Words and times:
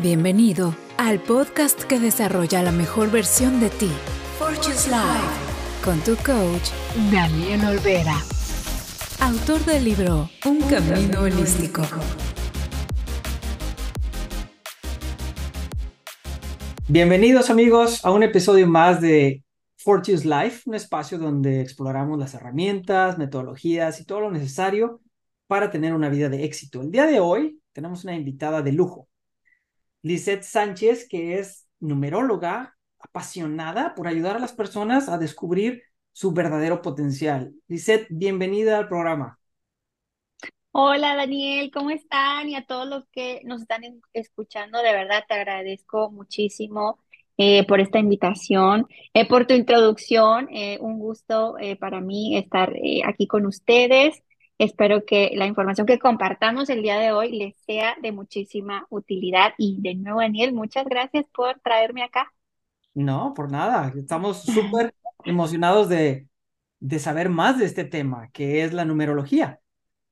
Bienvenido 0.00 0.74
al 0.96 1.20
podcast 1.20 1.82
que 1.82 2.00
desarrolla 2.00 2.62
la 2.62 2.72
mejor 2.72 3.10
versión 3.10 3.60
de 3.60 3.68
ti, 3.68 3.90
Fortune's 4.38 4.88
Life, 4.88 5.84
con 5.84 6.00
tu 6.00 6.16
coach, 6.24 6.70
Daniel 7.12 7.60
Olvera, 7.66 8.16
autor 9.20 9.62
del 9.66 9.84
libro 9.84 10.30
Un, 10.46 10.62
Camino, 10.62 11.20
Holístico. 11.20 11.82
Bienvenidos 16.88 17.50
amigos 17.50 18.02
a 18.02 18.12
un 18.12 18.22
episodio 18.22 18.66
más 18.66 18.98
de 19.02 19.44
Fortune's 19.76 20.24
Life, 20.24 20.62
un 20.64 20.74
espacio 20.74 21.18
donde 21.18 21.60
exploramos 21.60 22.18
las 22.18 22.32
herramientas, 22.32 23.18
metodologías 23.18 24.00
y 24.00 24.06
todo 24.06 24.20
lo 24.22 24.30
necesario 24.30 25.02
para 25.46 25.70
tener 25.70 25.92
una 25.92 26.08
vida 26.08 26.30
de 26.30 26.44
éxito. 26.44 26.80
El 26.80 26.90
día 26.90 27.04
de 27.04 27.20
hoy 27.20 27.60
tenemos 27.74 28.04
una 28.04 28.14
invitada 28.14 28.62
de 28.62 28.72
lujo, 28.72 29.06
Lisette 30.02 30.42
Sánchez, 30.42 31.08
que 31.08 31.38
es 31.38 31.68
numeróloga 31.80 32.76
apasionada 32.98 33.94
por 33.94 34.08
ayudar 34.08 34.36
a 34.36 34.40
las 34.40 34.52
personas 34.52 35.08
a 35.08 35.18
descubrir 35.18 35.82
su 36.12 36.32
verdadero 36.32 36.82
potencial. 36.82 37.54
Lisette, 37.68 38.06
bienvenida 38.10 38.78
al 38.78 38.88
programa. 38.88 39.38
Hola 40.72 41.14
Daniel, 41.16 41.70
¿cómo 41.72 41.90
están? 41.90 42.48
Y 42.48 42.56
a 42.56 42.64
todos 42.64 42.88
los 42.88 43.04
que 43.12 43.42
nos 43.44 43.62
están 43.62 43.82
escuchando, 44.12 44.82
de 44.82 44.92
verdad 44.92 45.24
te 45.28 45.34
agradezco 45.34 46.10
muchísimo 46.10 46.98
eh, 47.36 47.66
por 47.66 47.80
esta 47.80 47.98
invitación, 47.98 48.86
eh, 49.14 49.28
por 49.28 49.46
tu 49.46 49.54
introducción. 49.54 50.48
Eh, 50.50 50.78
un 50.80 50.98
gusto 50.98 51.56
para 51.78 52.00
mí 52.00 52.36
estar 52.36 52.72
aquí 53.06 53.26
con 53.26 53.46
ustedes. 53.46 54.22
Espero 54.62 55.04
que 55.04 55.32
la 55.34 55.46
información 55.46 55.88
que 55.88 55.98
compartamos 55.98 56.70
el 56.70 56.82
día 56.82 56.96
de 56.96 57.10
hoy 57.10 57.32
les 57.32 57.56
sea 57.66 57.96
de 58.00 58.12
muchísima 58.12 58.86
utilidad. 58.90 59.54
Y 59.58 59.78
de 59.80 59.96
nuevo, 59.96 60.20
Daniel, 60.20 60.52
muchas 60.52 60.84
gracias 60.84 61.26
por 61.34 61.58
traerme 61.58 62.04
acá. 62.04 62.32
No, 62.94 63.34
por 63.34 63.50
nada. 63.50 63.92
Estamos 63.96 64.44
súper 64.44 64.94
emocionados 65.24 65.88
de, 65.88 66.28
de 66.78 66.98
saber 67.00 67.28
más 67.28 67.58
de 67.58 67.64
este 67.64 67.82
tema, 67.82 68.30
que 68.30 68.62
es 68.62 68.72
la 68.72 68.84
numerología. 68.84 69.58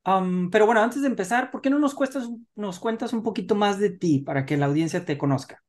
pero 0.03 0.65
bueno, 0.65 0.81
antes 0.81 1.01
de 1.01 1.07
empezar, 1.07 1.49
¿por 1.49 1.61
qué 1.61 1.69
no 1.69 1.79
nos, 1.79 1.93
cuestas, 1.95 2.29
nos 2.53 2.77
cuentas 2.77 3.13
un 3.13 3.23
poquito 3.23 3.55
más 3.55 3.79
de 3.79 3.91
ti 3.91 4.19
para 4.19 4.45
que 4.45 4.57
la 4.57 4.65
audiencia 4.65 5.05
te 5.05 5.17
conozca? 5.17 5.63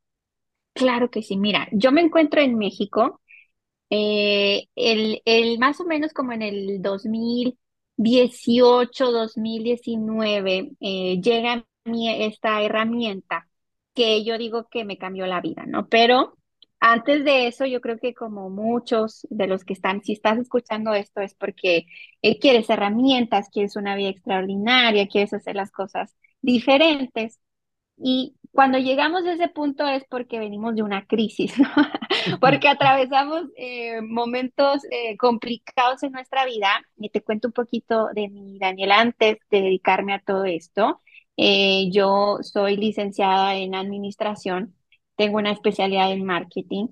Claro 0.75 1.09
que 1.09 1.23
sí. 1.23 1.37
Mira, 1.37 1.69
yo 1.71 1.93
me 1.93 2.01
encuentro 2.01 2.41
en 2.41 2.59
México. 2.59 3.21
Eh, 3.91 4.67
el, 4.75 5.23
el, 5.25 5.61
más 5.61 5.79
o 5.79 5.85
menos 5.85 6.13
como 6.13 6.33
en 6.33 6.43
el 6.43 6.83
2000 6.83 7.59
18, 8.03 9.13
2019, 9.13 10.73
eh, 10.81 11.21
llega 11.21 11.53
a 11.55 11.65
mí 11.91 12.09
esta 12.25 12.63
herramienta 12.63 13.49
que 13.95 14.25
yo 14.25 14.39
digo 14.39 14.69
que 14.69 14.85
me 14.85 14.99
cambió 14.99 15.27
la 15.27 15.41
vida, 15.41 15.65
¿no? 15.67 15.89
Pero 15.89 16.37
antes 16.81 17.25
de 17.25 17.47
eso, 17.47 17.65
yo 17.67 17.81
creo 17.81 17.99
que 17.99 18.15
como 18.15 18.51
muchos 18.51 19.27
de 19.31 19.47
los 19.47 19.65
que 19.65 19.73
están, 19.75 20.03
si 20.03 20.13
estás 20.13 20.39
escuchando 20.39 20.95
esto 20.95 21.21
es 21.21 21.35
porque 21.35 21.87
eh, 22.23 22.39
quieres 22.41 22.69
herramientas, 22.71 23.49
quieres 23.51 23.77
una 23.77 23.95
vida 23.97 24.09
extraordinaria, 24.11 25.07
quieres 25.09 25.33
hacer 25.33 25.55
las 25.57 25.71
cosas 25.71 26.17
diferentes. 26.41 27.39
Y 28.03 28.35
cuando 28.53 28.79
llegamos 28.79 29.25
a 29.25 29.33
ese 29.33 29.49
punto 29.49 29.87
es 29.87 30.05
porque 30.11 30.39
venimos 30.39 30.75
de 30.75 30.83
una 30.83 31.07
crisis, 31.07 31.59
¿no? 31.59 31.69
porque 32.41 32.69
atravesamos 32.69 33.45
eh, 33.57 34.01
momentos 34.03 34.83
eh, 34.91 35.17
complicados 35.17 36.03
en 36.03 36.13
nuestra 36.13 36.45
vida. 36.45 36.69
Y 36.99 37.11
te 37.11 37.23
cuento 37.23 37.49
un 37.49 37.53
poquito 37.53 38.09
de 38.15 38.29
mi 38.29 38.59
Daniel 38.59 38.93
antes 38.93 39.39
de 39.51 39.61
dedicarme 39.63 40.15
a 40.15 40.21
todo 40.21 40.45
esto. 40.45 41.01
Eh, 41.37 41.91
yo 41.93 42.39
soy 42.43 42.77
licenciada 42.77 43.57
en 43.57 43.75
administración, 43.75 44.75
tengo 45.17 45.39
una 45.39 45.53
especialidad 45.53 46.13
en 46.13 46.25
marketing. 46.25 46.89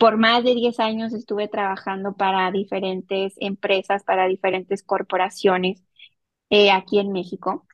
por 0.00 0.16
más 0.16 0.44
de 0.44 0.54
10 0.54 0.80
años 0.80 1.12
estuve 1.12 1.48
trabajando 1.48 2.16
para 2.16 2.50
diferentes 2.50 3.34
empresas, 3.38 4.02
para 4.04 4.26
diferentes 4.28 4.82
corporaciones 4.82 5.82
aquí 6.72 6.98
en 7.00 7.12
México. 7.12 7.66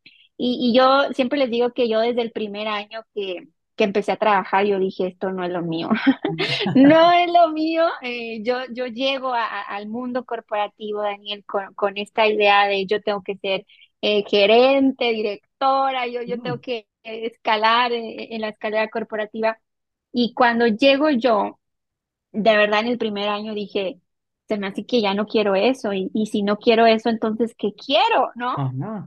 Y, 0.43 0.73
yo 0.75 1.13
siempre 1.13 1.39
les 1.39 1.51
digo 1.51 1.73
que 1.73 1.89
yo 1.89 2.01
desde 2.01 2.23
el 2.23 2.33
primer 2.33 2.67
año 2.67 3.05
que, 3.15 3.49
que 3.77 3.85
empecé 3.85 4.13
a 4.13 4.17
trabajar, 4.17 4.65
yo 4.65 4.79
dije, 4.79 5.07
esto 5.07 5.31
no 5.33 5.45
es 5.45 5.51
lo 5.51 5.61
mío, 5.63 5.91
no 6.75 7.13
es 7.13 7.31
lo 7.31 7.51
mío. 7.53 7.85
Eh, 8.01 8.43
yo, 8.43 8.61
yo 8.73 8.87
llego 8.87 9.35
al 9.35 9.89
mundo 9.89 10.25
corporativo, 10.25 11.03
Daniel, 11.03 11.45
con, 11.45 11.75
con, 11.75 11.99
esta 11.99 12.27
idea 12.27 12.67
de 12.67 12.87
yo 12.87 13.03
tengo 13.03 13.23
que 13.23 13.37
ser 13.37 13.67
eh, 14.01 14.25
gerente, 14.29 15.13
directora, 15.13 16.07
yo, 16.07 16.23
yo 16.23 16.41
tengo 16.41 16.57
mm. 16.57 16.61
que 16.61 16.87
escalar 17.03 17.93
en, 17.93 18.33
en 18.33 18.41
la 18.41 18.49
escalera 18.51 18.89
corporativa. 18.89 19.59
Y 20.13 20.35
cuando 20.35 20.67
llego 20.69 21.11
yo, 21.11 21.61
de 22.33 22.57
verdad 22.57 22.81
en 22.81 22.89
el 22.89 22.99
primer 22.99 23.29
año 23.29 23.55
dije, 23.55 24.01
se 24.51 24.59
me 24.59 24.67
hace 24.67 24.85
que 24.85 25.01
ya 25.01 25.15
no 25.15 25.27
quiero 25.27 25.55
eso 25.55 25.93
y, 25.93 26.11
y 26.13 26.27
si 26.27 26.43
no 26.43 26.59
quiero 26.59 26.85
eso, 26.85 27.09
entonces, 27.09 27.55
¿qué 27.57 27.73
quiero? 27.73 28.31
¿No? 28.35 28.61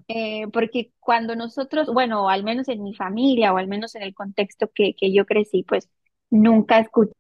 Eh, 0.08 0.48
porque 0.54 0.94
cuando 1.02 1.36
nosotros, 1.36 1.90
bueno, 1.94 2.30
al 2.30 2.46
menos 2.46 2.70
en 2.70 2.82
mi 2.82 2.94
familia 2.96 3.54
o 3.54 3.58
al 3.58 3.68
menos 3.68 3.94
en 3.96 4.04
el 4.04 4.14
contexto 4.14 4.70
que, 4.74 4.96
que 4.96 5.12
yo 5.14 5.26
crecí, 5.26 5.64
pues 5.64 5.90
nunca 6.30 6.80
escuché 6.80 7.12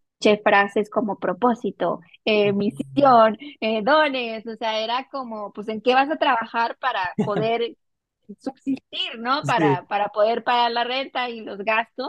frases 0.41 0.89
como 0.89 1.19
propósito, 1.19 1.99
eh, 2.23 2.53
misión, 2.53 3.37
eh, 3.59 3.81
dones, 3.83 4.47
o 4.47 4.55
sea, 4.55 4.79
era 4.79 5.09
como, 5.11 5.51
pues, 5.51 5.67
¿en 5.67 5.81
qué 5.81 5.93
vas 5.93 6.09
a 6.09 6.15
trabajar 6.17 6.77
para 6.79 7.13
poder 7.25 7.75
subsistir, 8.39 9.19
¿no? 9.19 9.41
Para, 9.43 9.85
para 9.87 10.07
poder 10.09 10.45
pagar 10.45 10.71
la 10.71 10.85
renta 10.85 11.29
y 11.29 11.41
los 11.41 11.57
gastos. 11.59 12.07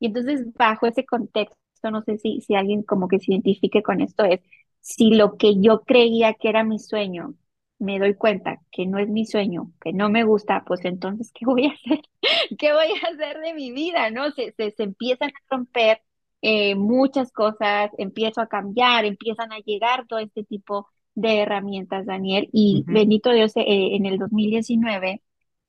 Y 0.00 0.06
entonces, 0.06 0.52
bajo 0.54 0.86
ese 0.86 1.04
contexto, 1.06 1.56
no 1.92 2.02
sé 2.02 2.18
si, 2.18 2.40
si 2.40 2.56
alguien 2.56 2.82
como 2.82 3.06
que 3.06 3.20
se 3.20 3.30
identifique 3.30 3.80
con 3.82 4.00
esto, 4.00 4.24
es 4.24 4.40
si 4.82 5.10
lo 5.14 5.36
que 5.38 5.60
yo 5.60 5.82
creía 5.82 6.34
que 6.34 6.48
era 6.50 6.64
mi 6.64 6.78
sueño, 6.78 7.34
me 7.78 7.98
doy 7.98 8.14
cuenta 8.14 8.60
que 8.70 8.86
no 8.86 8.98
es 8.98 9.08
mi 9.08 9.26
sueño, 9.26 9.72
que 9.80 9.92
no 9.92 10.10
me 10.10 10.24
gusta, 10.24 10.64
pues 10.66 10.84
entonces, 10.84 11.32
¿qué 11.34 11.46
voy 11.46 11.66
a 11.66 11.72
hacer? 11.72 12.02
¿Qué 12.58 12.72
voy 12.72 12.86
a 13.02 13.08
hacer 13.08 13.40
de 13.40 13.54
mi 13.54 13.72
vida? 13.72 14.10
¿No? 14.10 14.30
Se, 14.32 14.52
se, 14.52 14.74
empiezan 14.82 15.30
a 15.30 15.56
romper 15.56 16.02
eh, 16.42 16.74
muchas 16.74 17.32
cosas, 17.32 17.90
empiezo 17.98 18.40
a 18.40 18.48
cambiar, 18.48 19.04
empiezan 19.04 19.52
a 19.52 19.58
llegar 19.60 20.06
todo 20.06 20.18
este 20.18 20.44
tipo 20.44 20.88
de 21.14 21.40
herramientas, 21.40 22.06
Daniel, 22.06 22.48
y 22.52 22.84
bendito 22.86 23.32
Dios, 23.32 23.52
eh, 23.56 23.64
en 23.66 24.06
el 24.06 24.18
2019 24.18 25.22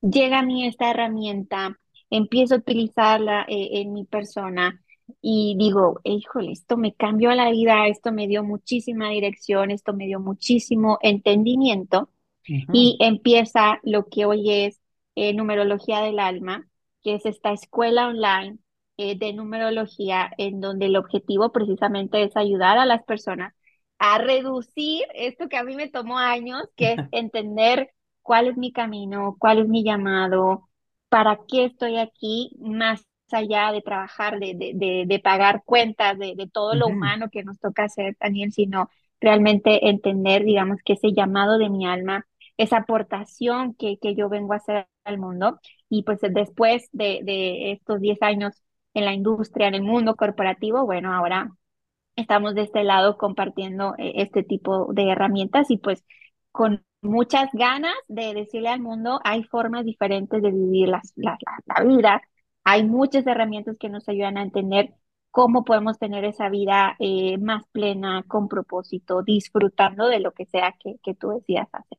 llega 0.03 0.39
a 0.39 0.43
mí 0.43 0.67
esta 0.67 0.91
herramienta, 0.91 1.79
empiezo 2.09 2.55
a 2.55 2.57
utilizarla 2.59 3.45
eh, 3.47 3.81
en 3.81 3.93
mi 3.93 4.05
persona 4.05 4.82
y 5.21 5.55
digo, 5.57 5.99
híjole, 6.03 6.51
esto 6.51 6.77
me 6.77 6.93
cambió 6.93 7.31
la 7.31 7.49
vida, 7.51 7.87
esto 7.87 8.11
me 8.11 8.27
dio 8.27 8.43
muchísima 8.43 9.09
dirección, 9.09 9.71
esto 9.71 9.93
me 9.93 10.05
dio 10.05 10.19
muchísimo 10.19 10.97
entendimiento 11.01 12.09
y 12.71 12.97
empieza 12.99 13.79
lo 13.83 14.07
que 14.09 14.25
hoy 14.25 14.51
es 14.51 14.81
eh, 15.15 15.33
numerología 15.33 16.01
del 16.01 16.19
alma, 16.19 16.67
que 17.03 17.15
es 17.15 17.25
esta 17.25 17.51
escuela 17.51 18.07
online 18.07 18.59
eh, 18.97 19.17
de 19.17 19.33
numerología 19.33 20.31
en 20.37 20.59
donde 20.61 20.87
el 20.87 20.95
objetivo 20.95 21.51
precisamente 21.51 22.23
es 22.23 22.35
ayudar 22.37 22.77
a 22.77 22.85
las 22.85 23.03
personas 23.03 23.53
a 23.99 24.17
reducir 24.17 25.03
esto 25.13 25.47
que 25.49 25.57
a 25.57 25.63
mí 25.63 25.75
me 25.75 25.89
tomó 25.89 26.17
años, 26.17 26.63
que 26.75 26.93
es 26.93 26.99
entender 27.11 27.91
cuál 28.21 28.47
es 28.47 28.57
mi 28.57 28.71
camino, 28.71 29.37
cuál 29.39 29.59
es 29.59 29.67
mi 29.67 29.83
llamado, 29.83 30.69
para 31.09 31.39
qué 31.47 31.65
estoy 31.65 31.97
aquí, 31.97 32.55
más 32.59 33.05
allá 33.33 33.71
de 33.71 33.81
trabajar, 33.81 34.39
de, 34.39 34.53
de, 34.75 35.05
de, 35.07 35.19
pagar 35.19 35.63
cuentas, 35.65 36.17
de, 36.19 36.35
de 36.35 36.47
todo 36.47 36.75
lo 36.75 36.87
humano 36.87 37.29
que 37.31 37.43
nos 37.43 37.59
toca 37.59 37.83
hacer, 37.85 38.15
Daniel, 38.19 38.51
sino 38.53 38.89
realmente 39.21 39.89
entender, 39.89 40.43
digamos, 40.43 40.79
que 40.85 40.93
ese 40.93 41.13
llamado 41.13 41.57
de 41.57 41.69
mi 41.69 41.85
alma, 41.87 42.25
esa 42.57 42.77
aportación 42.77 43.73
que, 43.75 43.97
que 43.99 44.15
yo 44.15 44.29
vengo 44.29 44.53
a 44.53 44.57
hacer 44.57 44.87
al 45.05 45.17
mundo. 45.17 45.59
Y 45.89 46.03
pues 46.03 46.19
después 46.21 46.89
de, 46.91 47.21
de 47.23 47.71
estos 47.73 47.99
10 48.01 48.21
años 48.21 48.53
en 48.93 49.05
la 49.05 49.13
industria, 49.13 49.67
en 49.67 49.75
el 49.75 49.83
mundo 49.83 50.15
corporativo, 50.15 50.85
bueno, 50.85 51.13
ahora 51.13 51.49
estamos 52.15 52.55
de 52.55 52.63
este 52.63 52.83
lado 52.83 53.17
compartiendo 53.17 53.95
eh, 53.97 54.13
este 54.17 54.43
tipo 54.43 54.93
de 54.93 55.09
herramientas 55.11 55.69
y 55.71 55.77
pues 55.77 56.03
con 56.51 56.83
muchas 57.01 57.49
ganas 57.53 57.93
de 58.07 58.33
decirle 58.33 58.69
al 58.69 58.79
mundo, 58.81 59.19
hay 59.23 59.43
formas 59.43 59.85
diferentes 59.85 60.41
de 60.41 60.51
vivir 60.51 60.89
la, 60.89 61.01
la, 61.15 61.37
la 61.65 61.83
vida, 61.83 62.21
hay 62.63 62.83
muchas 62.83 63.25
herramientas 63.27 63.77
que 63.79 63.89
nos 63.89 64.07
ayudan 64.09 64.37
a 64.37 64.43
entender 64.43 64.93
cómo 65.31 65.65
podemos 65.65 65.97
tener 65.97 66.25
esa 66.25 66.49
vida 66.49 66.95
eh, 66.99 67.37
más 67.39 67.63
plena, 67.71 68.23
con 68.27 68.47
propósito, 68.47 69.23
disfrutando 69.23 70.07
de 70.07 70.19
lo 70.19 70.31
que 70.31 70.45
sea 70.45 70.75
que, 70.79 70.95
que 71.03 71.15
tú 71.15 71.29
decidas 71.29 71.67
hacer. 71.73 71.97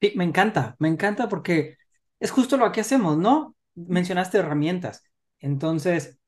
Sí, 0.00 0.12
me 0.16 0.24
encanta, 0.24 0.76
me 0.78 0.88
encanta 0.88 1.28
porque 1.28 1.76
es 2.20 2.30
justo 2.30 2.56
lo 2.56 2.72
que 2.72 2.80
hacemos, 2.80 3.18
¿no? 3.18 3.54
Mencionaste 3.74 4.38
herramientas. 4.38 5.04
Entonces, 5.40 6.18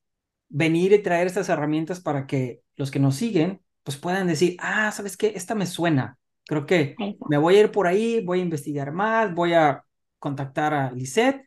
venir 0.49 0.93
y 0.93 1.03
traer 1.03 1.27
estas 1.27 1.49
herramientas 1.49 2.01
para 2.01 2.27
que 2.27 2.61
los 2.77 2.91
que 2.91 2.99
nos 3.01 3.17
siguen, 3.17 3.63
pues 3.83 3.97
puedan 3.97 4.27
decir, 4.27 4.57
ah, 4.61 4.93
¿sabes 4.93 5.17
qué? 5.17 5.33
Esta 5.35 5.55
me 5.55 5.67
suena. 5.67 6.19
Creo 6.45 6.67
que 6.67 6.97
me 7.29 7.39
voy 7.39 7.57
a 7.57 7.61
ir 7.61 7.71
por 7.73 7.87
ahí, 7.87 8.23
voy 8.25 8.41
a 8.41 8.43
investigar 8.43 8.93
más, 8.93 9.35
voy 9.35 9.55
a 9.55 9.85
contactar 10.19 10.75
a 10.75 10.93
Lisette 10.93 11.46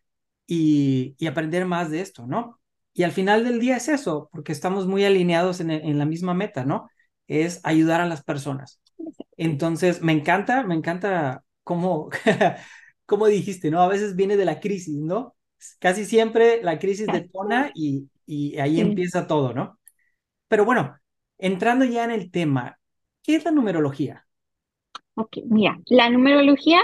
y, 0.49 1.27
aprender 1.27 1.65
más 1.65 1.91
de 1.91 2.01
esto, 2.01 2.25
¿no? 2.27 2.59
y 2.93 3.03
al 3.03 3.11
final 3.11 3.45
del 3.45 3.59
día 3.59 3.77
es 3.77 3.87
eso, 3.87 4.29
porque 4.31 4.51
estamos 4.51 4.87
muy 4.87 5.05
alineados 5.05 5.61
en, 5.61 5.71
en 5.71 5.97
la 5.97 6.05
misma 6.05 6.33
meta, 6.33 6.65
¿no? 6.65 6.89
Es 7.27 7.61
ayudar 7.63 8.01
a 8.01 8.07
las 8.07 8.23
personas. 8.23 8.81
Entonces, 9.37 10.01
me 10.01 10.11
encanta, 10.11 10.63
me 10.63 10.75
encanta 10.75 11.43
cómo, 11.63 12.09
cómo 13.05 13.27
dijiste, 13.27 13.71
¿no? 13.71 13.81
A 13.81 13.87
veces 13.87 14.15
viene 14.15 14.35
de 14.35 14.43
la 14.43 14.59
crisis, 14.59 14.97
¿no? 14.97 15.35
Casi 15.79 16.03
siempre 16.03 16.61
la 16.61 16.77
crisis 16.77 17.07
detona 17.07 17.71
y, 17.73 18.09
y 18.25 18.57
ahí 18.57 18.81
empieza 18.81 19.27
todo, 19.27 19.53
¿no? 19.53 19.79
Pero 20.49 20.65
bueno, 20.65 20.97
entrando 21.37 21.85
ya 21.85 22.03
en 22.03 22.11
el 22.11 22.31
tema, 22.31 22.79
¿qué 23.23 23.35
es 23.35 23.45
la 23.45 23.51
numerología? 23.51 24.25
Ok, 25.15 25.37
mira, 25.45 25.79
la 25.85 26.09
numerología 26.09 26.81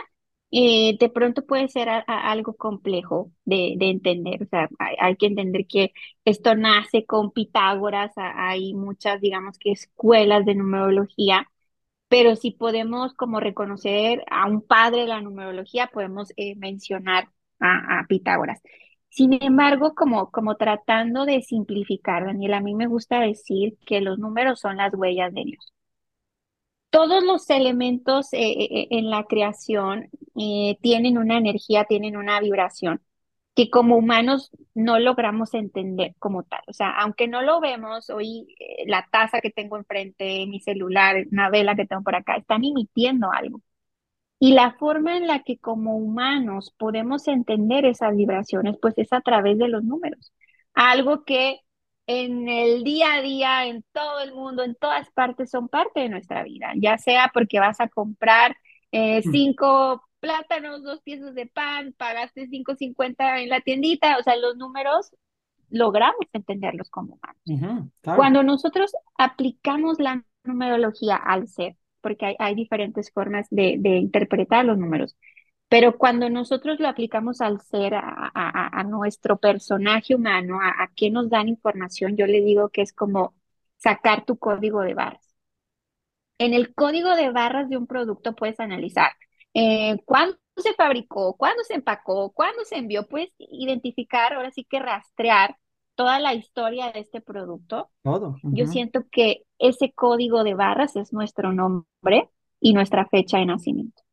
eh, 0.51 0.97
de 0.99 1.09
pronto 1.09 1.45
puede 1.45 1.67
ser 1.67 1.89
algo 2.07 2.55
complejo 2.55 3.31
de, 3.45 3.75
entender. 3.79 4.43
O 4.43 4.45
sea, 4.47 4.69
hay, 4.79 5.15
que 5.17 5.27
entender 5.27 5.65
que 5.67 5.93
esto 6.25 6.55
nace 6.55 7.05
con 7.05 7.31
Pitágoras, 7.31 8.13
hay 8.15 8.73
muchas, 8.73 9.21
digamos 9.21 9.57
que 9.59 9.71
escuelas 9.71 10.45
de 10.45 10.55
numerología, 10.55 11.49
pero 12.07 12.35
si 12.35 12.51
podemos 12.51 13.13
como 13.15 13.39
reconocer 13.39 14.23
a 14.31 14.47
un 14.47 14.61
padre 14.61 15.01
de 15.01 15.07
la 15.07 15.21
numerología, 15.21 15.87
podemos 15.93 16.31
eh, 16.37 16.55
mencionar 16.55 17.29
a, 17.59 17.99
a, 18.01 18.07
Pitágoras. 18.07 18.61
Sin 19.09 19.33
embargo, 19.41 19.95
como, 19.95 20.31
como 20.31 20.55
tratando 20.57 21.25
de 21.25 21.41
simplificar, 21.41 22.25
Daniel, 22.25 22.53
a 22.55 22.61
mí 22.61 22.75
me 22.75 22.87
gusta 22.87 23.21
decir 23.21 23.77
que 23.85 24.01
los 24.01 24.19
números 24.19 24.59
son 24.59 24.77
las 24.77 24.93
huellas 24.93 25.33
de 25.33 25.43
Dios 25.45 25.74
todos 26.95 27.25
los 27.25 27.49
elementos 27.49 28.31
eh, 28.31 28.37
eh, 28.39 28.67
eh, 28.71 28.87
en 28.91 29.09
la 29.09 29.25
creación 29.25 30.09
tienen 30.81 31.17
una 31.17 31.37
energía, 31.37 31.83
tienen 31.83 32.15
una 32.15 32.39
vibración 32.39 33.01
que 33.53 33.69
como 33.69 33.97
humanos 33.97 34.51
no 34.75 34.99
logramos 34.99 35.53
entender 35.53 36.15
como 36.19 36.43
tal. 36.43 36.61
O 36.67 36.73
sea, 36.73 36.91
aunque 36.91 37.27
no 37.27 37.41
lo 37.41 37.59
vemos, 37.59 38.09
hoy 38.09 38.47
la 38.85 39.07
taza 39.11 39.41
que 39.41 39.51
tengo 39.51 39.77
enfrente, 39.77 40.45
mi 40.47 40.61
celular, 40.61 41.25
una 41.31 41.49
vela 41.49 41.75
que 41.75 41.85
tengo 41.85 42.03
por 42.03 42.15
acá, 42.15 42.37
están 42.37 42.63
emitiendo 42.63 43.29
algo. 43.31 43.61
Y 44.39 44.53
la 44.53 44.73
forma 44.73 45.17
en 45.17 45.27
la 45.27 45.43
que 45.43 45.57
como 45.57 45.97
humanos 45.97 46.73
podemos 46.77 47.27
entender 47.27 47.85
esas 47.85 48.15
vibraciones, 48.15 48.77
pues 48.81 48.97
es 48.97 49.11
a 49.13 49.21
través 49.21 49.57
de 49.57 49.67
los 49.69 49.83
números. 49.83 50.33
Algo 50.73 51.25
que 51.25 51.59
en 52.07 52.47
el 52.47 52.83
día 52.83 53.15
a 53.15 53.21
día, 53.21 53.65
en 53.65 53.83
todo 53.91 54.19
el 54.19 54.33
mundo, 54.33 54.63
en 54.63 54.75
todas 54.75 55.09
partes, 55.11 55.49
son 55.49 55.67
parte 55.69 56.01
de 56.01 56.09
nuestra 56.09 56.43
vida, 56.43 56.71
ya 56.75 56.97
sea 56.97 57.31
porque 57.33 57.59
vas 57.59 57.79
a 57.79 57.87
comprar 57.87 58.55
eh, 58.91 59.21
mm. 59.25 59.31
cinco 59.31 60.03
plátanos, 60.19 60.83
dos 60.83 61.01
piezas 61.01 61.35
de 61.35 61.45
pan, 61.45 61.93
pagaste 61.97 62.47
5.50 62.47 63.43
en 63.43 63.49
la 63.49 63.61
tiendita, 63.61 64.17
o 64.17 64.23
sea, 64.23 64.35
los 64.35 64.55
números 64.57 65.11
logramos 65.69 66.25
entenderlos 66.33 66.89
como 66.89 67.17
humanos. 67.45 67.91
Cuando 68.01 68.43
nosotros 68.43 68.91
aplicamos 69.17 69.99
la 69.99 70.23
numerología 70.43 71.15
al 71.15 71.47
ser, 71.47 71.75
porque 72.01 72.35
hay, 72.37 72.55
diferentes 72.55 73.11
formas 73.11 73.47
de, 73.49 73.77
de 73.79 73.97
interpretar 73.97 74.63
los 74.65 74.77
números, 74.77 75.15
pero 75.67 75.97
cuando 75.97 76.29
nosotros 76.29 76.79
lo 76.79 76.87
aplicamos 76.87 77.41
al 77.41 77.59
ser, 77.61 77.93
a, 77.95 78.83
nuestro 78.87 79.37
personaje 79.37 80.15
humano, 80.15 80.59
a, 80.61 80.91
qué 80.95 81.09
nos 81.09 81.29
dan 81.29 81.49
información, 81.49 82.15
yo 82.15 82.27
le 82.27 82.41
digo 82.41 82.69
que 82.69 82.81
es 82.81 82.93
como 82.93 83.33
sacar 83.77 84.25
tu 84.25 84.37
código 84.37 84.81
de 84.81 84.93
barras. 84.93 85.35
En 86.37 86.53
el 86.53 86.73
código 86.75 87.15
de 87.15 87.31
barras 87.31 87.69
de 87.69 87.77
un 87.77 87.87
producto 87.87 88.35
puedes 88.35 88.59
analizar 88.59 89.11
eh, 89.53 89.97
cuándo 90.05 90.37
se 90.57 90.73
fabricó, 90.73 91.35
cuándo 91.35 91.63
se 91.63 91.75
empacó, 91.75 92.31
cuándo 92.31 92.63
se 92.65 92.77
envió, 92.77 93.07
puedes 93.07 93.31
identificar, 93.37 94.33
ahora 94.33 94.51
sí 94.51 94.65
que 94.65 94.79
rastrear 94.79 95.57
toda 95.95 96.19
la 96.19 96.33
historia 96.33 96.91
de 96.91 96.99
este 96.99 97.21
producto. 97.21 97.89
Todo. 98.03 98.35
Yo 98.43 98.67
siento 98.67 99.05
que 99.09 99.43
ese 99.57 99.93
código 99.93 100.43
de 100.43 100.53
barras 100.53 100.95
es 100.95 101.13
nuestro 101.13 101.53
nombre 101.53 102.29
y 102.59 102.73
nuestra 102.73 103.07
fecha 103.07 103.39
de 103.39 103.45
nacimiento. 103.45 104.04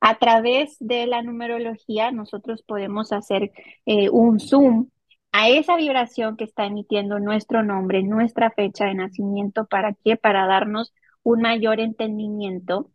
A 0.00 0.18
través 0.18 0.76
de 0.80 1.06
la 1.06 1.22
numerología 1.22 2.10
nosotros 2.10 2.62
podemos 2.62 3.12
hacer 3.12 3.52
eh, 3.86 4.08
un 4.10 4.40
zoom 4.40 4.88
a 5.32 5.48
esa 5.48 5.76
vibración 5.76 6.36
que 6.36 6.44
está 6.44 6.66
emitiendo 6.66 7.20
nuestro 7.20 7.62
nombre, 7.62 8.02
nuestra 8.02 8.50
fecha 8.50 8.86
de 8.86 8.94
nacimiento. 8.94 9.66
¿Para 9.66 9.94
qué? 10.04 10.16
Para 10.16 10.46
darnos 10.46 10.92
un 11.22 11.42
mayor 11.42 11.80
entendimiento 11.80 12.90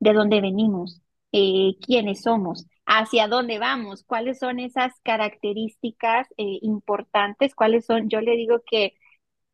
de 0.00 0.12
dónde 0.14 0.40
venimos, 0.40 1.02
eh, 1.32 1.76
quiénes 1.80 2.22
somos, 2.22 2.66
hacia 2.86 3.28
dónde 3.28 3.58
vamos, 3.58 4.02
cuáles 4.04 4.38
son 4.38 4.58
esas 4.60 4.92
características 5.02 6.26
eh, 6.38 6.58
importantes, 6.62 7.54
cuáles 7.54 7.86
son, 7.86 8.08
yo 8.08 8.20
le 8.20 8.36
digo 8.36 8.62
que, 8.66 8.94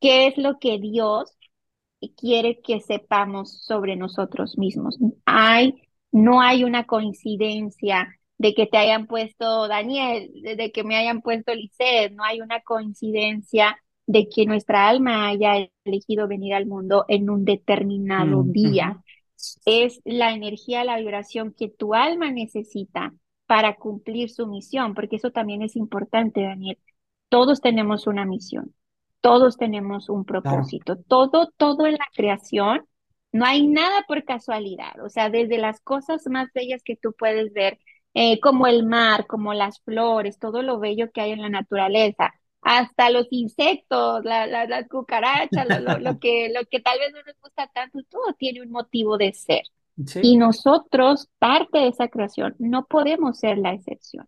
qué 0.00 0.28
es 0.28 0.38
lo 0.38 0.58
que 0.58 0.78
Dios 0.78 1.36
quiere 2.16 2.60
que 2.60 2.80
sepamos 2.80 3.62
sobre 3.64 3.96
nosotros 3.96 4.56
mismos. 4.58 4.98
Hay 5.24 5.85
no 6.12 6.40
hay 6.40 6.64
una 6.64 6.84
coincidencia 6.84 8.18
de 8.38 8.54
que 8.54 8.66
te 8.66 8.76
hayan 8.76 9.06
puesto 9.06 9.68
Daniel, 9.68 10.30
de 10.42 10.72
que 10.72 10.84
me 10.84 10.96
hayan 10.96 11.22
puesto 11.22 11.54
Lisset, 11.54 12.12
no 12.12 12.22
hay 12.24 12.40
una 12.40 12.60
coincidencia 12.60 13.78
de 14.06 14.28
que 14.28 14.46
nuestra 14.46 14.88
alma 14.88 15.28
haya 15.28 15.68
elegido 15.84 16.28
venir 16.28 16.54
al 16.54 16.66
mundo 16.66 17.04
en 17.08 17.28
un 17.28 17.44
determinado 17.44 18.44
mm, 18.44 18.52
día. 18.52 19.02
Es 19.64 20.00
la 20.04 20.32
energía, 20.32 20.84
la 20.84 20.98
vibración 20.98 21.52
que 21.52 21.68
tu 21.68 21.94
alma 21.94 22.30
necesita 22.30 23.12
para 23.46 23.76
cumplir 23.76 24.30
su 24.30 24.46
misión, 24.46 24.94
porque 24.94 25.16
eso 25.16 25.30
también 25.30 25.62
es 25.62 25.76
importante, 25.76 26.42
Daniel. 26.42 26.78
Todos 27.28 27.60
tenemos 27.60 28.06
una 28.06 28.24
misión, 28.24 28.74
todos 29.20 29.56
tenemos 29.56 30.08
un 30.08 30.24
propósito, 30.24 30.96
todo, 30.96 31.52
todo 31.56 31.86
en 31.86 31.94
la 31.94 32.06
creación 32.14 32.86
no 33.36 33.44
hay 33.44 33.66
nada 33.66 34.04
por 34.08 34.24
casualidad, 34.24 35.00
o 35.04 35.08
sea, 35.08 35.30
desde 35.30 35.58
las 35.58 35.80
cosas 35.80 36.26
más 36.28 36.48
bellas 36.54 36.82
que 36.82 36.96
tú 36.96 37.14
puedes 37.18 37.52
ver, 37.52 37.78
eh, 38.14 38.40
como 38.40 38.66
el 38.66 38.84
mar, 38.84 39.26
como 39.26 39.54
las 39.54 39.80
flores, 39.80 40.38
todo 40.38 40.62
lo 40.62 40.78
bello 40.78 41.10
que 41.12 41.20
hay 41.20 41.32
en 41.32 41.42
la 41.42 41.50
naturaleza, 41.50 42.32
hasta 42.62 43.10
los 43.10 43.26
insectos, 43.30 44.24
las 44.24 44.88
cucarachas, 44.88 45.66
lo, 46.00 46.18
que, 46.18 46.50
lo 46.52 46.64
que 46.66 46.80
tal 46.80 46.98
vez 46.98 47.12
no 47.12 47.22
nos 47.24 47.40
gusta 47.40 47.70
tanto, 47.72 48.00
todo 48.10 48.32
tiene 48.38 48.62
un 48.62 48.70
motivo 48.70 49.18
de 49.18 49.32
ser. 49.32 49.62
Y 50.22 50.36
nosotros, 50.36 51.30
parte 51.38 51.78
de 51.78 51.88
esa 51.88 52.08
creación, 52.08 52.54
no 52.58 52.86
podemos 52.86 53.38
ser 53.38 53.58
la 53.58 53.72
excepción 53.72 54.26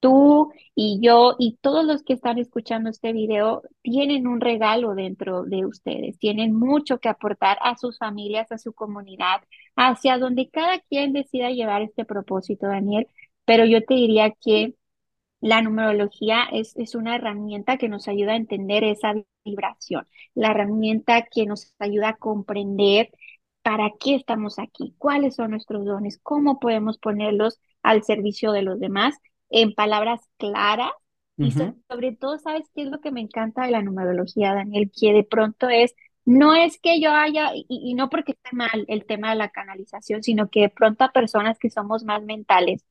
tú 0.00 0.52
y 0.74 0.98
yo 1.02 1.36
y 1.38 1.58
todos 1.60 1.84
los 1.84 2.02
que 2.02 2.14
están 2.14 2.38
escuchando 2.38 2.90
este 2.90 3.12
video 3.12 3.62
tienen 3.82 4.26
un 4.26 4.40
regalo 4.40 4.94
dentro 4.94 5.44
de 5.44 5.66
ustedes, 5.66 6.18
tienen 6.18 6.54
mucho 6.54 6.98
que 6.98 7.08
aportar 7.08 7.58
a 7.62 7.76
sus 7.76 7.98
familias, 7.98 8.50
a 8.52 8.58
su 8.58 8.72
comunidad, 8.72 9.42
hacia 9.76 10.18
donde 10.18 10.50
cada 10.50 10.80
quien 10.80 11.12
decida 11.12 11.50
llevar 11.50 11.82
este 11.82 12.04
propósito, 12.04 12.66
Daniel. 12.66 13.06
Pero 13.44 13.64
yo 13.66 13.82
te 13.84 13.94
diría 13.94 14.30
que 14.32 14.74
la 15.40 15.62
numerología 15.62 16.44
es, 16.52 16.76
es 16.76 16.94
una 16.94 17.16
herramienta 17.16 17.78
que 17.78 17.88
nos 17.88 18.08
ayuda 18.08 18.32
a 18.32 18.36
entender 18.36 18.84
esa 18.84 19.14
vibración, 19.44 20.06
la 20.34 20.50
herramienta 20.50 21.22
que 21.30 21.46
nos 21.46 21.74
ayuda 21.78 22.10
a 22.10 22.16
comprender 22.16 23.10
para 23.62 23.90
qué 23.98 24.14
estamos 24.16 24.58
aquí, 24.58 24.94
cuáles 24.98 25.36
son 25.36 25.50
nuestros 25.52 25.84
dones, 25.84 26.18
cómo 26.22 26.58
podemos 26.60 26.98
ponerlos 26.98 27.58
al 27.82 28.02
servicio 28.04 28.52
de 28.52 28.62
los 28.62 28.78
demás 28.80 29.14
en 29.50 29.74
palabras 29.74 30.20
claras 30.38 30.92
y 31.36 31.52
sobre 31.52 32.12
todo, 32.12 32.38
¿sabes 32.38 32.70
qué 32.74 32.82
es 32.82 32.88
lo 32.88 33.00
que 33.00 33.10
me 33.10 33.22
encanta 33.22 33.62
de 33.64 33.70
la 33.70 33.82
numerología, 33.82 34.52
Daniel? 34.52 34.90
Que 34.94 35.14
de 35.14 35.24
pronto 35.24 35.70
es, 35.70 35.94
no 36.26 36.54
es 36.54 36.78
que 36.78 37.00
yo 37.00 37.12
haya, 37.12 37.52
y, 37.54 37.94
no 37.94 38.10
porque 38.10 38.32
esté 38.32 38.54
mal 38.54 38.84
el 38.88 39.06
tema 39.06 39.30
de 39.30 39.36
la 39.36 39.48
canalización, 39.48 40.22
sino 40.22 40.50
que 40.50 40.60
de 40.60 40.68
pronto 40.68 41.04
a 41.04 41.12
personas 41.12 41.58
que 41.58 41.70
somos 41.70 42.04
más 42.04 42.22
mentales, 42.22 42.84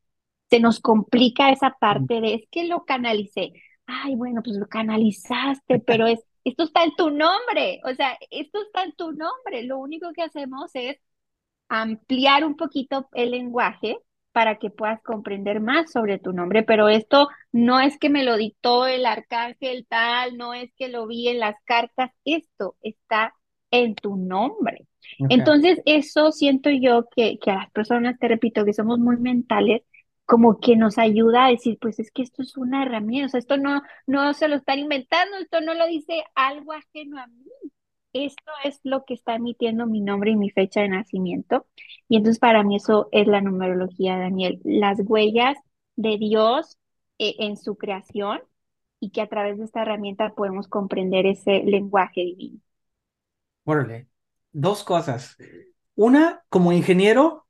se 0.49 0.59
nos 0.59 0.79
complica 0.79 1.51
esa 1.51 1.77
parte 1.79 2.21
de, 2.21 2.33
es 2.35 2.41
que 2.49 2.65
lo 2.65 2.85
canalicé. 2.85 3.53
Ay, 3.85 4.15
bueno, 4.15 4.41
pues 4.43 4.57
lo 4.57 4.67
canalizaste, 4.67 5.79
pero 5.85 6.07
es, 6.07 6.19
esto 6.43 6.63
está 6.63 6.83
en 6.83 6.95
tu 6.95 7.11
nombre, 7.11 7.81
o 7.85 7.93
sea, 7.93 8.17
esto 8.31 8.61
está 8.63 8.83
en 8.83 8.93
tu 8.93 9.11
nombre. 9.11 9.63
Lo 9.63 9.77
único 9.77 10.11
que 10.13 10.23
hacemos 10.23 10.71
es 10.73 10.97
ampliar 11.69 12.45
un 12.45 12.55
poquito 12.57 13.09
el 13.13 13.31
lenguaje 13.31 13.99
para 14.31 14.57
que 14.57 14.69
puedas 14.69 15.01
comprender 15.01 15.59
más 15.59 15.91
sobre 15.91 16.19
tu 16.19 16.33
nombre, 16.33 16.63
pero 16.63 16.87
esto 16.89 17.27
no 17.51 17.79
es 17.79 17.97
que 17.97 18.09
me 18.09 18.23
lo 18.23 18.37
dictó 18.37 18.85
el 18.87 19.05
arcángel 19.05 19.85
tal, 19.87 20.37
no 20.37 20.53
es 20.53 20.71
que 20.75 20.87
lo 20.87 21.07
vi 21.07 21.29
en 21.29 21.39
las 21.39 21.55
cartas, 21.65 22.11
esto 22.25 22.75
está 22.81 23.33
en 23.71 23.95
tu 23.95 24.15
nombre. 24.17 24.87
Entonces, 25.29 25.81
eso 25.85 26.31
siento 26.31 26.69
yo 26.69 27.07
que, 27.15 27.39
que 27.39 27.51
a 27.51 27.55
las 27.55 27.71
personas, 27.71 28.19
te 28.19 28.27
repito, 28.27 28.65
que 28.65 28.73
somos 28.73 28.99
muy 28.99 29.17
mentales, 29.17 29.81
como 30.25 30.59
que 30.59 30.75
nos 30.75 30.99
ayuda 30.99 31.45
a 31.45 31.49
decir, 31.49 31.79
pues 31.81 31.99
es 31.99 32.11
que 32.11 32.21
esto 32.21 32.43
es 32.43 32.55
una 32.55 32.83
herramienta, 32.83 33.25
o 33.25 33.29
sea, 33.29 33.39
esto 33.39 33.57
no, 33.57 33.81
no 34.05 34.33
se 34.35 34.47
lo 34.47 34.57
están 34.57 34.77
inventando, 34.77 35.37
esto 35.37 35.59
no 35.61 35.73
lo 35.73 35.87
dice 35.87 36.23
algo 36.35 36.73
ajeno 36.73 37.17
a 37.19 37.25
mí, 37.25 37.49
esto 38.13 38.51
es 38.63 38.79
lo 38.83 39.05
que 39.05 39.13
está 39.13 39.35
emitiendo 39.35 39.85
mi 39.85 40.01
nombre 40.01 40.31
y 40.31 40.35
mi 40.35 40.49
fecha 40.49 40.81
de 40.81 40.89
nacimiento. 40.89 41.65
Y 42.07 42.17
entonces 42.17 42.39
para 42.39 42.63
mí 42.63 42.75
eso 42.75 43.09
es 43.11 43.27
la 43.27 43.41
numerología, 43.41 44.17
Daniel. 44.17 44.59
Las 44.63 44.99
huellas 45.03 45.57
de 45.95 46.17
Dios 46.17 46.77
eh, 47.17 47.35
en 47.39 47.57
su 47.57 47.75
creación 47.77 48.41
y 48.99 49.11
que 49.11 49.21
a 49.21 49.27
través 49.27 49.57
de 49.57 49.65
esta 49.65 49.81
herramienta 49.81 50.33
podemos 50.33 50.67
comprender 50.67 51.25
ese 51.25 51.63
lenguaje 51.63 52.21
divino. 52.21 52.59
Órale, 53.63 54.07
dos 54.51 54.83
cosas. 54.83 55.37
Una, 55.95 56.43
como 56.49 56.71
ingeniero, 56.71 57.45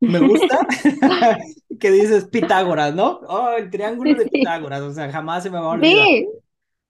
me 0.00 0.18
gusta 0.18 0.66
que 1.80 1.90
dices 1.90 2.26
Pitágoras, 2.26 2.94
¿no? 2.94 3.20
Oh, 3.28 3.50
el 3.56 3.70
triángulo 3.70 4.14
de 4.14 4.26
Pitágoras, 4.26 4.80
o 4.82 4.92
sea, 4.92 5.10
jamás 5.10 5.42
se 5.42 5.50
me 5.50 5.58
va 5.58 5.66
a 5.66 5.70
olvidar. 5.70 6.06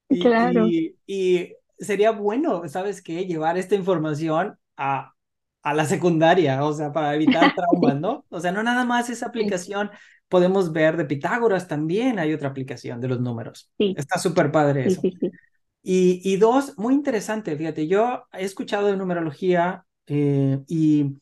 Sí, 0.08 0.20
claro. 0.20 0.66
Y, 0.68 1.54
sería 1.80 2.12
bueno, 2.12 2.68
¿sabes 2.68 3.02
qué? 3.02 3.26
Llevar 3.26 3.58
esta 3.58 3.74
información 3.74 4.56
a, 4.76 5.14
a 5.62 5.74
la 5.74 5.84
secundaria, 5.84 6.64
o 6.64 6.72
sea, 6.72 6.92
para 6.92 7.14
evitar 7.14 7.52
traumas, 7.54 8.00
¿no? 8.00 8.24
O 8.28 8.40
sea, 8.40 8.52
no 8.52 8.62
nada 8.62 8.84
más 8.84 9.10
esa 9.10 9.26
aplicación, 9.26 9.90
podemos 10.28 10.72
ver 10.72 10.96
de 10.96 11.04
Pitágoras 11.04 11.68
también, 11.68 12.18
hay 12.18 12.32
otra 12.32 12.48
aplicación 12.48 13.00
de 13.00 13.08
los 13.08 13.20
números. 13.20 13.70
Sí. 13.78 13.94
Está 13.96 14.18
súper 14.18 14.52
padre 14.52 14.86
eso. 14.86 15.00
Sí, 15.00 15.14
sí, 15.20 15.30
y, 15.82 16.20
y, 16.24 16.36
dos, 16.36 16.76
muy 16.76 16.94
interesante, 16.94 17.56
fíjate, 17.56 17.86
yo 17.88 18.24
he 18.32 18.44
escuchado 18.44 18.88
de 18.88 18.96
numerología 18.96 19.86
eh, 20.06 20.60
y 20.68 21.16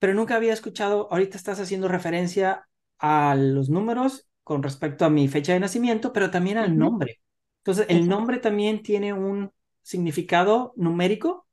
pero 0.00 0.14
nunca 0.14 0.36
había 0.36 0.54
escuchado, 0.54 1.08
ahorita 1.10 1.36
estás 1.36 1.60
haciendo 1.60 1.86
referencia 1.86 2.66
a 2.98 3.34
los 3.36 3.68
números 3.68 4.28
con 4.42 4.62
respecto 4.62 5.04
a 5.04 5.10
mi 5.10 5.28
fecha 5.28 5.52
de 5.52 5.60
nacimiento, 5.60 6.12
pero 6.12 6.30
también 6.30 6.56
al 6.56 6.76
nombre. 6.76 7.20
Entonces, 7.58 7.86
¿el 7.90 8.08
nombre 8.08 8.38
también 8.38 8.82
tiene 8.82 9.12
un 9.12 9.52
significado 9.90 10.72
numérico? 10.76 11.46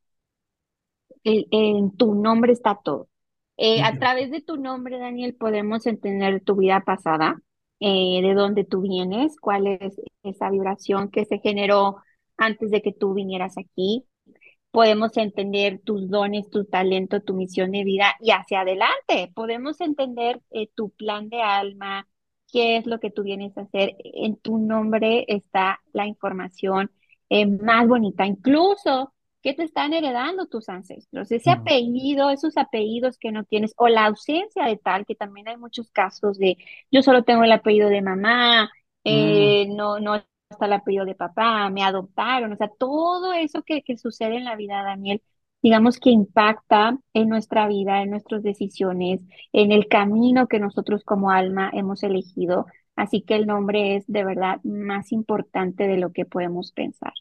en 1.23 1.97
tu 1.97 2.15
nombre 2.15 2.53
está 2.53 2.79
todo. 2.81 3.09
Eh, 3.57 3.81
a 3.81 3.97
través 3.97 4.31
de 4.31 4.41
tu 4.41 4.55
nombre, 4.55 4.97
Daniel, 4.97 5.35
podemos 5.35 5.85
entender 5.87 6.41
tu 6.41 6.55
vida 6.55 6.83
pasada, 6.85 7.41
eh, 7.79 8.21
de 8.21 8.33
dónde 8.33 8.63
tú 8.63 8.81
vienes, 8.81 9.37
cuál 9.41 9.67
es 9.67 9.99
esa 10.23 10.49
vibración 10.51 11.09
que 11.09 11.25
se 11.25 11.39
generó 11.39 11.97
antes 12.37 12.71
de 12.71 12.81
que 12.81 12.93
tú 12.93 13.13
vinieras 13.13 13.57
aquí, 13.57 14.05
podemos 14.71 15.17
entender 15.17 15.81
tus 15.83 16.09
dones, 16.09 16.49
tu 16.49 16.65
talento, 16.65 17.21
tu 17.21 17.33
misión 17.33 17.71
de 17.71 17.83
vida 17.83 18.15
y 18.21 18.31
hacia 18.31 18.61
adelante. 18.61 19.31
Podemos 19.33 19.81
entender 19.81 20.41
eh, 20.51 20.69
tu 20.75 20.91
plan 20.91 21.27
de 21.29 21.41
alma, 21.41 22.07
qué 22.51 22.77
es 22.77 22.85
lo 22.85 22.99
que 22.99 23.11
tú 23.11 23.23
vienes 23.23 23.57
a 23.57 23.61
hacer. 23.61 23.95
En 23.99 24.37
tu 24.37 24.59
nombre 24.59 25.25
está 25.27 25.79
la 25.93 26.05
información 26.07 26.91
eh, 27.29 27.45
más 27.45 27.87
bonita, 27.87 28.25
incluso 28.25 29.13
qué 29.41 29.53
te 29.53 29.63
están 29.63 29.93
heredando 29.93 30.47
tus 30.47 30.69
ancestros, 30.69 31.31
ese 31.31 31.51
apellido, 31.51 32.29
esos 32.29 32.57
apellidos 32.57 33.17
que 33.17 33.31
no 33.31 33.43
tienes, 33.43 33.73
o 33.77 33.87
la 33.87 34.05
ausencia 34.05 34.65
de 34.65 34.77
tal, 34.77 35.05
que 35.05 35.15
también 35.15 35.47
hay 35.47 35.57
muchos 35.57 35.91
casos 35.91 36.37
de 36.37 36.57
yo 36.91 37.01
solo 37.01 37.23
tengo 37.23 37.43
el 37.43 37.51
apellido 37.51 37.89
de 37.89 38.01
mamá, 38.01 38.69
eh, 39.03 39.67
no, 39.69 39.99
no 39.99 40.13
hasta 40.49 40.65
el 40.65 40.73
apellido 40.73 41.05
de 41.05 41.15
papá, 41.15 41.69
me 41.69 41.83
adoptaron, 41.83 42.53
o 42.53 42.57
sea, 42.57 42.69
todo 42.77 43.33
eso 43.33 43.63
que, 43.63 43.83
que 43.83 43.97
sucede 43.97 44.37
en 44.37 44.45
la 44.45 44.55
vida, 44.55 44.83
Daniel, 44.83 45.21
digamos 45.61 45.99
que 45.99 46.09
impacta 46.11 46.97
en 47.13 47.29
nuestra 47.29 47.67
vida, 47.67 48.01
en 48.01 48.11
nuestras 48.11 48.43
decisiones, 48.43 49.21
en 49.53 49.71
el 49.71 49.87
camino 49.87 50.47
que 50.47 50.59
nosotros 50.59 51.03
como 51.03 51.31
alma 51.31 51.69
hemos 51.73 52.03
elegido. 52.03 52.67
Así 52.97 53.21
que 53.23 53.35
el 53.37 53.47
nombre 53.47 53.95
es 53.97 54.05
de 54.07 54.25
verdad 54.25 54.61
más 54.65 55.13
importante 55.13 55.87
de 55.87 55.97
lo 55.97 56.11
que 56.13 56.25
podemos 56.25 56.73
pensar. 56.73 57.13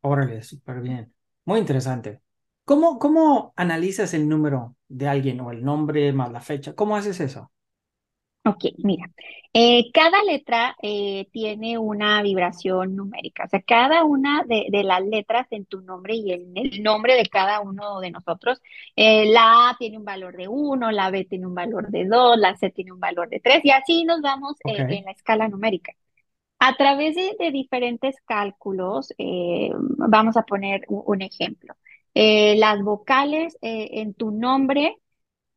Órale, 0.00 0.42
súper 0.42 0.80
bien. 0.80 1.14
Muy 1.44 1.58
interesante. 1.60 2.20
¿Cómo, 2.64 2.98
¿Cómo 2.98 3.52
analizas 3.56 4.14
el 4.14 4.28
número 4.28 4.76
de 4.88 5.08
alguien 5.08 5.40
o 5.40 5.50
el 5.50 5.64
nombre 5.64 6.12
más 6.12 6.30
la 6.32 6.40
fecha? 6.40 6.74
¿Cómo 6.74 6.96
haces 6.96 7.20
eso? 7.20 7.52
Ok, 8.44 8.64
mira, 8.78 9.08
eh, 9.52 9.92
cada 9.92 10.20
letra 10.24 10.76
eh, 10.82 11.28
tiene 11.32 11.78
una 11.78 12.20
vibración 12.22 12.96
numérica, 12.96 13.44
o 13.44 13.48
sea, 13.48 13.62
cada 13.62 14.02
una 14.04 14.42
de, 14.44 14.66
las 14.82 15.00
letras 15.04 15.46
en 15.50 15.64
tu 15.64 15.80
nombre 15.80 16.16
y 16.16 16.32
en 16.32 16.56
el 16.56 16.82
nombre 16.82 17.14
de 17.14 17.26
cada 17.26 17.60
uno 17.60 18.00
de 18.00 18.10
nosotros, 18.10 18.60
eh, 18.96 19.26
la 19.26 19.70
A 19.70 19.76
tiene 19.78 19.96
un 19.98 20.04
valor 20.04 20.36
de 20.36 20.48
1, 20.48 20.90
la 20.90 21.10
B 21.10 21.24
tiene 21.24 21.46
un 21.46 21.54
valor 21.54 21.90
de 21.90 22.04
2, 22.04 22.36
la 22.36 22.56
C 22.56 22.70
tiene 22.70 22.90
un 22.92 22.98
valor 22.98 23.28
de 23.28 23.38
3 23.38 23.64
y 23.64 23.70
así 23.70 24.04
nos 24.04 24.20
vamos 24.22 24.56
en 24.64 25.04
la 25.04 25.12
escala 25.12 25.46
numérica. 25.48 25.92
A 26.58 26.76
través 26.76 27.14
de, 27.16 27.50
diferentes 27.52 28.16
cálculos, 28.26 29.12
vamos 29.98 30.36
a 30.36 30.42
poner 30.44 30.82
un 30.88 31.22
ejemplo. 31.22 31.74
las 32.14 32.82
vocales 32.82 33.56
en 33.60 34.14
tu 34.14 34.30
nombre 34.32 35.01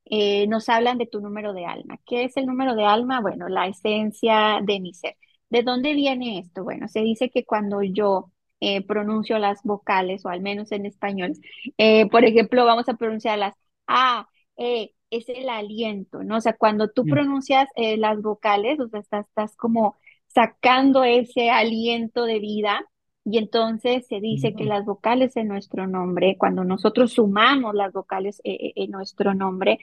eh, 0.06 0.48
nos 0.48 0.70
hablan 0.70 0.98
de 0.98 1.08
tu 1.08 1.22
número 1.22 1.54
de 1.54 1.66
alma. 1.66 2.00
¿Qué 2.06 2.26
es 2.26 2.38
el 2.38 2.46
número 2.46 2.76
de 2.76 2.86
alma? 2.86 3.22
Bueno, 3.22 3.50
la 3.50 3.68
esencia 3.68 4.60
de 4.64 4.80
mi 4.80 4.94
ser. 4.94 5.16
¿De 5.50 5.64
dónde 5.64 5.94
viene 5.94 6.40
esto? 6.40 6.64
Bueno, 6.64 6.88
se 6.88 7.02
dice 7.02 7.30
que 7.30 7.46
cuando 7.46 7.82
yo 7.84 8.32
eh, 8.60 8.86
pronuncio 8.86 9.40
las 9.40 9.62
vocales, 9.64 10.26
o 10.26 10.30
al 10.30 10.42
menos 10.42 10.72
en 10.72 10.86
español, 10.86 11.34
eh, 11.78 12.10
por 12.10 12.26
ejemplo, 12.26 12.66
vamos 12.66 12.90
a 12.90 12.96
pronunciar 12.96 13.40
las 13.40 13.56
A, 13.88 14.28
E, 14.58 14.94
es 15.10 15.30
el 15.30 15.50
aliento, 15.50 16.24
¿no? 16.24 16.38
O 16.38 16.42
sea, 16.42 16.54
cuando 16.54 16.90
tú 16.90 17.06
mm. 17.06 17.10
pronuncias 17.10 17.70
las 17.76 18.22
vocales, 18.22 18.80
o 18.80 18.88
sea, 18.90 19.00
estás, 19.00 19.28
estás 19.28 19.56
como 19.56 19.96
sacando 20.28 21.04
ese 21.04 21.50
aliento 21.50 22.26
de 22.26 22.40
vida 22.40 22.86
y 23.26 23.40
entonces 23.40 24.06
se 24.08 24.22
dice 24.22 24.54
que 24.54 24.66
las 24.66 24.86
vocales 24.86 25.36
en 25.36 25.48
nuestro 25.48 25.88
nombre, 25.88 26.38
cuando 26.38 26.64
nosotros 26.64 27.14
sumamos 27.14 27.74
las 27.74 27.92
vocales 27.92 28.40
eh, 28.44 28.54
eh, 28.54 28.74
en 28.76 28.92
nuestro 28.92 29.34
nombre, 29.34 29.80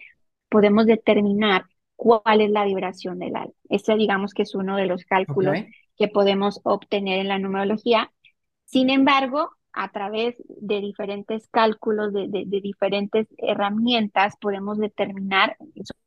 podemos 0.49 0.87
determinar 0.87 1.65
cuál 1.97 2.41
es 2.41 2.51
la 2.51 2.65
vibración 2.65 3.19
del 3.19 3.35
alma. 3.35 3.53
Este 3.69 3.97
digamos 3.97 4.33
que 4.33 4.43
es 4.43 4.55
uno 4.55 4.77
de 4.77 4.87
los 4.87 5.05
cálculos 5.05 5.59
que 5.97 6.07
podemos 6.07 6.61
obtener 6.63 7.19
en 7.19 7.29
la 7.29 7.41
numerología. 7.41 8.13
Sin 8.65 8.91
embargo, 8.91 9.51
a 9.73 9.91
través 9.91 10.37
de 10.47 10.81
diferentes 10.81 11.49
cálculos, 11.49 12.13
de, 12.13 12.45
diferentes 12.47 13.27
herramientas, 13.39 14.37
podemos 14.41 14.79
determinar 14.79 15.57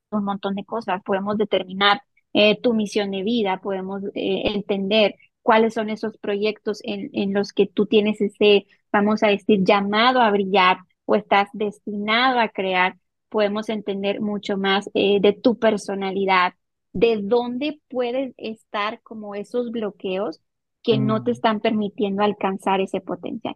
un 0.10 0.24
montón 0.24 0.56
de 0.56 0.63
cosas. 0.63 1.04
Podemos 1.04 1.38
determinar 1.38 2.01
eh, 2.32 2.62
tu 2.62 2.74
misión 2.74 3.12
de 3.12 3.24
vida, 3.24 3.60
podemos 3.62 4.04
entender 4.13 5.15
cuáles 5.46 5.75
son 5.75 5.92
esos 5.92 6.18
proyectos 6.18 6.80
en, 6.84 7.12
en 7.14 7.32
los 7.32 7.54
que 7.54 7.68
tú 7.68 7.86
tienes 7.86 8.20
ese, 8.20 8.66
vamos 8.92 9.22
a 9.22 9.28
decir, 9.28 9.64
llamado 9.64 10.20
a 10.20 10.32
brillar 10.32 10.78
o 11.06 11.14
estás 11.14 11.50
destinado 11.54 12.40
a 12.40 12.50
crear, 12.50 12.98
podemos 13.30 13.70
entender 13.70 14.22
mucho 14.22 14.58
más 14.58 14.90
eh, 14.96 15.20
de 15.22 15.34
tu 15.34 15.60
personalidad, 15.60 16.56
de 16.94 17.20
dónde 17.22 17.80
puedes 17.90 18.34
estar 18.38 19.04
como 19.04 19.36
esos 19.36 19.70
bloqueos 19.70 20.42
que 20.82 20.98
no 20.98 21.24
te 21.24 21.30
mm. 21.30 21.34
están 21.36 21.60
permitiendo 21.60 22.24
alcanzar 22.24 22.82
ese 22.82 23.00
potencial. 23.00 23.56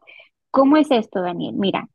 ¿Cómo 0.51 0.77
es 0.77 0.91
esto, 0.91 1.21
Daniel? 1.21 1.55
Mira, 1.55 1.89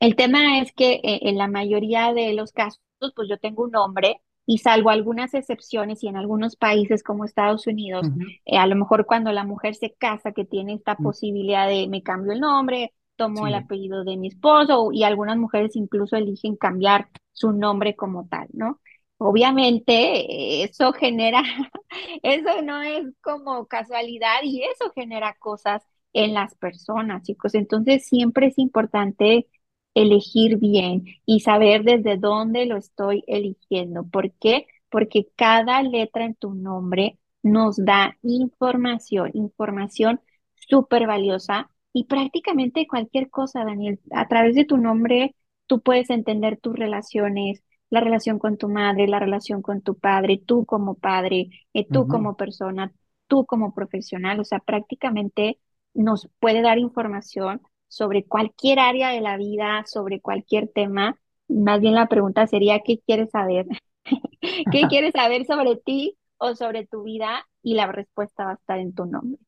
el 0.00 0.16
tema 0.16 0.58
es 0.60 0.72
que 0.72 1.02
eh, 1.04 1.20
en 1.24 1.36
la 1.36 1.48
mayoría 1.48 2.14
de 2.14 2.32
los 2.32 2.52
casos, 2.52 2.80
pues 3.14 3.28
yo 3.28 3.36
tengo 3.36 3.64
un 3.64 3.72
nombre 3.72 4.22
y 4.50 4.56
salvo 4.56 4.88
algunas 4.88 5.34
excepciones 5.34 6.02
y 6.02 6.08
en 6.08 6.16
algunos 6.16 6.56
países 6.56 7.02
como 7.02 7.26
Estados 7.26 7.66
Unidos, 7.66 8.06
eh, 8.46 8.56
a 8.56 8.66
lo 8.66 8.76
mejor 8.76 9.04
cuando 9.04 9.30
la 9.30 9.44
mujer 9.44 9.74
se 9.74 9.92
casa, 9.92 10.32
que 10.32 10.46
tiene 10.46 10.72
esta 10.72 10.96
mm. 10.98 11.02
posibilidad 11.02 11.68
de 11.68 11.86
me 11.86 12.02
cambio 12.02 12.32
el 12.32 12.40
nombre, 12.40 12.94
tomo 13.16 13.46
el 13.46 13.52
apellido 13.52 14.04
de 14.04 14.16
mi 14.16 14.28
esposo 14.28 14.88
y 14.90 15.04
algunas 15.04 15.36
mujeres 15.36 15.76
incluso 15.76 16.16
eligen 16.16 16.56
cambiar 16.56 17.10
su 17.34 17.52
nombre 17.52 17.94
como 17.94 18.26
tal, 18.26 18.48
¿no? 18.54 18.80
Obviamente 19.18 20.62
eso 20.64 20.94
genera, 20.94 21.42
eso 22.22 22.62
no 22.62 22.80
es 22.80 23.04
como 23.20 23.66
casualidad 23.66 24.38
y 24.44 24.62
eso 24.62 24.90
genera 24.94 25.36
cosas 25.38 25.82
en 26.14 26.32
las 26.32 26.54
personas, 26.54 27.22
chicos. 27.22 27.54
Entonces 27.54 28.06
siempre 28.06 28.46
es 28.46 28.58
importante 28.58 29.46
elegir 29.94 30.58
bien 30.58 31.04
y 31.26 31.40
saber 31.40 31.82
desde 31.84 32.16
dónde 32.16 32.66
lo 32.66 32.76
estoy 32.76 33.24
eligiendo. 33.26 34.04
¿Por 34.04 34.32
qué? 34.32 34.66
Porque 34.90 35.28
cada 35.36 35.82
letra 35.82 36.24
en 36.24 36.34
tu 36.34 36.54
nombre 36.54 37.18
nos 37.42 37.76
da 37.76 38.16
información, 38.22 39.30
información 39.34 40.20
súper 40.54 41.06
valiosa 41.06 41.70
y 41.92 42.04
prácticamente 42.04 42.86
cualquier 42.86 43.30
cosa, 43.30 43.64
Daniel. 43.64 44.00
A 44.12 44.28
través 44.28 44.54
de 44.54 44.64
tu 44.64 44.76
nombre 44.76 45.34
tú 45.66 45.80
puedes 45.80 46.10
entender 46.10 46.58
tus 46.60 46.76
relaciones, 46.76 47.62
la 47.90 48.00
relación 48.00 48.38
con 48.38 48.56
tu 48.58 48.68
madre, 48.68 49.08
la 49.08 49.18
relación 49.18 49.62
con 49.62 49.82
tu 49.82 49.96
padre, 49.98 50.40
tú 50.44 50.64
como 50.66 50.94
padre, 50.94 51.50
eh, 51.74 51.86
tú 51.90 52.06
como 52.06 52.36
persona, 52.36 52.92
tú 53.26 53.46
como 53.46 53.74
profesional. 53.74 54.40
O 54.40 54.44
sea, 54.44 54.58
prácticamente 54.60 55.58
nos 55.94 56.28
puede 56.40 56.62
dar 56.62 56.78
información 56.78 57.62
sobre 57.88 58.24
cualquier 58.24 58.78
área 58.78 59.10
de 59.10 59.20
la 59.20 59.36
vida, 59.36 59.84
sobre 59.86 60.20
cualquier 60.20 60.68
tema. 60.68 61.18
Más 61.48 61.80
bien 61.80 61.94
la 61.94 62.06
pregunta 62.06 62.46
sería, 62.46 62.78
¿qué 62.80 63.00
quieres 63.04 63.30
saber? 63.30 63.66
¿Qué 64.72 64.82
quieres 64.88 65.12
saber 65.14 65.46
sobre 65.46 65.76
ti 65.76 66.16
o 66.36 66.54
sobre 66.54 66.86
tu 66.86 67.02
vida? 67.02 67.46
Y 67.62 67.74
la 67.74 67.90
respuesta 67.90 68.44
va 68.44 68.50
a 68.52 68.54
estar 68.54 68.78
en 68.78 68.94
tu 68.94 69.06
nombre. 69.06 69.40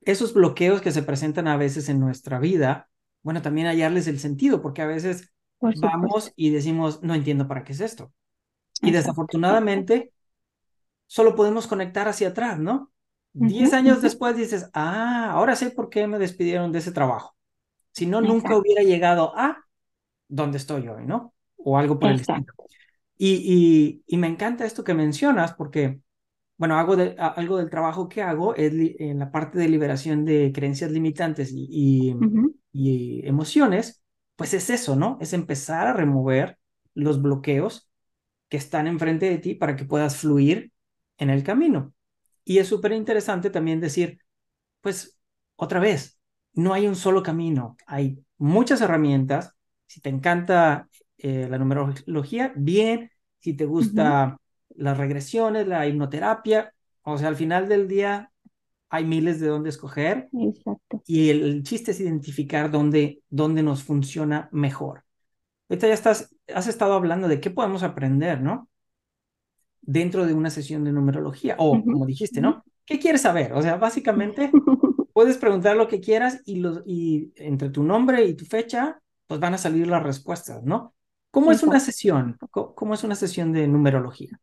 esos 0.00 0.34
bloqueos 0.34 0.80
que 0.80 0.90
se 0.90 1.04
presentan 1.04 1.46
a 1.46 1.56
veces 1.56 1.88
en 1.88 2.00
nuestra 2.00 2.40
vida, 2.40 2.90
bueno, 3.22 3.40
también 3.40 3.68
hallarles 3.68 4.08
el 4.08 4.18
sentido, 4.18 4.60
porque 4.60 4.82
a 4.82 4.86
veces 4.86 5.32
vamos 5.60 6.32
y 6.34 6.50
decimos, 6.50 7.00
no 7.04 7.14
entiendo 7.14 7.46
para 7.46 7.62
qué 7.62 7.70
es 7.70 7.78
esto. 7.78 8.12
Y 8.82 8.90
desafortunadamente, 8.90 10.12
solo 11.06 11.36
podemos 11.36 11.68
conectar 11.68 12.08
hacia 12.08 12.30
atrás, 12.30 12.58
¿no? 12.58 12.90
Diez 13.32 13.74
años 13.74 14.02
después 14.02 14.36
dices, 14.36 14.70
ah, 14.74 15.30
ahora 15.30 15.54
sé 15.54 15.70
por 15.70 15.88
qué 15.88 16.08
me 16.08 16.18
despidieron 16.18 16.72
de 16.72 16.80
ese 16.80 16.90
trabajo. 16.90 17.36
Si 17.92 18.06
no, 18.06 18.20
nunca 18.20 18.56
hubiera 18.56 18.82
llegado 18.82 19.38
a 19.38 19.64
donde 20.26 20.58
estoy 20.58 20.88
hoy, 20.88 21.06
¿no? 21.06 21.32
O 21.58 21.78
algo 21.78 22.00
por 22.00 22.10
el 22.10 22.18
estilo. 22.18 22.54
Y, 23.18 24.02
y, 24.06 24.16
me 24.16 24.28
encanta 24.28 24.64
esto 24.64 24.84
que 24.84 24.94
mencionas 24.94 25.52
porque, 25.54 26.00
bueno, 26.56 26.78
hago 26.78 26.96
de, 26.96 27.16
algo 27.18 27.58
del 27.58 27.68
trabajo 27.68 28.08
que 28.08 28.22
hago 28.22 28.54
es 28.54 28.72
en 28.74 29.18
la 29.18 29.32
parte 29.32 29.58
de 29.58 29.68
liberación 29.68 30.24
de 30.24 30.52
creencias 30.54 30.92
limitantes 30.92 31.50
y, 31.52 32.14
y 32.72 33.26
emociones, 33.26 34.04
pues 34.36 34.54
es 34.54 34.70
eso, 34.70 34.94
¿no? 34.94 35.18
Es 35.20 35.32
empezar 35.32 35.88
a 35.88 35.92
remover 35.92 36.58
los 36.94 37.20
bloqueos 37.20 37.90
que 38.48 38.56
están 38.56 38.86
enfrente 38.86 39.28
de 39.28 39.38
ti 39.38 39.54
para 39.54 39.76
que 39.76 39.84
puedas 39.84 40.16
fluir 40.16 40.72
en 41.18 41.30
el 41.30 41.42
camino. 41.42 41.92
Y 42.44 42.58
es 42.58 42.68
súper 42.68 42.92
interesante 42.92 43.50
también 43.50 43.80
decir, 43.80 44.20
pues, 44.80 45.18
otra 45.56 45.80
vez, 45.80 46.20
no 46.54 46.72
hay 46.72 46.86
un 46.86 46.96
solo 46.96 47.22
camino, 47.22 47.76
hay 47.86 48.24
muchas 48.38 48.80
herramientas. 48.80 49.54
Si 49.86 50.00
te 50.00 50.08
encanta 50.08 50.87
eh, 51.18 51.46
la 51.50 51.58
numerología, 51.58 52.52
bien. 52.56 53.10
Si 53.40 53.54
te 53.54 53.64
gusta 53.64 54.38
las 54.74 54.96
regresiones, 54.96 55.66
la 55.66 55.86
hipnoterapia, 55.86 56.72
o 57.02 57.18
sea, 57.18 57.28
al 57.28 57.36
final 57.36 57.68
del 57.68 57.88
día 57.88 58.30
hay 58.90 59.04
miles 59.04 59.40
de 59.40 59.48
dónde 59.48 59.70
escoger. 59.70 60.28
Exacto. 60.32 61.02
Y 61.06 61.30
el, 61.30 61.62
chiste 61.62 61.90
es 61.90 62.00
identificar 62.00 62.70
dónde, 62.70 63.22
dónde 63.28 63.62
nos 63.62 63.82
funciona 63.82 64.48
mejor. 64.52 65.04
Ahorita 65.68 65.88
ya 65.88 65.94
estás, 65.94 66.34
has 66.54 66.66
estado 66.66 66.94
hablando 66.94 67.28
de 67.28 67.40
qué 67.40 67.50
podemos 67.50 67.82
aprender, 67.82 68.40
¿no? 68.40 68.68
Dentro 69.82 70.26
de 70.26 70.34
una 70.34 70.50
sesión 70.50 70.84
de 70.84 70.92
numerología, 70.92 71.56
o 71.58 71.82
como 71.82 72.06
dijiste, 72.06 72.40
¿no? 72.40 72.64
¿Qué 72.84 72.98
quieres 72.98 73.22
saber? 73.22 73.52
O 73.52 73.62
sea, 73.62 73.76
básicamente 73.76 74.50
puedes 75.12 75.36
preguntar 75.36 75.76
lo 75.76 75.88
que 75.88 76.00
quieras 76.00 76.42
y, 76.46 76.56
los, 76.56 76.82
y 76.86 77.32
entre 77.36 77.70
tu 77.70 77.82
nombre 77.82 78.24
y 78.24 78.34
tu 78.34 78.44
fecha, 78.44 79.00
pues 79.26 79.40
van 79.40 79.54
a 79.54 79.58
salir 79.58 79.86
las 79.86 80.02
respuestas, 80.02 80.62
¿no? 80.62 80.94
¿Cómo 81.30 81.52
es 81.52 81.62
una 81.62 81.80
sesión? 81.80 82.38
¿Cómo 82.50 82.94
es 82.94 83.04
una 83.04 83.14
sesión 83.14 83.52
de 83.52 83.68
numerología? 83.68 84.40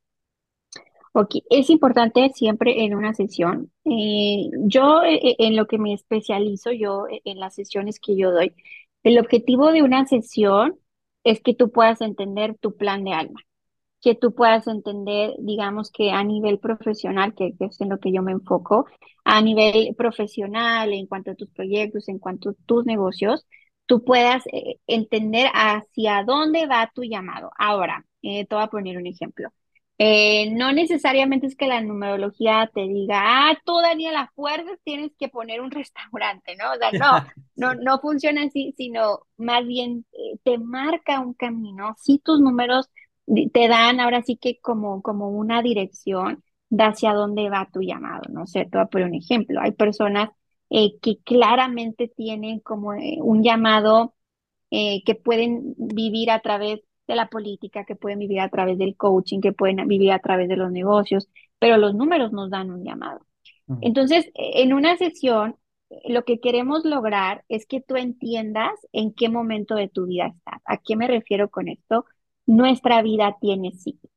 Ok, 1.14 1.36
es 1.50 1.70
importante 1.70 2.30
siempre 2.34 2.84
en 2.84 2.94
una 2.94 3.14
sesión. 3.14 3.72
Eh, 3.86 4.50
yo 4.66 5.04
eh, 5.04 5.16
eh, 5.16 5.36
en 5.40 5.56
lo 5.56 5.66
que 5.66 5.78
me 5.78 5.94
especializo, 5.94 6.72
yo 6.72 7.06
en 7.10 7.40
las 7.40 7.56
sesiones 7.56 8.00
que 8.00 8.18
yo 8.18 8.32
doy, 8.32 8.54
el 9.04 9.18
objetivo 9.20 9.72
de 9.72 9.82
una 9.82 10.06
sesión 10.06 10.78
es 11.24 11.42
que 11.42 11.54
tú 11.54 11.72
puedas 11.72 12.02
entender 12.02 12.58
tu 12.60 12.76
plan 12.76 13.04
de 13.04 13.14
alma 13.14 13.42
que 14.06 14.14
tú 14.14 14.36
puedas 14.36 14.68
entender, 14.68 15.34
digamos 15.40 15.92
que 15.92 16.12
a 16.12 16.24
nivel 16.24 16.60
profesional, 16.60 17.34
que, 17.34 17.56
es 17.60 17.82
en 17.82 17.90
lo 17.90 18.00
que 18.00 18.12
yo 18.12 18.22
me 18.22 18.34
enfoco, 18.34 18.86
a 19.24 19.42
nivel 19.42 19.96
profesional, 19.98 20.94
en 20.94 21.08
cuanto 21.08 21.32
a 21.32 21.36
tus 21.36 21.50
proyectos, 21.50 22.08
en 22.08 22.20
cuanto 22.20 22.52
a 22.52 22.54
tus 22.68 22.86
negocios, 22.86 23.48
tú 23.86 24.04
puedas 24.04 24.44
eh, 24.52 24.80
entender 24.88 25.50
hacia 25.54 26.24
dónde 26.24 26.68
va 26.68 26.92
tu 26.94 27.04
llamado. 27.04 27.52
Ahora, 27.58 28.06
eh, 28.22 28.46
te 28.46 28.56
voy 28.56 28.64
a 28.64 28.68
poner 28.68 28.98
un 28.98 29.08
ejemplo. 29.08 29.50
Eh, 29.98 30.52
no 30.52 30.74
necesariamente 30.74 31.48
es 31.48 31.56
que 31.56 31.68
la 31.68 31.80
numerología 31.82 32.70
te 32.74 32.82
diga, 32.82 33.22
ah, 33.24 33.58
tú 33.66 33.78
Daniela 33.80 34.32
Fuerzas 34.36 34.78
tienes 34.84 35.12
que 35.18 35.30
poner 35.30 35.62
un 35.62 35.72
restaurante, 35.72 36.56
¿no? 36.58 36.72
O 36.74 36.76
sea, 36.78 36.92
no, 36.92 37.26
no, 37.76 37.82
no 37.82 38.00
funciona 38.00 38.44
así, 38.44 38.74
sino 38.78 39.22
más 39.38 39.66
bien 39.66 40.06
te 40.44 40.58
marca 40.58 41.20
un 41.22 41.34
camino. 41.34 41.96
Si 41.98 42.20
tus 42.20 42.40
números 42.42 42.90
te 43.54 43.68
dan 43.68 44.00
ahora 44.00 44.22
sí 44.22 44.38
que 44.38 44.60
como, 44.60 45.02
como 45.02 45.30
una 45.30 45.62
dirección 45.62 46.44
de 46.70 46.84
hacia 46.84 47.14
dónde 47.14 47.50
va 47.50 47.70
tu 47.72 47.82
llamado, 47.82 48.24
no 48.30 48.46
sé, 48.48 48.66
te 48.66 48.78
voy 48.78 48.82
a 48.82 48.86
poner 48.88 49.08
un 49.08 49.16
ejemplo. 49.16 49.62
Hay 49.62 49.72
personas 49.72 50.30
eh, 50.70 51.00
que 51.02 51.18
claramente 51.24 52.08
tienen 52.08 52.60
como 52.60 52.94
eh, 52.94 53.18
un 53.22 53.44
llamado 53.44 54.16
eh, 54.72 55.04
que 55.06 55.16
pueden 55.16 55.76
vivir 55.78 56.32
a 56.32 56.40
través 56.42 56.82
de 57.08 57.16
la 57.16 57.30
política, 57.30 57.86
que 57.86 57.96
pueden 57.96 58.20
vivir 58.20 58.40
a 58.40 58.50
través 58.50 58.78
del 58.78 58.98
coaching, 58.98 59.42
que 59.42 59.54
pueden 59.54 59.88
vivir 59.88 60.12
a 60.12 60.20
través 60.20 60.50
de 60.50 60.58
los 60.58 60.72
negocios, 60.72 61.30
pero 61.60 61.78
los 61.78 61.94
números 61.96 62.32
nos 62.32 62.50
dan 62.50 62.72
un 62.72 62.84
llamado. 62.84 63.22
Entonces, 63.82 64.30
en 64.36 64.74
una 64.74 64.96
sesión, 64.98 65.56
lo 66.08 66.24
que 66.24 66.40
queremos 66.40 66.86
lograr 66.86 67.44
es 67.50 67.66
que 67.66 67.82
tú 67.82 67.96
entiendas 67.96 68.72
en 68.92 69.14
qué 69.14 69.30
momento 69.30 69.76
de 69.76 69.88
tu 69.88 70.06
vida 70.06 70.28
estás. 70.28 70.62
¿A 70.66 70.78
qué 70.78 70.96
me 70.96 71.08
refiero 71.08 71.50
con 71.50 71.68
esto? 71.68 72.06
nuestra 72.46 73.02
vida 73.02 73.38
tiene 73.40 73.72
ciclos. 73.72 74.12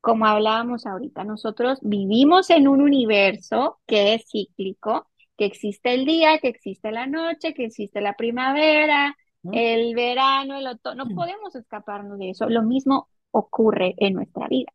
Como 0.00 0.26
hablábamos 0.26 0.86
ahorita, 0.86 1.24
nosotros 1.24 1.78
vivimos 1.82 2.50
en 2.50 2.68
un 2.68 2.80
universo 2.82 3.80
que 3.86 4.14
es 4.14 4.24
cíclico, 4.30 5.07
que 5.38 5.46
existe 5.46 5.94
el 5.94 6.04
día, 6.04 6.38
que 6.40 6.48
existe 6.48 6.92
la 6.92 7.06
noche, 7.06 7.54
que 7.54 7.64
existe 7.64 8.02
la 8.02 8.14
primavera, 8.14 9.16
el 9.52 9.94
verano, 9.94 10.58
el 10.58 10.66
otoño. 10.66 11.04
No 11.04 11.14
podemos 11.14 11.54
escaparnos 11.54 12.18
de 12.18 12.30
eso. 12.30 12.48
Lo 12.50 12.62
mismo 12.62 13.08
ocurre 13.30 13.94
en 13.96 14.14
nuestra 14.14 14.48
vida. 14.48 14.72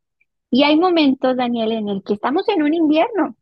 Y 0.50 0.64
hay 0.64 0.78
momentos, 0.78 1.38
Daniel, 1.38 1.74
en 1.74 1.90
el 1.90 2.02
que 2.04 2.14
estamos 2.14 2.48
en 2.50 2.64
un 2.64 2.74
invierno. 2.74 3.36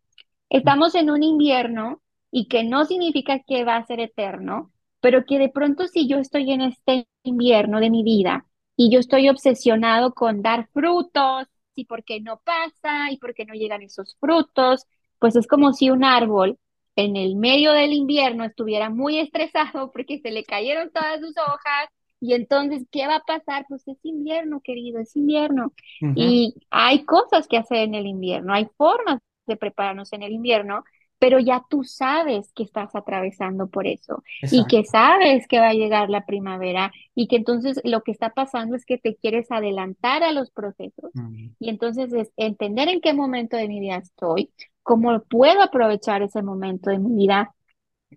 Estamos 0.49 0.95
en 0.95 1.09
un 1.09 1.23
invierno 1.23 2.01
y 2.31 2.47
que 2.47 2.63
no 2.63 2.83
significa 2.85 3.39
que 3.39 3.63
va 3.63 3.77
a 3.77 3.85
ser 3.85 3.99
eterno, 3.99 4.71
pero 4.99 5.23
que 5.25 5.39
de 5.39 5.49
pronto 5.49 5.87
si 5.87 6.09
yo 6.09 6.17
estoy 6.17 6.51
en 6.51 6.61
este 6.61 7.07
invierno 7.23 7.79
de 7.79 7.89
mi 7.89 8.03
vida, 8.03 8.45
y 8.75 8.89
yo 8.89 8.99
estoy 8.99 9.29
obsesionado 9.29 10.13
con 10.13 10.41
dar 10.41 10.67
frutos 10.73 11.47
y 11.75 11.85
por 11.85 12.03
qué 12.03 12.19
no 12.19 12.41
pasa 12.43 13.11
y 13.11 13.17
por 13.17 13.35
qué 13.35 13.45
no 13.45 13.53
llegan 13.53 13.83
esos 13.83 14.17
frutos, 14.19 14.87
pues 15.19 15.35
es 15.35 15.45
como 15.45 15.73
si 15.73 15.91
un 15.91 16.03
árbol 16.03 16.57
en 16.95 17.15
el 17.15 17.35
medio 17.35 17.71
del 17.71 17.93
invierno 17.93 18.43
estuviera 18.43 18.89
muy 18.89 19.19
estresado 19.19 19.91
porque 19.91 20.19
se 20.19 20.31
le 20.31 20.43
cayeron 20.43 20.91
todas 20.91 21.19
sus 21.19 21.37
hojas 21.37 21.89
y 22.19 22.33
entonces, 22.33 22.85
¿qué 22.91 23.07
va 23.07 23.15
a 23.15 23.23
pasar? 23.23 23.65
Pues 23.67 23.87
es 23.87 23.97
invierno, 24.03 24.61
querido, 24.63 24.99
es 24.99 25.15
invierno. 25.15 25.73
Y 26.13 26.53
hay 26.69 27.03
cosas 27.03 27.47
que 27.47 27.57
hacer 27.57 27.79
en 27.79 27.95
el 27.95 28.05
invierno, 28.05 28.53
hay 28.53 28.67
formas 28.77 29.19
de 29.47 29.57
prepararnos 29.57 30.13
en 30.13 30.21
el 30.21 30.33
invierno 30.33 30.83
pero 31.21 31.37
ya 31.37 31.63
tú 31.69 31.83
sabes 31.83 32.51
que 32.53 32.63
estás 32.63 32.95
atravesando 32.95 33.67
por 33.67 33.85
eso 33.85 34.23
y 34.41 34.65
que 34.65 34.83
sabes 34.83 35.47
que 35.47 35.59
va 35.59 35.69
a 35.69 35.75
llegar 35.75 36.09
la 36.09 36.25
primavera 36.25 36.91
y 37.13 37.27
que 37.27 37.35
entonces 37.35 37.79
lo 37.83 38.01
que 38.01 38.11
está 38.11 38.31
pasando 38.31 38.75
es 38.75 38.87
que 38.87 38.97
te 38.97 39.15
quieres 39.15 39.51
adelantar 39.51 40.23
a 40.23 40.31
los 40.31 40.49
procesos 40.49 41.11
y 41.59 41.69
entonces 41.69 42.11
es 42.11 42.31
entender 42.37 42.89
en 42.89 43.01
qué 43.01 43.13
momento 43.13 43.55
de 43.55 43.67
mi 43.67 43.79
vida 43.79 43.97
estoy, 43.97 44.49
cómo 44.83 45.21
puedo 45.23 45.61
aprovechar 45.61 46.21
ese 46.21 46.41
momento 46.41 46.89
de 46.89 46.99
mi 46.99 47.15
vida 47.15 47.53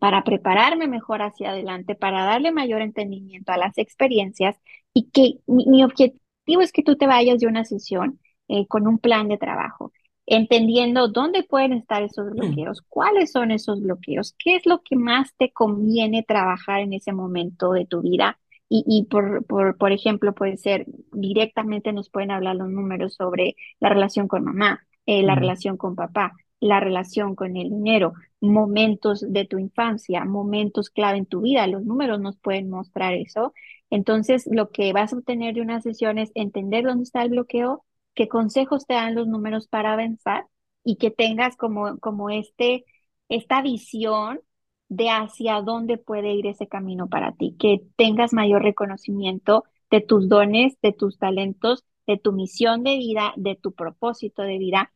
para 0.00 0.24
prepararme 0.24 0.88
mejor 0.88 1.22
hacia 1.22 1.50
adelante, 1.50 1.94
para 1.94 2.24
darle 2.24 2.52
mayor 2.52 2.82
entendimiento 2.82 3.52
a 3.52 3.58
las 3.58 3.78
experiencias 3.78 4.56
y 4.92 5.10
que 5.10 5.40
mi, 5.46 5.84
objetivo 5.84 6.60
es 6.60 6.72
que 6.72 6.82
tú 6.82 6.96
te 6.96 7.06
vayas 7.06 7.40
de 7.40 7.46
una 7.46 7.64
sesión 7.64 8.20
eh, 8.48 8.66
con 8.66 8.86
un 8.86 8.98
plan 8.98 9.28
de 9.28 9.38
trabajo 9.38 9.92
entendiendo 10.26 11.08
dónde 11.08 11.42
pueden 11.42 11.72
estar 11.72 12.02
esos 12.02 12.26
mm. 12.26 12.30
bloqueos, 12.30 12.82
cuáles 12.88 13.32
son 13.32 13.50
esos 13.50 13.80
bloqueos, 13.80 14.34
qué 14.38 14.56
es 14.56 14.66
lo 14.66 14.80
que 14.82 14.96
más 14.96 15.34
te 15.36 15.52
conviene 15.52 16.22
trabajar 16.22 16.80
en 16.80 16.92
ese 16.92 17.12
momento 17.12 17.72
de 17.72 17.86
tu 17.86 18.02
vida. 18.02 18.38
Y, 18.76 19.04
por, 19.08 19.44
por, 19.44 19.76
por 19.76 19.92
ejemplo, 19.92 20.34
puede 20.34 20.56
ser 20.56 20.86
directamente 21.12 21.92
nos 21.92 22.10
pueden 22.10 22.32
hablar 22.32 22.56
los 22.56 22.68
números 22.70 23.14
sobre 23.14 23.54
la 23.78 23.88
relación 23.88 24.26
con 24.26 24.42
mamá, 24.42 24.84
eh, 25.06 25.22
la 25.22 25.36
relación 25.36 25.76
con 25.76 25.94
papá, 25.94 26.32
la 26.64 26.80
relación 26.80 27.34
con 27.34 27.56
el 27.58 27.68
dinero, 27.68 28.14
momentos 28.40 29.20
de 29.30 29.44
tu 29.44 29.58
infancia, 29.58 30.24
momentos 30.24 30.88
clave 30.88 31.18
en 31.18 31.26
tu 31.26 31.42
vida. 31.42 31.66
Los 31.66 31.84
números 31.84 32.20
nos 32.20 32.38
pueden 32.38 32.70
mostrar 32.70 33.12
eso. 33.12 33.52
Entonces, 33.90 34.48
lo 34.50 34.70
que 34.70 34.92
vas 34.94 35.12
a 35.12 35.16
obtener 35.18 35.54
de 35.54 35.60
una 35.60 35.82
sesión 35.82 36.16
es 36.18 36.30
entender 36.34 36.84
dónde 36.84 37.02
está 37.04 37.22
el 37.22 37.30
bloqueo, 37.30 37.84
qué 38.14 38.28
consejos 38.28 38.86
te 38.86 38.94
dan 38.94 39.14
los 39.14 39.26
números 39.28 39.68
para 39.68 39.92
avanzar 39.92 40.46
y 40.82 40.96
que 40.96 41.10
tengas 41.10 41.56
como, 41.56 41.98
como 41.98 42.30
este, 42.30 42.86
esta 43.28 43.60
visión 43.60 44.40
de 44.88 45.10
hacia 45.10 45.60
dónde 45.60 45.98
puede 45.98 46.32
ir 46.32 46.46
ese 46.46 46.66
camino 46.66 47.08
para 47.10 47.32
ti, 47.32 47.56
que 47.58 47.82
tengas 47.96 48.32
mayor 48.32 48.62
reconocimiento 48.62 49.64
de 49.90 50.00
tus 50.00 50.30
dones, 50.30 50.78
de 50.82 50.92
tus 50.92 51.18
talentos, 51.18 51.84
de 52.06 52.16
tu 52.16 52.32
misión 52.32 52.84
de 52.84 52.96
vida, 52.96 53.34
de 53.36 53.54
tu 53.56 53.72
propósito 53.72 54.42
de 54.42 54.56
vida. 54.58 54.92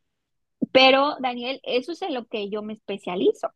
Pero, 0.72 1.16
Daniel, 1.20 1.60
eso 1.62 1.92
es 1.92 2.02
en 2.02 2.14
lo 2.14 2.26
que 2.26 2.50
yo 2.50 2.62
me 2.62 2.74
especializo. 2.74 3.50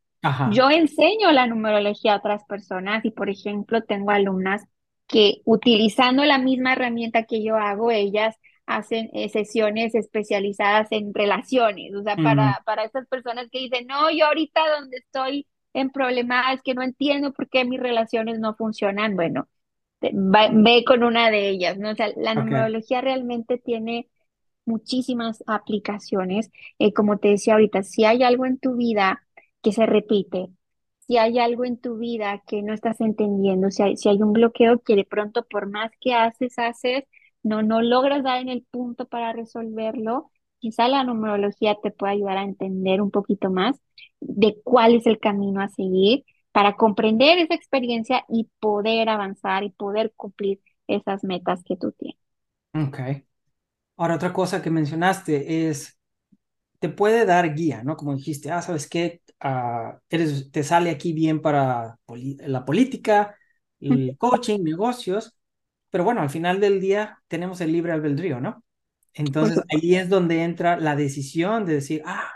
Yo 0.53 0.71
enseño 0.71 1.33
la 1.33 1.49
numerología 1.49 2.15
a 2.15 2.19
otras 2.19 2.45
personas 2.45 3.05
y, 3.05 3.11
por 3.11 3.29
ejemplo, 3.29 3.83
tengo 3.83 4.13
alumnas 4.13 4.63
que 5.09 5.43
utilizando 5.45 6.25
la 6.25 6.39
misma 6.39 6.75
herramienta 6.75 7.25
que 7.25 7.43
yo 7.43 7.57
hago, 7.57 7.91
ellas 7.91 8.37
hacen 8.67 9.11
eh, 9.13 9.29
sesiones 9.29 9.95
especializadas 9.95 10.89
en 10.93 11.13
relaciones, 11.13 11.95
o 11.95 12.03
sea, 12.03 12.17
para, 12.17 12.63
para 12.65 12.85
esas 12.85 13.07
personas 13.09 13.49
que 13.51 13.59
dicen, 13.59 13.87
no, 13.89 14.11
yo 14.11 14.27
ahorita 14.27 14.61
donde 14.79 14.99
estoy 14.99 15.47
en 15.75 15.91
problemas 15.91 16.55
es 16.55 16.63
que 16.63 16.75
no 16.75 16.83
entiendo 16.83 17.33
por 17.33 17.49
qué 17.49 17.65
mis 17.65 17.81
relaciones 17.81 18.39
no 18.39 18.55
funcionan, 18.55 19.17
bueno, 19.17 19.49
ve 20.01 20.85
con 20.87 21.03
una 21.03 21.31
de 21.31 21.49
ellas, 21.49 21.79
¿no? 21.79 21.91
O 21.91 21.95
sea, 21.95 22.11
la 22.17 22.35
numerología 22.35 23.01
realmente 23.01 23.59
tiene 23.59 24.09
muchísimas 24.65 25.43
aplicaciones. 25.47 26.51
Eh, 26.79 26.93
como 26.93 27.19
te 27.19 27.29
decía 27.29 27.55
ahorita, 27.55 27.83
si 27.83 28.05
hay 28.05 28.23
algo 28.23 28.47
en 28.47 28.59
tu 28.59 28.77
vida 28.77 29.23
que 29.63 29.73
se 29.73 29.87
repite, 29.87 30.49
si 31.07 31.17
hay 31.19 31.39
algo 31.39 31.65
en 31.65 31.79
tu 31.81 31.97
vida 31.99 32.43
que 32.47 32.63
no 32.63 32.73
estás 32.75 33.01
entendiendo, 33.01 33.71
si 33.71 33.83
hay, 33.83 33.97
si 33.97 34.09
hay 34.09 34.23
un 34.23 34.33
bloqueo 34.33 34.81
que 34.83 34.97
de 34.97 35.05
pronto 35.05 35.45
por 35.49 35.69
más 35.71 35.91
que 36.01 36.15
haces, 36.15 36.59
haces, 36.59 37.05
no, 37.43 37.63
no 37.63 37.83
logras 37.83 38.23
dar 38.23 38.41
en 38.41 38.49
el 38.49 38.63
punto 38.71 39.07
para 39.09 39.33
resolverlo, 39.33 40.31
quizá 40.59 40.89
la 40.89 41.05
numerología 41.05 41.77
te 41.83 41.91
pueda 41.91 42.13
ayudar 42.13 42.39
a 42.39 42.45
entender 42.45 43.03
un 43.03 43.11
poquito 43.11 43.51
más 43.51 43.81
de 44.21 44.57
cuál 44.65 44.95
es 44.95 45.07
el 45.07 45.19
camino 45.19 45.61
a 45.61 45.69
seguir 45.69 46.25
para 46.53 46.77
comprender 46.77 47.39
esa 47.39 47.55
experiencia 47.55 48.25
y 48.29 48.49
poder 48.61 49.09
avanzar 49.09 49.65
y 49.65 49.71
poder 49.71 50.13
cumplir 50.17 50.61
esas 50.87 51.25
metas 51.25 51.63
que 51.65 51.77
tú 51.77 51.93
tienes. 51.93 52.19
Ok. 52.75 52.99
Ahora, 53.97 54.17
otra 54.17 54.33
cosa 54.33 54.63
que 54.63 54.71
mencionaste 54.71 55.69
es, 55.69 55.99
te 56.79 56.89
puede 56.89 57.27
dar 57.27 57.55
guía, 57.55 57.83
¿no? 57.85 57.97
Como 57.97 58.15
dijiste, 58.17 58.51
ah, 58.51 58.63
¿sabes 58.63 58.89
qué? 58.89 59.23
Ah, 59.41 59.99
eres, 60.09 60.51
te 60.51 60.65
sale 60.65 60.91
aquí 60.91 61.13
bien 61.13 61.41
para 61.41 61.99
la 62.09 62.65
política, 62.65 63.37
el 63.81 64.17
coaching, 64.19 64.61
negocios, 64.63 65.37
pero 65.91 66.05
bueno, 66.05 66.23
al 66.23 66.31
final 66.31 66.61
del 66.61 66.81
día 66.81 67.23
tenemos 67.29 67.61
el 67.61 67.73
libre 67.73 67.93
albedrío, 67.93 68.41
¿no? 68.41 68.65
Entonces 69.15 69.61
ahí 69.71 69.97
es 69.97 70.09
donde 70.09 70.43
entra 70.43 70.79
la 70.79 70.97
decisión 70.97 71.67
de 71.67 71.75
decir, 71.75 72.03
ah, 72.07 72.31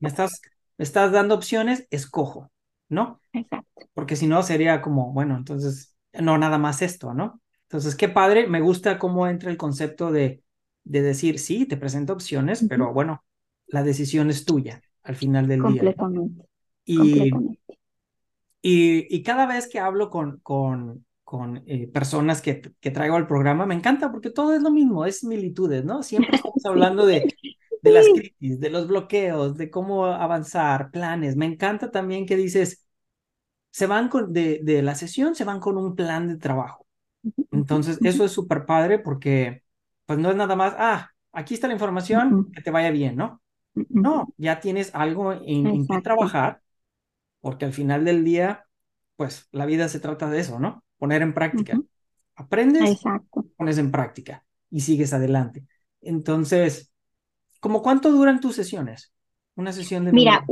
me 0.00 0.08
estás, 0.08 0.40
me 0.78 0.84
estás 0.84 1.12
dando 1.12 1.34
opciones, 1.34 1.86
escojo. 1.90 2.50
¿no? 2.92 3.20
Exacto. 3.32 3.86
Porque 3.94 4.16
si 4.16 4.26
no 4.26 4.42
sería 4.42 4.82
como, 4.82 5.12
bueno, 5.12 5.36
entonces, 5.36 5.96
no, 6.12 6.38
nada 6.38 6.58
más 6.58 6.82
esto, 6.82 7.14
¿no? 7.14 7.40
Entonces, 7.62 7.96
qué 7.96 8.08
padre, 8.08 8.46
me 8.46 8.60
gusta 8.60 8.98
cómo 8.98 9.26
entra 9.26 9.50
el 9.50 9.56
concepto 9.56 10.12
de, 10.12 10.41
de 10.84 11.02
decir, 11.02 11.38
sí, 11.38 11.66
te 11.66 11.76
presento 11.76 12.12
opciones, 12.12 12.64
pero 12.68 12.92
bueno, 12.92 13.24
la 13.66 13.82
decisión 13.82 14.30
es 14.30 14.44
tuya 14.44 14.82
al 15.02 15.16
final 15.16 15.48
del 15.48 15.58
día. 15.60 15.64
Completamente. 15.64 16.44
Y, 16.84 17.30
y, 18.60 19.16
y, 19.16 19.22
cada 19.22 19.46
vez 19.46 19.68
que 19.68 19.78
hablo 19.78 20.10
con, 20.10 20.38
con, 20.40 21.04
con 21.22 21.62
eh, 21.66 21.86
personas 21.88 22.42
que, 22.42 22.60
que 22.80 22.90
traigo 22.90 23.16
al 23.16 23.26
programa, 23.26 23.66
me 23.66 23.74
encanta 23.74 24.10
porque 24.10 24.30
todo 24.30 24.54
es 24.54 24.62
lo 24.62 24.70
mismo, 24.70 25.04
es 25.04 25.20
similitudes, 25.20 25.84
¿no? 25.84 26.02
Siempre 26.02 26.30
estamos 26.36 26.64
hablando 26.64 27.06
de, 27.06 27.32
de 27.82 27.90
las 27.90 28.06
crisis, 28.08 28.60
de 28.60 28.70
los 28.70 28.86
bloqueos, 28.86 29.56
de 29.56 29.70
cómo 29.70 30.06
avanzar, 30.06 30.90
planes. 30.90 31.36
Me 31.36 31.46
encanta 31.46 31.90
también 31.90 32.26
que 32.26 32.36
dices, 32.36 32.86
se 33.70 33.86
van 33.86 34.08
con, 34.08 34.32
de, 34.32 34.60
de 34.62 34.82
la 34.82 34.94
sesión, 34.94 35.34
se 35.34 35.44
van 35.44 35.60
con 35.60 35.76
un 35.76 35.96
plan 35.96 36.28
de 36.28 36.36
trabajo. 36.36 36.86
Entonces, 37.50 37.98
eso 38.02 38.24
es 38.24 38.32
súper 38.32 38.66
padre 38.66 38.98
porque, 38.98 39.61
pues 40.06 40.18
no 40.18 40.30
es 40.30 40.36
nada 40.36 40.56
más, 40.56 40.74
ah, 40.78 41.10
aquí 41.32 41.54
está 41.54 41.66
la 41.66 41.74
información, 41.74 42.50
que 42.52 42.62
te 42.62 42.70
vaya 42.70 42.90
bien, 42.90 43.16
¿no? 43.16 43.40
No, 43.74 44.34
ya 44.36 44.60
tienes 44.60 44.94
algo 44.94 45.32
en, 45.32 45.66
en 45.66 45.86
que 45.86 46.00
trabajar, 46.02 46.60
porque 47.40 47.64
al 47.64 47.72
final 47.72 48.04
del 48.04 48.24
día, 48.24 48.66
pues 49.16 49.48
la 49.52 49.66
vida 49.66 49.88
se 49.88 50.00
trata 50.00 50.28
de 50.28 50.40
eso, 50.40 50.58
¿no? 50.58 50.84
Poner 50.98 51.22
en 51.22 51.32
práctica. 51.32 51.80
Aprendes, 52.34 53.00
pones 53.56 53.78
en 53.78 53.90
práctica 53.90 54.44
y 54.70 54.80
sigues 54.80 55.12
adelante. 55.12 55.64
Entonces, 56.00 56.92
¿Cómo 57.62 57.80
cuánto 57.80 58.10
duran 58.10 58.40
tus 58.40 58.56
sesiones? 58.56 59.14
Una 59.54 59.72
sesión 59.72 60.04
de... 60.04 60.10
Mira, 60.10 60.44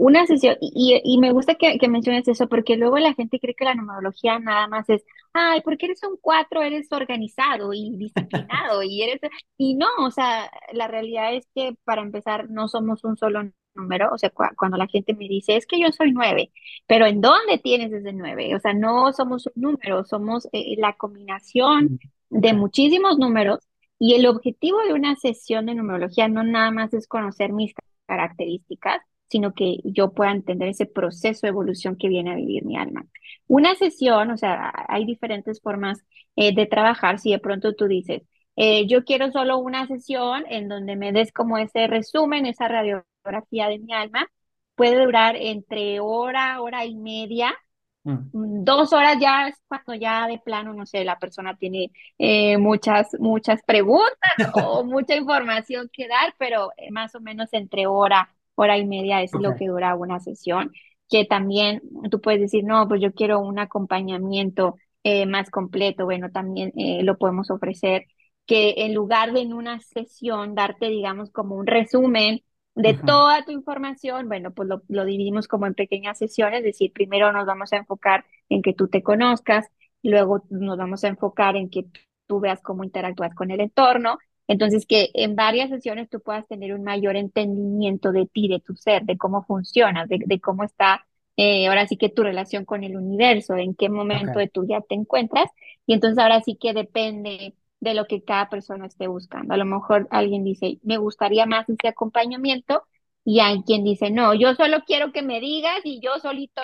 una 0.00 0.26
sesión, 0.26 0.56
y, 0.60 1.18
me 1.18 1.30
gusta 1.30 1.56
que, 1.56 1.78
menciones 1.88 2.26
eso, 2.26 2.48
porque 2.48 2.76
luego 2.76 2.98
la 2.98 3.12
gente 3.12 3.38
cree 3.38 3.54
que 3.54 3.66
la 3.66 3.74
numerología 3.74 4.38
nada 4.38 4.66
más 4.66 4.88
es, 4.88 5.04
ay, 5.34 5.60
porque 5.62 5.86
eres 5.86 6.02
un 6.04 6.16
cuatro, 6.20 6.62
eres 6.62 6.90
organizado 6.90 7.74
y 7.74 7.96
disciplinado, 7.96 8.82
y 8.82 9.02
eres, 9.02 9.20
y 9.58 9.74
no, 9.74 9.88
o 9.98 10.10
sea, 10.10 10.50
la 10.72 10.88
realidad 10.88 11.34
es 11.34 11.46
que 11.54 11.76
para 11.84 12.00
empezar 12.00 12.48
no 12.48 12.66
somos 12.68 13.04
un 13.04 13.18
solo 13.18 13.42
número, 13.74 14.10
o 14.12 14.16
sea, 14.18 14.32
cuando 14.56 14.78
la 14.78 14.86
gente 14.86 15.12
me 15.14 15.28
dice, 15.28 15.56
es 15.56 15.66
que 15.66 15.78
yo 15.78 15.92
soy 15.92 16.12
nueve, 16.12 16.50
pero 16.86 17.06
¿en 17.06 17.20
dónde 17.20 17.58
tienes 17.58 17.92
ese 17.92 18.12
nueve? 18.14 18.54
O 18.56 18.60
sea, 18.60 18.72
no 18.72 19.12
somos 19.12 19.46
un 19.48 19.62
número, 19.62 20.04
somos 20.04 20.48
eh, 20.52 20.76
la 20.78 20.94
combinación 20.94 21.98
de 22.30 22.54
muchísimos 22.54 23.18
números 23.18 23.58
y 23.98 24.14
el 24.14 24.26
objetivo 24.26 24.78
de 24.86 24.94
una 24.94 25.14
sesión 25.16 25.66
de 25.66 25.74
numerología 25.74 26.26
no 26.28 26.42
nada 26.42 26.70
más 26.70 26.94
es 26.94 27.06
conocer 27.06 27.52
mis 27.52 27.74
características, 28.06 29.02
sino 29.30 29.54
que 29.54 29.78
yo 29.84 30.12
pueda 30.12 30.32
entender 30.32 30.68
ese 30.68 30.86
proceso 30.86 31.46
de 31.46 31.50
evolución 31.50 31.96
que 31.96 32.08
viene 32.08 32.32
a 32.32 32.36
vivir 32.36 32.64
mi 32.64 32.76
alma. 32.76 33.06
Una 33.46 33.74
sesión, 33.74 34.30
o 34.30 34.36
sea, 34.36 34.72
hay 34.88 35.04
diferentes 35.06 35.60
formas 35.62 36.04
eh, 36.36 36.54
de 36.54 36.66
trabajar. 36.66 37.18
Si 37.18 37.30
de 37.30 37.38
pronto 37.38 37.74
tú 37.74 37.86
dices, 37.86 38.22
eh, 38.56 38.86
yo 38.86 39.04
quiero 39.04 39.30
solo 39.32 39.58
una 39.58 39.86
sesión 39.86 40.44
en 40.48 40.68
donde 40.68 40.96
me 40.96 41.12
des 41.12 41.32
como 41.32 41.58
ese 41.58 41.86
resumen, 41.86 42.46
esa 42.46 42.68
radiografía 42.68 43.68
de 43.68 43.78
mi 43.78 43.92
alma, 43.92 44.26
puede 44.74 45.02
durar 45.04 45.36
entre 45.36 46.00
hora, 46.00 46.60
hora 46.60 46.84
y 46.84 46.96
media, 46.96 47.54
Mm. 48.02 48.30
Mm, 48.32 48.64
dos 48.64 48.92
horas 48.92 49.18
ya 49.20 49.48
es 49.48 49.56
cuando 49.68 49.94
ya 49.94 50.26
de 50.26 50.38
plano, 50.38 50.72
no 50.72 50.86
sé, 50.86 51.04
la 51.04 51.18
persona 51.18 51.56
tiene 51.56 51.90
eh, 52.18 52.56
muchas, 52.58 53.08
muchas 53.18 53.62
preguntas 53.62 54.10
o 54.54 54.84
mucha 54.84 55.16
información 55.16 55.90
que 55.92 56.08
dar, 56.08 56.34
pero 56.38 56.70
más 56.90 57.14
o 57.14 57.20
menos 57.20 57.48
entre 57.52 57.86
hora, 57.86 58.32
hora 58.60 58.78
y 58.78 58.86
media 58.86 59.22
es 59.22 59.32
lo 59.32 59.54
que 59.56 59.68
dura 59.68 59.94
una 59.94 60.20
sesión, 60.20 60.72
que 61.08 61.24
también 61.24 61.82
tú 62.10 62.20
puedes 62.20 62.40
decir, 62.40 62.64
no, 62.64 62.86
pues 62.88 63.00
yo 63.00 63.12
quiero 63.12 63.40
un 63.40 63.58
acompañamiento 63.58 64.76
eh, 65.02 65.26
más 65.26 65.50
completo, 65.50 66.04
bueno, 66.04 66.30
también 66.30 66.72
lo 67.04 67.16
podemos 67.16 67.50
ofrecer, 67.50 68.06
que 68.46 68.74
en 68.78 68.94
lugar 68.94 69.32
de 69.32 69.40
en 69.40 69.52
una 69.52 69.80
sesión 69.80 70.54
darte, 70.54 70.88
digamos, 70.88 71.30
como 71.30 71.54
un 71.56 71.66
resumen 71.66 72.42
de 72.74 72.94
toda 72.94 73.44
tu 73.44 73.52
información, 73.52 74.28
bueno, 74.28 74.52
pues 74.52 74.68
lo, 74.88 75.04
dividimos 75.04 75.48
como 75.48 75.66
en 75.66 75.74
pequeñas 75.74 76.18
sesiones, 76.18 76.60
es 76.60 76.64
decir, 76.64 76.92
primero 76.92 77.32
nos 77.32 77.46
vamos 77.46 77.72
a 77.72 77.76
enfocar 77.76 78.24
en 78.48 78.62
que 78.62 78.72
tú 78.72 78.88
te 78.88 79.02
conozcas, 79.02 79.68
luego 80.02 80.44
nos 80.50 80.78
vamos 80.78 81.04
a 81.04 81.08
enfocar 81.08 81.56
en 81.56 81.70
que 81.70 81.86
tú 82.26 82.40
veas 82.40 82.60
cómo 82.62 82.84
interactúas 82.84 83.34
con 83.34 83.50
el 83.50 83.60
entorno, 83.60 84.18
entonces 84.50 84.84
que 84.84 85.10
en 85.14 85.36
varias 85.36 85.70
sesiones 85.70 86.10
tú 86.10 86.18
puedas 86.20 86.44
tener 86.48 86.74
un 86.74 86.82
mayor 86.82 87.14
entendimiento 87.14 88.10
de 88.10 88.26
ti, 88.26 88.48
de 88.48 88.58
tu 88.58 88.74
ser, 88.74 89.04
de 89.04 89.16
cómo 89.16 89.44
funciona, 89.44 90.06
de, 90.06 90.40
cómo 90.40 90.64
está 90.64 91.06
eh, 91.36 91.68
ahora 91.68 91.86
sí 91.86 91.96
que 91.96 92.08
tu 92.08 92.24
relación 92.24 92.64
con 92.64 92.82
el 92.82 92.96
universo, 92.96 93.54
en 93.54 93.76
qué 93.76 93.88
momento 93.88 94.40
de 94.40 94.48
tu 94.48 94.62
día 94.62 94.80
te 94.80 94.96
encuentras, 94.96 95.48
y 95.86 95.92
entonces 95.94 96.18
ahora 96.18 96.40
sí 96.40 96.58
que 96.60 96.72
depende 96.74 97.54
de 97.78 97.94
lo 97.94 98.06
que 98.06 98.24
cada 98.24 98.48
persona 98.50 98.86
esté 98.86 99.06
buscando. 99.06 99.54
A 99.54 99.56
lo 99.56 99.64
mejor 99.66 100.08
alguien 100.10 100.42
dice, 100.42 100.80
me 100.82 100.98
gustaría 100.98 101.46
más 101.46 101.68
ese 101.68 101.86
acompañamiento 101.86 102.82
y 103.24 103.38
hay 103.38 103.62
quien 103.62 103.84
dice, 103.84 104.10
no, 104.10 104.34
yo 104.34 104.56
solo 104.56 104.78
quiero 104.84 105.12
que 105.12 105.22
me 105.22 105.38
digas 105.38 105.78
y 105.84 106.00
yo 106.00 106.18
solito 106.18 106.62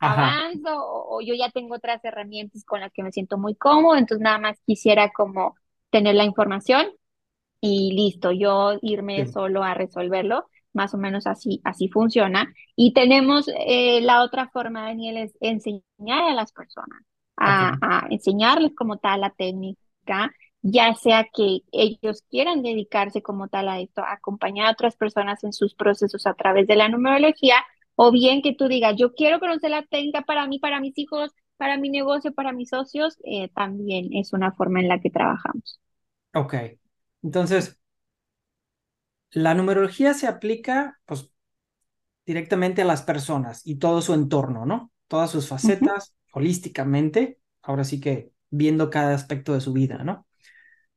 avanzo 0.00 0.70
o, 0.74 1.20
yo 1.20 1.34
ya 1.34 1.50
tengo 1.50 1.76
otras 1.76 2.04
herramientas 2.04 2.64
con 2.64 2.80
las 2.80 2.92
que 2.92 3.04
me 3.04 3.12
siento 3.12 3.38
muy 3.38 3.54
cómodo, 3.54 3.96
entonces 3.96 4.24
nada 4.24 4.38
más 4.38 4.58
quisiera 4.66 5.12
como 5.12 5.54
tener 5.90 6.16
la 6.16 6.24
información 6.24 6.88
y 7.62 7.94
listo, 7.94 8.32
yo 8.32 8.74
irme 8.82 9.26
solo 9.26 9.62
a 9.64 9.74
resolverlo. 9.74 10.48
Más 10.74 10.94
o 10.94 10.98
menos 10.98 11.26
así, 11.26 11.60
así 11.64 11.88
funciona. 11.88 12.52
Y 12.76 12.94
tenemos 12.94 13.46
eh, 13.66 14.00
la 14.02 14.22
otra 14.24 14.48
forma, 14.50 14.84
Daniel, 14.84 15.18
es 15.18 15.32
enseñar 15.40 15.84
a 16.30 16.34
las 16.34 16.52
personas, 16.52 17.02
a, 17.36 17.76
a 17.82 18.06
enseñarles 18.10 18.74
como 18.76 18.98
tal 18.98 19.20
la 19.22 19.30
técnica 19.30 20.32
ya 20.62 20.94
sea 20.94 21.24
que 21.32 21.60
ellos 21.72 22.22
quieran 22.30 22.62
dedicarse 22.62 23.22
como 23.22 23.48
tal 23.48 23.68
a 23.68 23.80
esto, 23.80 24.02
acompañar 24.06 24.68
a 24.68 24.72
otras 24.72 24.96
personas 24.96 25.42
en 25.44 25.52
sus 25.52 25.74
procesos 25.74 26.26
a 26.26 26.34
través 26.34 26.66
de 26.68 26.76
la 26.76 26.88
numerología, 26.88 27.56
o 27.96 28.12
bien 28.12 28.42
que 28.42 28.54
tú 28.54 28.68
digas, 28.68 28.94
yo 28.96 29.14
quiero 29.14 29.40
conocer 29.40 29.70
la 29.70 29.82
técnica 29.82 30.22
para 30.22 30.46
mí, 30.46 30.58
para 30.60 30.80
mis 30.80 30.96
hijos, 30.98 31.32
para 31.56 31.76
mi 31.78 31.90
negocio, 31.90 32.32
para 32.32 32.52
mis 32.52 32.70
socios, 32.70 33.18
eh, 33.24 33.48
también 33.54 34.08
es 34.12 34.32
una 34.32 34.52
forma 34.52 34.80
en 34.80 34.88
la 34.88 35.00
que 35.00 35.10
trabajamos. 35.10 35.80
Ok, 36.34 36.54
entonces, 37.22 37.78
la 39.30 39.54
numerología 39.54 40.14
se 40.14 40.26
aplica 40.26 41.00
pues, 41.06 41.30
directamente 42.26 42.82
a 42.82 42.84
las 42.84 43.02
personas 43.02 43.62
y 43.64 43.76
todo 43.76 44.02
su 44.02 44.14
entorno, 44.14 44.66
¿no? 44.66 44.92
Todas 45.08 45.30
sus 45.30 45.48
facetas, 45.48 46.14
holísticamente, 46.32 47.38
ahora 47.62 47.84
sí 47.84 48.00
que 48.00 48.32
viendo 48.50 48.90
cada 48.90 49.14
aspecto 49.14 49.54
de 49.54 49.60
su 49.60 49.72
vida, 49.72 50.04
¿no? 50.04 50.26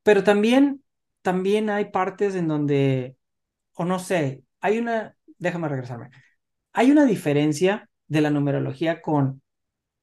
Pero 0.03 0.23
también, 0.23 0.83
también 1.21 1.69
hay 1.69 1.85
partes 1.85 2.35
en 2.35 2.47
donde, 2.47 3.17
o 3.73 3.85
no 3.85 3.99
sé, 3.99 4.43
hay 4.59 4.77
una, 4.77 5.17
déjame 5.38 5.69
regresarme, 5.69 6.11
hay 6.73 6.91
una 6.91 7.05
diferencia 7.05 7.89
de 8.07 8.21
la 8.21 8.29
numerología 8.29 9.01
con, 9.01 9.41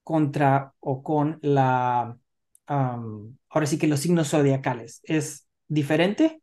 contra 0.03 0.75
o 0.81 1.03
con 1.03 1.39
la, 1.43 2.17
ahora 2.67 3.67
sí 3.67 3.79
que 3.79 3.87
los 3.87 4.01
signos 4.01 4.31
zodiacales. 4.31 5.01
¿Es 5.05 5.47
diferente 5.73 6.41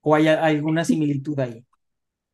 o 0.00 0.14
hay 0.14 0.28
alguna 0.28 0.84
similitud 0.84 1.38
ahí? 1.40 1.64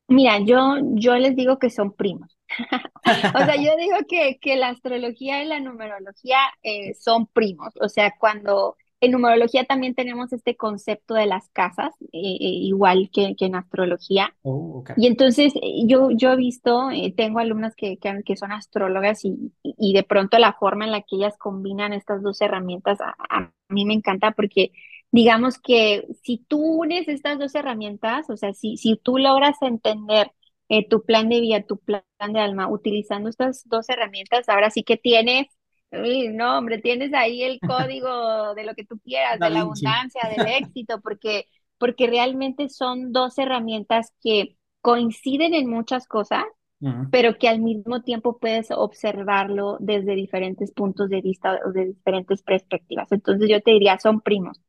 Mira, 0.09 0.38
yo, 0.40 0.76
yo 0.92 1.16
les 1.16 1.35
digo 1.35 1.59
que 1.59 1.70
son 1.70 1.94
primos. 1.94 2.37
o 3.35 3.38
sea, 3.38 3.57
yo 3.57 3.74
digo 3.76 3.96
que, 4.09 4.38
que 4.40 4.57
la 4.57 4.68
astrología 4.68 5.42
y 5.42 5.46
la 5.46 5.61
numerología 5.61 6.38
eh, 6.62 6.94
son 6.94 7.26
primos. 7.26 7.72
O 7.80 7.88
sea, 7.88 8.12
cuando 8.18 8.76
en 9.00 9.12
numerología 9.12 9.64
también 9.64 9.94
tenemos 9.94 10.33
este 10.33 10.57
concepto 10.57 11.14
de 11.14 11.26
las 11.26 11.48
casas, 11.50 11.94
eh, 12.00 12.09
eh, 12.12 12.38
igual 12.40 13.11
que, 13.12 13.35
que, 13.35 13.46
en 13.46 13.54
astrología. 13.54 14.35
Oh, 14.42 14.85
y 14.96 15.07
entonces 15.07 15.52
yo, 15.87 16.11
yo 16.11 16.33
he 16.33 16.37
visto, 16.37 16.88
tengo 17.16 17.38
alumnas 17.38 17.74
que, 17.74 17.98
que, 17.98 18.22
que, 18.24 18.37
son 18.37 18.52
astrólogas 18.52 19.24
y, 19.24 19.52
y 19.62 19.94
de 19.94 20.02
pronto 20.04 20.38
la 20.38 20.52
forma 20.52 20.85
en 20.85 20.92
la 20.92 21.00
que 21.00 21.16
ellas 21.16 21.37
combinan 21.38 21.92
estas 21.92 22.22
dos 22.22 22.40
herramientas 22.40 22.98
a, 23.00 23.14
a 23.28 23.52
mí 23.68 23.85
me 23.85 23.94
encanta 23.94 24.30
porque 24.30 24.70
digamos 25.14 25.61
que 25.61 26.09
si 26.24 26.38
tú 26.38 26.59
unes 26.59 27.07
estas 27.07 27.38
dos 27.38 27.55
herramientas, 27.55 28.29
o 28.31 28.37
sea, 28.37 28.53
si, 28.53 28.77
si 28.77 28.96
tú 28.96 29.16
logras 29.16 29.62
entender 29.62 30.33
eh, 30.68 30.88
tu 30.88 31.05
plan 31.05 31.29
de 31.29 31.40
vida, 31.40 31.62
tu 31.62 31.79
plan 31.79 32.03
de 32.33 32.40
alma, 32.40 32.68
utilizando 32.68 33.29
estas 33.29 33.62
dos 33.68 33.88
herramientas, 33.88 34.48
ahora 34.48 34.70
sí 34.70 34.83
que 34.83 34.96
tienes, 34.96 35.46
no, 35.92 36.59
hombre, 36.59 36.79
tienes 36.79 37.14
ahí 37.14 37.44
el 37.44 37.61
código 37.94 38.57
de 38.57 38.64
lo 38.64 38.74
que 38.74 38.85
tú 38.85 38.98
quieras, 39.05 39.38
de 39.38 39.50
la 39.50 39.61
abundancia, 39.61 40.22
del 40.37 40.46
éxito, 40.64 41.00
porque, 41.00 41.44
porque 41.79 42.09
realmente 42.09 42.68
son 42.68 43.12
dos 43.12 43.38
herramientas 43.38 44.12
que 44.20 44.57
coinciden 44.81 45.55
en 45.55 45.70
muchas 45.70 46.09
cosas, 46.09 46.42
pero 47.10 47.38
que 47.38 47.48
al 47.48 47.60
mismo 47.60 48.02
tiempo 48.02 48.38
puedes 48.38 48.70
observarlo 48.70 49.78
desde 49.80 50.14
diferentes 50.14 50.72
puntos 50.72 51.08
de 51.08 51.22
vista 51.22 51.58
o 51.66 51.72
de 51.72 51.87
diferentes 51.87 52.42
perspectivas. 52.42 53.10
Entonces 53.10 53.48
yo 53.48 53.60
te 53.62 53.70
diría, 53.70 53.98
son 53.98 54.20
primos. 54.20 54.60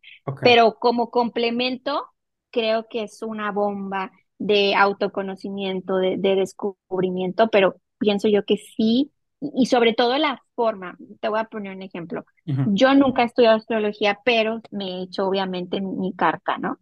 Pero 0.41 0.75
como 0.79 1.09
complemento, 1.09 2.05
creo 2.51 2.87
que 2.89 3.03
es 3.03 3.21
una 3.21 3.51
bomba 3.51 4.11
de 4.37 4.75
autoconocimiento, 4.75 5.97
de, 5.97 6.17
descubrimiento, 6.17 7.49
pero 7.49 7.75
pienso 7.97 8.27
yo 8.27 8.43
que 8.45 8.57
sí, 8.57 9.11
y 9.41 9.65
sobre 9.67 9.93
todo 9.93 10.17
la 10.17 10.41
forma. 10.55 10.97
Te 11.19 11.29
voy 11.29 11.39
a 11.39 11.45
poner 11.45 11.75
un 11.75 11.83
ejemplo. 11.83 12.25
Yo 12.45 12.93
nunca 12.95 13.21
he 13.21 13.25
estudiado 13.25 13.57
astrología, 13.57 14.19
pero 14.23 14.61
me 14.71 14.85
he 14.85 15.03
hecho 15.03 15.27
obviamente 15.27 15.81
mi, 15.81 16.13
carta, 16.13 16.57
¿no? 16.57 16.79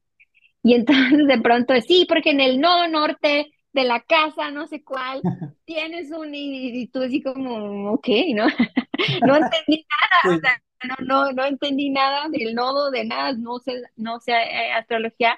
Y 0.62 0.76
entonces 0.76 1.28
de 1.28 1.42
pronto, 1.42 1.74
sí, 1.82 2.06
porque 2.08 2.32
en 2.32 2.40
el 2.40 2.60
nodo 2.62 2.88
norte 2.88 3.52
de 3.74 3.84
la 3.84 4.00
casa, 4.02 4.52
no 4.52 4.68
sé 4.68 4.84
cuál, 4.84 5.22
tienes 5.66 6.12
un, 6.12 6.34
y, 6.34 6.88
tú 6.88 7.02
así 7.02 7.22
como, 7.22 7.92
ok, 7.94 8.08
¿no? 8.36 8.46
no 9.26 9.36
entendí 9.36 9.86
nada, 9.90 10.38
o 10.38 10.40
sea, 10.40 10.62
no, 10.88 11.06
no, 11.06 11.32
no 11.32 11.46
entendí 11.46 11.90
nada 11.90 12.30
del 12.30 12.54
nodo, 12.54 12.92
de 12.92 13.06
nada, 13.06 13.34
no 13.34 13.60
sé, 13.60 13.82
no 13.96 14.20
sé 14.20 14.34
eh, 14.34 14.72
astrología. 14.74 15.38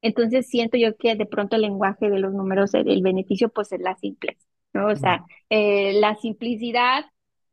Entonces 0.00 0.48
siento 0.48 0.76
yo 0.76 0.96
que 0.96 1.14
de 1.14 1.26
pronto 1.26 1.56
el 1.56 1.62
lenguaje 1.62 2.10
de 2.10 2.18
los 2.18 2.32
números, 2.32 2.74
el, 2.74 3.02
beneficio 3.02 3.50
pues 3.50 3.70
es 3.70 3.80
la 3.80 3.94
simple, 3.96 4.36
¿no? 4.72 4.86
O 4.86 4.96
sea, 4.96 5.24
eh, 5.48 5.92
la 6.00 6.16
simplicidad, 6.16 7.04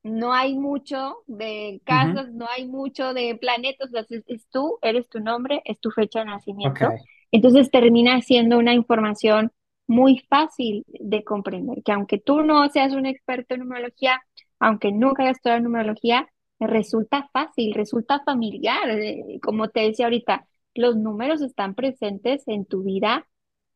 no 0.01 0.33
hay 0.33 0.57
mucho 0.57 1.17
de 1.27 1.81
casas, 1.83 2.31
no 2.31 2.47
hay 2.49 2.65
mucho 2.65 3.13
de 3.13 3.35
planetas, 3.35 3.91
es, 4.09 4.47
tú, 4.49 4.79
eres 4.81 5.07
tu 5.09 5.19
nombre, 5.19 5.61
es 5.65 5.79
tu 5.79 5.91
fecha 5.91 6.19
de 6.19 6.25
nacimiento. 6.25 6.87
Entonces 7.31 7.69
termina 7.69 8.19
siendo 8.21 8.57
una 8.57 8.73
información 8.73 9.51
muy 9.89 10.19
fácil 10.29 10.85
de 10.87 11.23
comprender, 11.23 11.83
que 11.83 11.91
aunque 11.91 12.19
tú 12.19 12.43
no 12.43 12.69
seas 12.69 12.93
un 12.93 13.05
experto 13.07 13.55
en 13.55 13.61
numerología, 13.61 14.21
aunque 14.59 14.91
nunca 14.91 15.23
hayas 15.23 15.37
estudiado 15.37 15.61
numerología, 15.61 16.29
resulta 16.59 17.29
fácil, 17.33 17.73
resulta 17.73 18.21
familiar. 18.23 18.89
Eh, 18.91 19.39
como 19.41 19.69
te 19.69 19.81
decía 19.81 20.05
ahorita, 20.05 20.45
los 20.75 20.95
números 20.95 21.41
están 21.41 21.75
presentes 21.75 22.47
en 22.47 22.65
tu 22.65 22.83
vida 22.83 23.27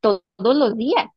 todos 0.02 0.24
los 0.38 0.78
días. 0.78 1.08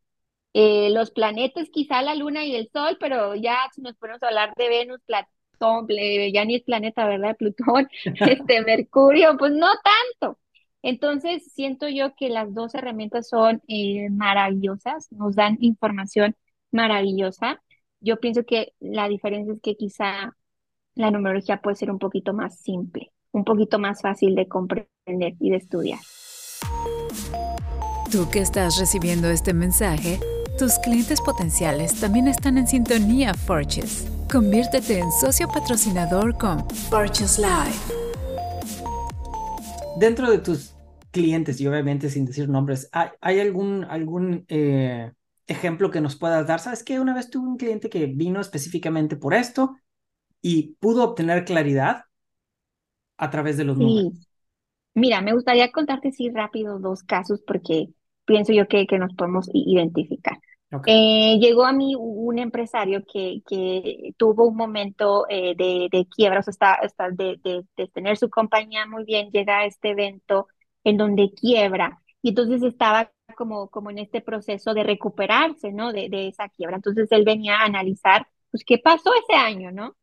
Eh, 0.55 0.91
los 0.91 1.11
planetas, 1.11 1.69
quizá 1.71 2.01
la 2.01 2.15
luna 2.15 2.45
y 2.45 2.55
el 2.57 2.71
sol, 2.73 2.97
pero 2.99 3.35
ya 3.35 3.59
si 3.75 3.83
nos 3.83 3.97
ponemos 3.97 4.23
a 4.23 4.29
hablar 4.29 4.55
de 4.57 4.69
Venus, 4.69 5.01
Platón, 5.05 5.87
ya 6.33 6.45
ni 6.47 6.57
es 6.57 6.63
planeta, 6.63 7.07
¿verdad? 7.07 7.37
Plutón, 7.39 7.89
este, 8.05 8.63
Mercurio, 8.63 9.37
pues 9.37 9.53
no 9.53 9.69
tanto. 10.21 10.39
Entonces, 10.83 11.53
siento 11.53 11.89
yo 11.89 12.15
que 12.15 12.29
las 12.29 12.55
dos 12.55 12.75
herramientas 12.75 13.29
son 13.29 13.63
eh, 13.69 14.09
maravillosas, 14.11 15.11
nos 15.13 15.35
dan 15.35 15.57
información 15.61 16.37
maravillosa. 16.71 17.63
Yo 18.01 18.21
pienso 18.21 18.45
que 18.45 18.73
la 18.79 19.09
diferencia 19.09 19.53
es 19.53 19.61
que 19.61 19.77
quizá 19.77 20.37
la 20.95 21.11
numerología 21.11 21.61
puede 21.61 21.77
ser 21.77 21.91
un 21.91 21.99
poquito 21.99 22.33
más 22.33 22.59
simple, 22.59 23.13
un 23.33 23.45
poquito 23.45 23.79
más 23.79 24.01
fácil 24.01 24.35
de 24.35 24.49
comprender 24.49 25.35
y 25.41 25.51
de 25.51 25.57
estudiar. 25.57 26.01
Tú 28.11 28.29
que 28.31 28.41
estás 28.41 28.79
recibiendo 28.79 29.29
este 29.29 29.53
mensaje, 29.53 30.21
tus 30.59 30.79
clientes 30.79 31.21
potenciales 31.21 32.01
también 32.01 32.29
están 32.29 32.57
en 32.57 32.67
sintonía 32.67 33.35
Forges. 33.35 34.09
Conviértete 34.31 35.01
en 35.01 35.11
socio 35.13 35.49
patrocinador 35.49 36.37
con 36.39 36.69
Forges 36.71 37.39
Live. 37.39 38.06
Dentro 39.99 40.31
de 40.31 40.39
tus 40.39 40.75
clientes, 41.11 41.61
y 41.61 41.67
obviamente 41.67 42.11
sin 42.11 42.27
decir 42.27 42.49
nombres, 42.49 42.91
¿hay, 42.93 43.41
algún, 43.41 43.85
algún 43.85 44.45
eh, 44.49 45.13
ejemplo 45.47 45.91
que 45.91 46.03
nos 46.03 46.17
puedas 46.17 46.47
dar? 46.47 46.61
¿Sabes 46.61 46.85
que 46.85 47.01
Una 47.01 47.15
vez 47.15 47.31
tuve 47.31 47.49
un 47.49 47.57
cliente 47.57 47.89
que 47.89 48.07
vino 48.07 48.41
específicamente 48.41 49.17
por 49.17 49.33
esto 49.33 49.77
y 50.43 50.75
pudo 50.81 51.03
obtener 51.03 51.45
claridad 51.47 52.03
a 53.17 53.31
través 53.31 53.57
de 53.57 53.65
los 53.65 53.79
números. 53.79 54.29
Mira, 54.95 55.21
me 55.23 55.33
gustaría 55.33 55.73
contarte 55.73 56.13
sí 56.13 56.31
rápido 56.31 56.79
dos 56.79 57.03
casos 57.03 57.43
porque 57.47 57.89
pienso 58.27 58.53
yo 58.53 58.69
que, 58.69 58.87
que 58.87 58.99
nos 58.99 59.15
podemos 59.15 59.49
identificar. 59.53 60.36
Eh, 60.87 61.39
llegó 61.39 61.65
a 61.65 61.73
mí 61.73 61.95
un 61.97 62.39
empresario 62.39 63.05
que, 63.11 63.41
que 63.49 64.13
tuvo 64.17 64.47
un 64.49 64.57
momento 64.57 65.25
eh, 65.29 65.55
de, 65.57 65.89
de, 65.91 66.07
quiebra, 66.07 66.43
o 66.45 66.51
está, 66.51 66.75
está 66.83 67.09
de, 67.11 67.39
de, 67.43 67.89
tener 67.89 68.17
su 68.17 68.29
compañía 68.29 68.85
muy 68.87 69.05
bien, 69.05 69.31
llega 69.31 69.61
a 69.61 69.67
este 69.67 69.91
evento 69.91 70.49
en 70.83 70.97
donde 70.97 71.31
quiebra 71.33 72.03
y 72.21 72.31
entonces 72.31 72.63
estaba 72.63 73.13
como, 73.37 73.69
como 73.69 73.91
en 73.91 73.99
este 73.99 74.21
proceso 74.21 74.75
de 74.75 74.83
recuperarse, 74.83 75.73
¿no? 75.73 75.93
De, 75.93 76.09
de 76.09 76.29
esa 76.29 76.49
quiebra. 76.49 76.77
Entonces 76.77 77.09
él 77.13 77.25
venía 77.25 77.57
a 77.59 77.65
analizar, 77.65 78.27
pues, 78.51 78.65
qué 78.65 78.79
pasó 78.79 79.13
ese 79.15 79.35
año, 79.39 79.71
¿no? 79.71 79.97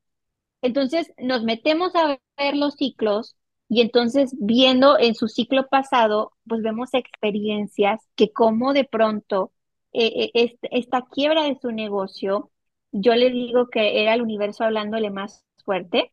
Entonces 0.62 1.14
nos 1.18 1.44
metemos 1.44 1.96
a 1.96 2.20
ver 2.38 2.56
los 2.56 2.76
ciclos 2.76 3.36
y 3.68 3.82
entonces 3.82 4.36
viendo 4.40 4.98
en 5.00 5.16
su 5.16 5.28
ciclo 5.28 5.68
pasado, 5.68 6.34
pues 6.48 6.62
vemos 6.62 6.94
experiencias 6.94 8.02
que 8.16 8.32
como 8.32 8.74
de 8.74 8.86
pronto 8.86 9.52
eh, 9.94 10.32
eh, 10.34 10.58
esta 10.72 11.04
quiebra 11.04 11.44
de 11.44 11.58
su 11.62 11.72
negocio, 11.72 12.52
yo 12.92 13.16
le 13.16 13.30
digo 13.30 13.70
que 13.70 14.04
era 14.04 14.14
el 14.14 14.22
universo 14.22 14.64
hablándole 14.64 15.10
más 15.10 15.46
fuerte, 15.64 16.12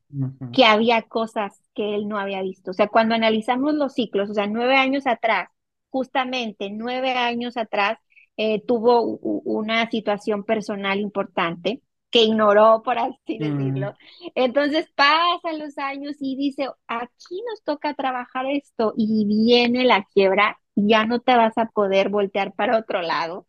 que 0.53 0.65
había 0.65 1.03
cosas 1.03 1.61
que 1.75 1.95
él 1.95 2.09
no 2.09 2.19
había 2.19 2.43
visto. 2.43 2.71
O 2.71 2.75
sea, 2.75 2.89
cuando 2.89 3.15
analizamos 3.15 3.75
los 3.75 3.95
ciclos, 3.95 4.31
o 4.31 4.35
sea, 4.35 4.47
nueve 4.47 4.77
años 4.77 5.07
atrás, 5.07 5.49
justamente 5.89 6.71
nueve 6.71 7.11
años 7.11 7.57
atrás, 7.57 7.99
eh, 8.37 8.63
tuvo 8.65 9.03
una 9.03 9.91
situación 9.91 10.45
personal 10.45 11.01
importante 11.01 11.83
que 12.11 12.25
ignoró, 12.25 12.83
por 12.83 12.99
así 12.99 13.39
mm. 13.39 13.43
decirlo. 13.43 13.95
Entonces 14.35 14.91
pasan 14.95 15.59
los 15.59 15.79
años 15.79 16.17
y 16.21 16.37
dice, 16.37 16.69
aquí 16.87 17.43
nos 17.49 17.63
toca 17.65 17.95
trabajar 17.95 18.47
esto 18.47 18.95
y 18.97 19.27
viene 19.27 19.85
la 19.85 20.07
quiebra, 20.13 20.59
ya 20.89 21.05
no 21.05 21.21
te 21.21 21.37
vas 21.37 21.57
a 21.59 21.67
poder 21.67 22.09
voltear 22.09 22.53
para 22.55 22.79
otro 22.79 23.03
lado. 23.03 23.45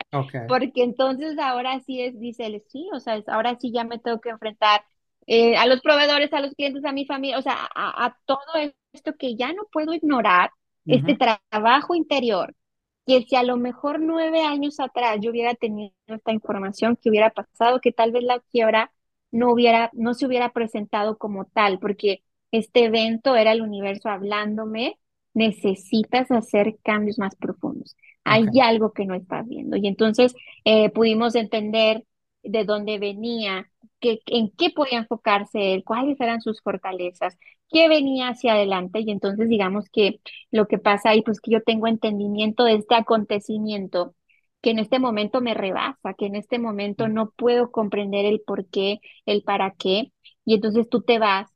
Porque 0.48 0.84
entonces 0.84 1.38
ahora 1.40 1.80
sí 1.82 2.02
es, 2.02 2.20
dice 2.20 2.46
él, 2.46 2.64
sí, 2.68 2.90
o 2.94 3.00
sea, 3.00 3.22
ahora 3.28 3.58
sí 3.60 3.72
ya 3.72 3.84
me 3.84 4.00
tengo 4.00 4.20
que 4.20 4.30
enfrentar 4.30 4.84
eh, 5.28 5.56
a 5.56 5.66
los 5.66 5.82
proveedores, 5.82 6.34
a 6.34 6.42
los 6.42 6.54
clientes, 6.56 6.84
a 6.86 6.92
mi 6.92 7.06
familia, 7.06 7.38
o 7.38 7.42
sea, 7.42 7.70
a, 7.76 8.18
todo 8.26 8.74
esto 8.94 9.16
que 9.18 9.36
ya 9.36 9.54
no 9.54 9.64
puedo 9.72 9.94
ignorar, 9.94 10.52
este 10.86 11.16
trabajo 11.16 11.94
interior, 11.94 12.56
que 13.06 13.22
si 13.22 13.36
a 13.36 13.44
lo 13.44 13.56
mejor 13.56 14.00
nueve 14.00 14.44
años 14.44 14.80
atrás 14.80 15.20
yo 15.22 15.30
hubiera 15.30 15.54
tenido 15.54 15.94
esta 16.08 16.32
información, 16.32 16.98
que 16.98 17.10
hubiera 17.10 17.30
pasado, 17.30 17.80
que 17.82 17.92
tal 17.92 18.12
vez 18.12 18.24
la 18.24 18.40
quiebra 18.40 18.92
no 19.32 19.52
hubiera, 19.52 19.90
no 19.94 20.14
se 20.16 20.26
hubiera 20.26 20.52
presentado 20.52 21.18
como 21.18 21.46
tal, 21.46 21.80
porque 21.80 22.24
este 22.52 22.86
evento 22.86 23.36
era 23.36 23.52
el 23.52 23.62
universo 23.62 24.10
hablándome, 24.10 25.00
necesitas 25.34 26.32
hacer 26.32 26.78
cambios 26.84 27.20
más 27.20 27.36
profundos. 27.36 27.96
Hay 28.24 28.48
algo 28.62 28.94
que 28.94 29.06
no 29.06 29.16
estás 29.16 29.48
viendo. 29.48 29.78
Y 29.78 29.88
entonces 29.88 30.36
eh, 30.66 30.90
pudimos 30.92 31.36
entender 31.36 32.06
de 32.44 32.66
dónde 32.66 33.00
venía, 33.00 33.72
que, 34.00 34.22
en 34.28 34.52
qué 34.52 34.70
podía 34.72 35.00
enfocarse 35.00 35.74
él, 35.74 35.84
cuáles 35.84 36.20
eran 36.20 36.42
sus 36.42 36.62
fortalezas, 36.62 37.38
qué 37.70 37.88
venía 37.90 38.30
hacia 38.30 38.54
adelante. 38.54 39.00
Y 39.02 39.12
entonces 39.12 39.50
digamos 39.50 39.90
que 39.90 40.20
lo 40.52 40.68
que 40.68 40.78
pasa 40.80 41.10
ahí, 41.12 41.22
pues 41.24 41.40
que 41.42 41.52
yo 41.52 41.62
tengo 41.64 41.88
entendimiento 41.88 42.64
de 42.64 42.76
este 42.76 42.96
acontecimiento 42.96 44.16
que 44.62 44.72
en 44.72 44.80
este 44.80 45.00
momento 45.00 45.42
me 45.42 45.54
rebasa, 45.56 46.14
que 46.18 46.28
en 46.28 46.36
este 46.36 46.60
momento 46.60 47.08
no 47.08 47.32
puedo 47.32 47.72
comprender 47.72 48.26
el 48.26 48.42
por 48.42 48.68
qué, 48.68 49.00
el 49.26 49.44
para 49.44 49.72
qué. 49.72 50.14
Y 50.46 50.56
entonces 50.56 50.88
tú 50.90 51.02
te 51.02 51.20
vas 51.20 51.50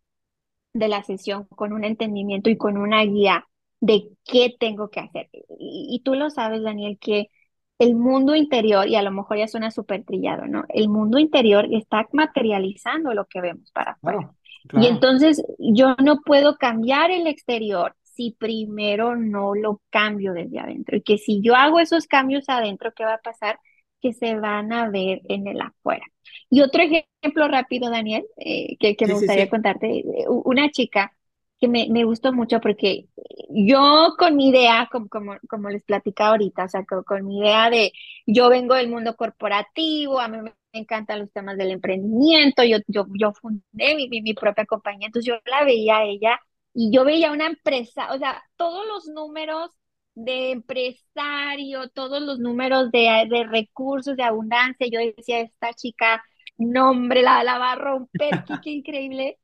de 0.73 0.87
la 0.87 1.03
sesión 1.03 1.45
con 1.49 1.73
un 1.73 1.83
entendimiento 1.85 2.49
y 2.49 2.57
con 2.57 2.77
una 2.77 3.03
guía 3.03 3.47
de 3.79 4.09
qué 4.23 4.55
tengo 4.59 4.89
que 4.89 4.99
hacer. 4.99 5.29
Y, 5.59 6.01
tú 6.03 6.15
lo 6.15 6.29
sabes, 6.29 6.63
Daniel, 6.63 6.97
que 6.99 7.29
el 7.77 7.95
mundo 7.95 8.35
interior, 8.35 8.87
y 8.87 8.95
a 8.95 9.01
lo 9.01 9.11
mejor 9.11 9.37
ya 9.37 9.47
suena 9.47 9.71
súper 9.71 10.03
trillado, 10.03 10.47
¿no? 10.47 10.63
El 10.69 10.89
mundo 10.89 11.19
interior 11.19 11.67
está 11.71 12.07
materializando 12.13 13.13
lo 13.13 13.25
que 13.25 13.41
vemos 13.41 13.71
para 13.71 13.91
afuera. 13.91 14.33
Y 14.73 14.87
entonces 14.87 15.43
yo 15.59 15.95
no 16.03 16.21
puedo 16.21 16.57
cambiar 16.57 17.11
el 17.11 17.27
exterior 17.27 17.95
si 18.01 18.31
primero 18.31 19.15
no 19.15 19.53
lo 19.53 19.81
cambio 19.89 20.33
desde 20.33 20.59
adentro. 20.59 20.97
Y 20.97 21.01
que 21.01 21.17
si 21.17 21.41
yo 21.41 21.55
hago 21.55 21.79
esos 21.79 22.07
cambios 22.07 22.45
adentro, 22.47 22.93
¿qué 22.95 23.03
va 23.03 23.15
a 23.15 23.21
pasar? 23.21 23.59
Que 24.01 24.13
se 24.13 24.35
van 24.35 24.73
a 24.73 24.89
ver 24.89 25.21
en 25.25 25.47
el 25.47 25.61
afuera. 25.61 26.05
Y 26.49 26.61
otro 26.61 26.81
ejemplo 26.81 27.47
rápido, 27.47 27.89
Daniel, 27.89 28.25
eh, 28.37 28.77
que, 28.79 28.95
me 29.05 29.13
gustaría 29.13 29.49
contarte, 29.49 29.99
eh, 29.99 30.25
una 30.27 30.71
chica 30.71 31.11
que 31.59 31.67
me, 31.67 31.87
me, 31.89 32.03
gustó 32.03 32.33
mucho 32.33 32.59
porque 32.59 33.07
yo 33.49 34.15
con 34.17 34.35
mi 34.35 34.49
idea, 34.49 34.89
como, 34.91 35.07
como, 35.09 35.37
como 35.49 35.69
les 35.69 35.83
platicaba 35.83 36.31
ahorita, 36.31 36.65
o 36.65 36.69
sea, 36.69 36.85
con, 36.85 37.25
mi 37.25 37.39
idea 37.39 37.69
de 37.69 37.91
yo 38.25 38.49
vengo 38.49 38.75
del 38.75 38.89
mundo 38.89 39.15
corporativo, 39.15 40.19
a 40.19 40.27
mí 40.27 40.37
me 40.41 40.53
encantan 40.73 41.19
los 41.19 41.31
temas 41.31 41.57
del 41.57 41.71
emprendimiento, 41.71 42.63
yo, 42.63 42.77
yo, 42.87 43.05
yo 43.19 43.33
fundé 43.33 43.95
mi, 43.95 44.09
mi, 44.09 44.33
propia 44.33 44.65
compañía, 44.65 45.07
entonces 45.07 45.27
yo 45.33 45.39
la 45.49 45.63
veía 45.63 45.97
a 45.97 46.05
ella 46.05 46.39
y 46.73 46.91
yo 46.91 47.05
veía 47.05 47.31
una 47.31 47.47
empresa, 47.47 48.13
o 48.13 48.17
sea, 48.17 48.43
todos 48.57 48.85
los 48.87 49.07
números 49.07 49.71
de 50.15 50.51
empresario, 50.51 51.89
todos 51.89 52.21
los 52.21 52.39
números 52.39 52.91
de, 52.91 53.27
de 53.29 53.43
recursos, 53.45 54.15
de 54.17 54.23
abundancia, 54.23 54.87
yo 54.91 54.99
decía, 54.99 55.39
esta 55.41 55.73
chica, 55.73 56.23
nombre, 56.57 57.21
la, 57.21 57.43
la 57.43 57.57
va 57.59 57.73
a 57.73 57.75
romper, 57.75 58.43
qué 58.63 58.71
increíble. 58.71 59.37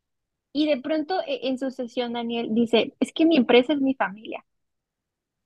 Y 0.53 0.67
de 0.67 0.81
pronto 0.81 1.21
e, 1.25 1.47
en 1.47 1.57
su 1.57 1.71
sesión, 1.71 2.13
Daniel 2.13 2.49
dice, 2.51 2.95
es 2.99 3.13
que 3.13 3.25
mi 3.25 3.37
empresa 3.37 3.73
es 3.73 3.81
mi 3.81 3.93
familia. 3.95 4.45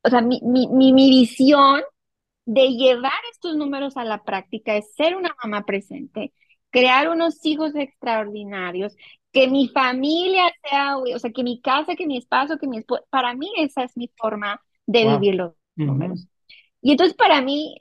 O 0.03 0.09
sea, 0.09 0.21
mi, 0.21 0.39
mi, 0.43 0.67
mi, 0.67 0.93
visión 0.93 1.81
de 2.45 2.69
llevar 2.69 3.19
estos 3.31 3.55
números 3.55 3.97
a 3.97 4.03
la 4.03 4.23
práctica 4.23 4.75
es 4.75 4.93
ser 4.93 5.15
una 5.15 5.35
mamá 5.43 5.65
presente, 5.65 6.31
crear 6.69 7.09
unos 7.09 7.43
hijos 7.43 7.73
extraordinarios, 7.75 8.95
que 9.31 9.47
mi 9.47 9.67
familia 9.69 10.43
sea, 10.63 10.97
o 10.97 11.19
sea, 11.19 11.31
que 11.31 11.43
mi 11.43 11.59
casa, 11.59 11.95
que 11.95 12.05
mi 12.05 12.17
espacio, 12.17 12.57
que 12.57 12.67
mi 12.67 12.77
esposo, 12.77 13.03
para 13.09 13.33
mí 13.33 13.51
esa 13.57 13.83
es 13.83 13.97
mi 13.97 14.09
forma 14.15 14.61
de 14.85 15.07
vivir 15.07 15.35
los 15.35 15.53
números. 15.75 16.27
Y 16.81 16.91
entonces 16.91 17.15
para 17.15 17.41
mí 17.41 17.75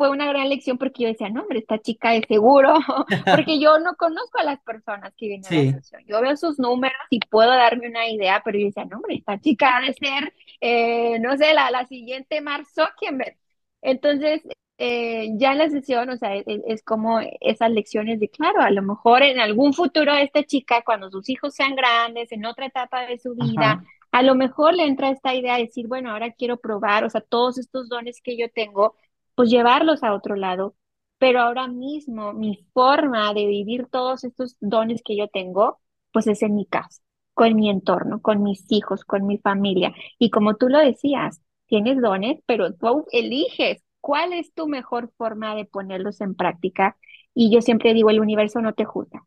fue 0.00 0.08
una 0.08 0.26
gran 0.28 0.48
lección 0.48 0.78
porque 0.78 1.02
yo 1.02 1.08
decía, 1.10 1.28
no, 1.28 1.42
hombre, 1.42 1.58
esta 1.58 1.78
chica 1.78 2.14
es 2.14 2.24
seguro, 2.26 2.72
porque 3.36 3.60
yo 3.60 3.78
no 3.80 3.96
conozco 3.96 4.38
a 4.38 4.44
las 4.44 4.58
personas 4.62 5.12
que 5.14 5.28
vienen 5.28 5.52
a 5.52 5.54
la 5.54 5.72
sesión. 5.82 6.02
Yo 6.06 6.22
veo 6.22 6.34
sus 6.38 6.58
números 6.58 6.96
y 7.10 7.20
puedo 7.20 7.50
darme 7.50 7.86
una 7.86 8.08
idea, 8.08 8.40
pero 8.42 8.58
yo 8.58 8.64
decía, 8.64 8.86
no, 8.86 8.96
hombre, 8.96 9.16
esta 9.16 9.38
chica 9.38 9.76
ha 9.76 9.82
de 9.82 9.92
ser, 9.92 10.32
eh, 10.62 11.18
no 11.20 11.36
sé, 11.36 11.52
la, 11.52 11.70
la 11.70 11.84
siguiente 11.86 12.40
Mark 12.40 12.64
Zuckerberg. 12.74 13.36
Entonces, 13.82 14.40
eh, 14.78 15.32
ya 15.34 15.52
en 15.52 15.58
la 15.58 15.68
sesión, 15.68 16.08
o 16.08 16.16
sea, 16.16 16.34
es, 16.34 16.82
como 16.82 17.20
esas 17.42 17.70
lecciones 17.70 18.20
de, 18.20 18.30
claro, 18.30 18.62
a 18.62 18.70
lo 18.70 18.80
mejor 18.80 19.22
en 19.22 19.38
algún 19.38 19.74
futuro 19.74 20.14
esta 20.14 20.44
chica, 20.44 20.80
cuando 20.82 21.10
sus 21.10 21.28
hijos 21.28 21.54
sean 21.54 21.76
grandes, 21.76 22.32
en 22.32 22.46
otra 22.46 22.64
etapa 22.64 23.02
de 23.02 23.18
su 23.18 23.34
vida, 23.34 23.84
a 24.12 24.22
lo 24.22 24.34
mejor 24.34 24.72
le 24.72 24.84
entra 24.86 25.10
esta 25.10 25.34
idea 25.34 25.56
de 25.56 25.64
decir, 25.64 25.86
bueno, 25.88 26.10
ahora 26.10 26.32
quiero 26.32 26.56
probar, 26.56 27.04
o 27.04 27.10
sea, 27.10 27.20
todos 27.20 27.58
estos 27.58 27.90
dones 27.90 28.22
que 28.22 28.38
yo 28.38 28.48
tengo, 28.50 28.96
pues 29.40 29.50
llevarlos 29.50 30.02
a 30.02 30.12
otro 30.14 30.36
lado. 30.36 30.76
Pero 31.18 31.40
ahora 31.40 31.66
mismo 31.68 32.32
mi 32.34 32.66
forma 32.74 33.32
de 33.34 33.46
vivir 33.46 33.86
todos 33.88 34.24
estos 34.24 34.56
dones 34.60 35.02
que 35.04 35.16
yo 35.16 35.28
tengo, 35.28 35.80
pues 36.12 36.26
es 36.26 36.42
en 36.42 36.54
mi 36.54 36.66
casa, 36.66 37.02
con 37.34 37.54
mi 37.56 37.70
entorno, 37.70 38.20
con 38.22 38.42
mis 38.42 38.64
hijos, 38.70 39.04
con 39.04 39.26
mi 39.26 39.38
familia. 39.38 39.94
Y 40.18 40.30
como 40.30 40.56
tú 40.56 40.68
lo 40.68 40.78
decías, 40.78 41.40
tienes 41.66 42.00
dones, 42.02 42.40
pero 42.46 42.74
tú 42.74 43.06
eliges 43.12 43.82
cuál 44.00 44.32
es 44.34 44.52
tu 44.54 44.66
mejor 44.68 45.10
forma 45.16 45.54
de 45.54 45.64
ponerlos 45.66 46.20
en 46.20 46.34
práctica. 46.34 46.96
Y 47.34 47.50
yo 47.54 47.62
siempre 47.62 47.94
digo, 47.94 48.10
el 48.10 48.20
universo 48.20 48.60
no 48.62 48.74
te 48.74 48.84
juzga. 48.84 49.24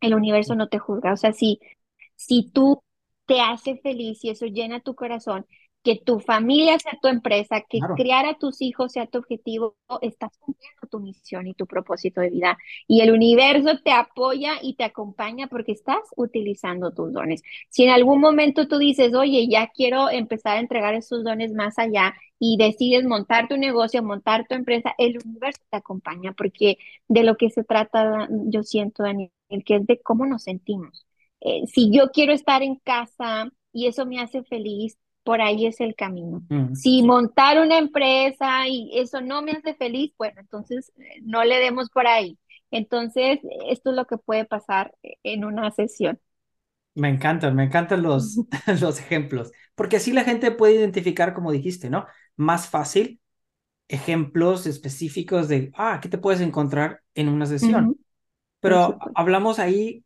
El 0.00 0.14
universo 0.14 0.54
no 0.54 0.68
te 0.68 0.78
juzga. 0.78 1.12
O 1.12 1.16
sea, 1.16 1.32
si, 1.32 1.60
si 2.16 2.50
tú 2.52 2.82
te 3.26 3.40
hace 3.40 3.76
feliz 3.78 4.24
y 4.24 4.30
eso 4.30 4.46
llena 4.46 4.80
tu 4.80 4.94
corazón, 4.94 5.46
que 5.82 5.96
tu 5.96 6.20
familia 6.20 6.78
sea 6.78 6.98
tu 7.00 7.08
empresa, 7.08 7.62
que 7.68 7.80
criar 7.96 8.26
a 8.26 8.34
tus 8.34 8.60
hijos 8.62 8.92
sea 8.92 9.06
tu 9.06 9.18
objetivo, 9.18 9.76
estás 10.00 10.36
cumpliendo 10.38 10.86
tu 10.88 11.00
misión 11.00 11.46
y 11.46 11.54
tu 11.54 11.66
propósito 11.66 12.20
de 12.20 12.30
vida. 12.30 12.58
Y 12.86 13.00
el 13.00 13.12
universo 13.12 13.80
te 13.84 13.90
apoya 13.90 14.54
y 14.62 14.74
te 14.74 14.84
acompaña 14.84 15.48
porque 15.48 15.72
estás 15.72 16.00
utilizando 16.16 16.92
tus 16.92 17.12
dones. 17.12 17.42
Si 17.68 17.84
en 17.84 17.90
algún 17.90 18.20
momento 18.20 18.68
tú 18.68 18.78
dices, 18.78 19.14
oye, 19.14 19.48
ya 19.48 19.68
quiero 19.74 20.08
empezar 20.10 20.56
a 20.56 20.60
entregar 20.60 20.94
esos 20.94 21.24
dones 21.24 21.52
más 21.52 21.78
allá 21.78 22.14
y 22.38 22.56
decides 22.56 23.04
montar 23.04 23.48
tu 23.48 23.56
negocio, 23.56 24.02
montar 24.02 24.46
tu 24.48 24.54
empresa, 24.54 24.94
el 24.98 25.18
universo 25.24 25.62
te 25.70 25.76
acompaña 25.76 26.32
porque 26.32 26.78
de 27.08 27.22
lo 27.24 27.36
que 27.36 27.50
se 27.50 27.64
trata, 27.64 28.28
yo 28.30 28.62
siento, 28.62 29.02
Daniel, 29.02 29.30
que 29.64 29.76
es 29.76 29.86
de 29.86 30.00
cómo 30.00 30.26
nos 30.26 30.44
sentimos. 30.44 31.06
Eh, 31.40 31.66
si 31.66 31.90
yo 31.90 32.10
quiero 32.12 32.32
estar 32.32 32.62
en 32.62 32.76
casa 32.76 33.50
y 33.72 33.86
eso 33.86 34.06
me 34.06 34.20
hace 34.20 34.44
feliz, 34.44 34.96
por 35.24 35.40
ahí 35.40 35.66
es 35.66 35.80
el 35.80 35.94
camino. 35.94 36.42
Si 36.74 37.02
montar 37.02 37.60
una 37.60 37.78
empresa 37.78 38.66
y 38.68 38.90
eso 38.94 39.20
no 39.20 39.42
me 39.42 39.52
hace 39.52 39.74
feliz, 39.74 40.12
bueno, 40.18 40.40
entonces 40.40 40.92
eh, 40.98 41.20
no 41.22 41.44
le 41.44 41.58
demos 41.58 41.90
por 41.90 42.06
ahí. 42.06 42.38
Entonces, 42.70 43.38
esto 43.68 43.90
es 43.90 43.96
lo 43.96 44.06
que 44.06 44.18
puede 44.18 44.44
pasar 44.44 44.94
en 45.22 45.44
una 45.44 45.70
sesión. 45.70 46.18
Me 46.94 47.08
encantan, 47.08 47.54
me 47.54 47.64
encantan 47.64 48.02
los, 48.02 48.38
los 48.80 48.98
ejemplos, 48.98 49.52
porque 49.74 49.96
así 49.96 50.12
la 50.12 50.24
gente 50.24 50.50
puede 50.50 50.74
identificar, 50.74 51.32
como 51.34 51.52
dijiste, 51.52 51.88
¿no? 51.88 52.06
Más 52.36 52.68
fácil 52.68 53.20
ejemplos 53.88 54.66
específicos 54.66 55.48
de, 55.48 55.70
ah, 55.74 56.00
¿qué 56.02 56.08
te 56.08 56.18
puedes 56.18 56.40
encontrar 56.40 57.02
en 57.14 57.28
una 57.28 57.46
sesión? 57.46 57.96
Pero 58.60 58.98
hablamos 59.14 59.58
ahí 59.58 60.04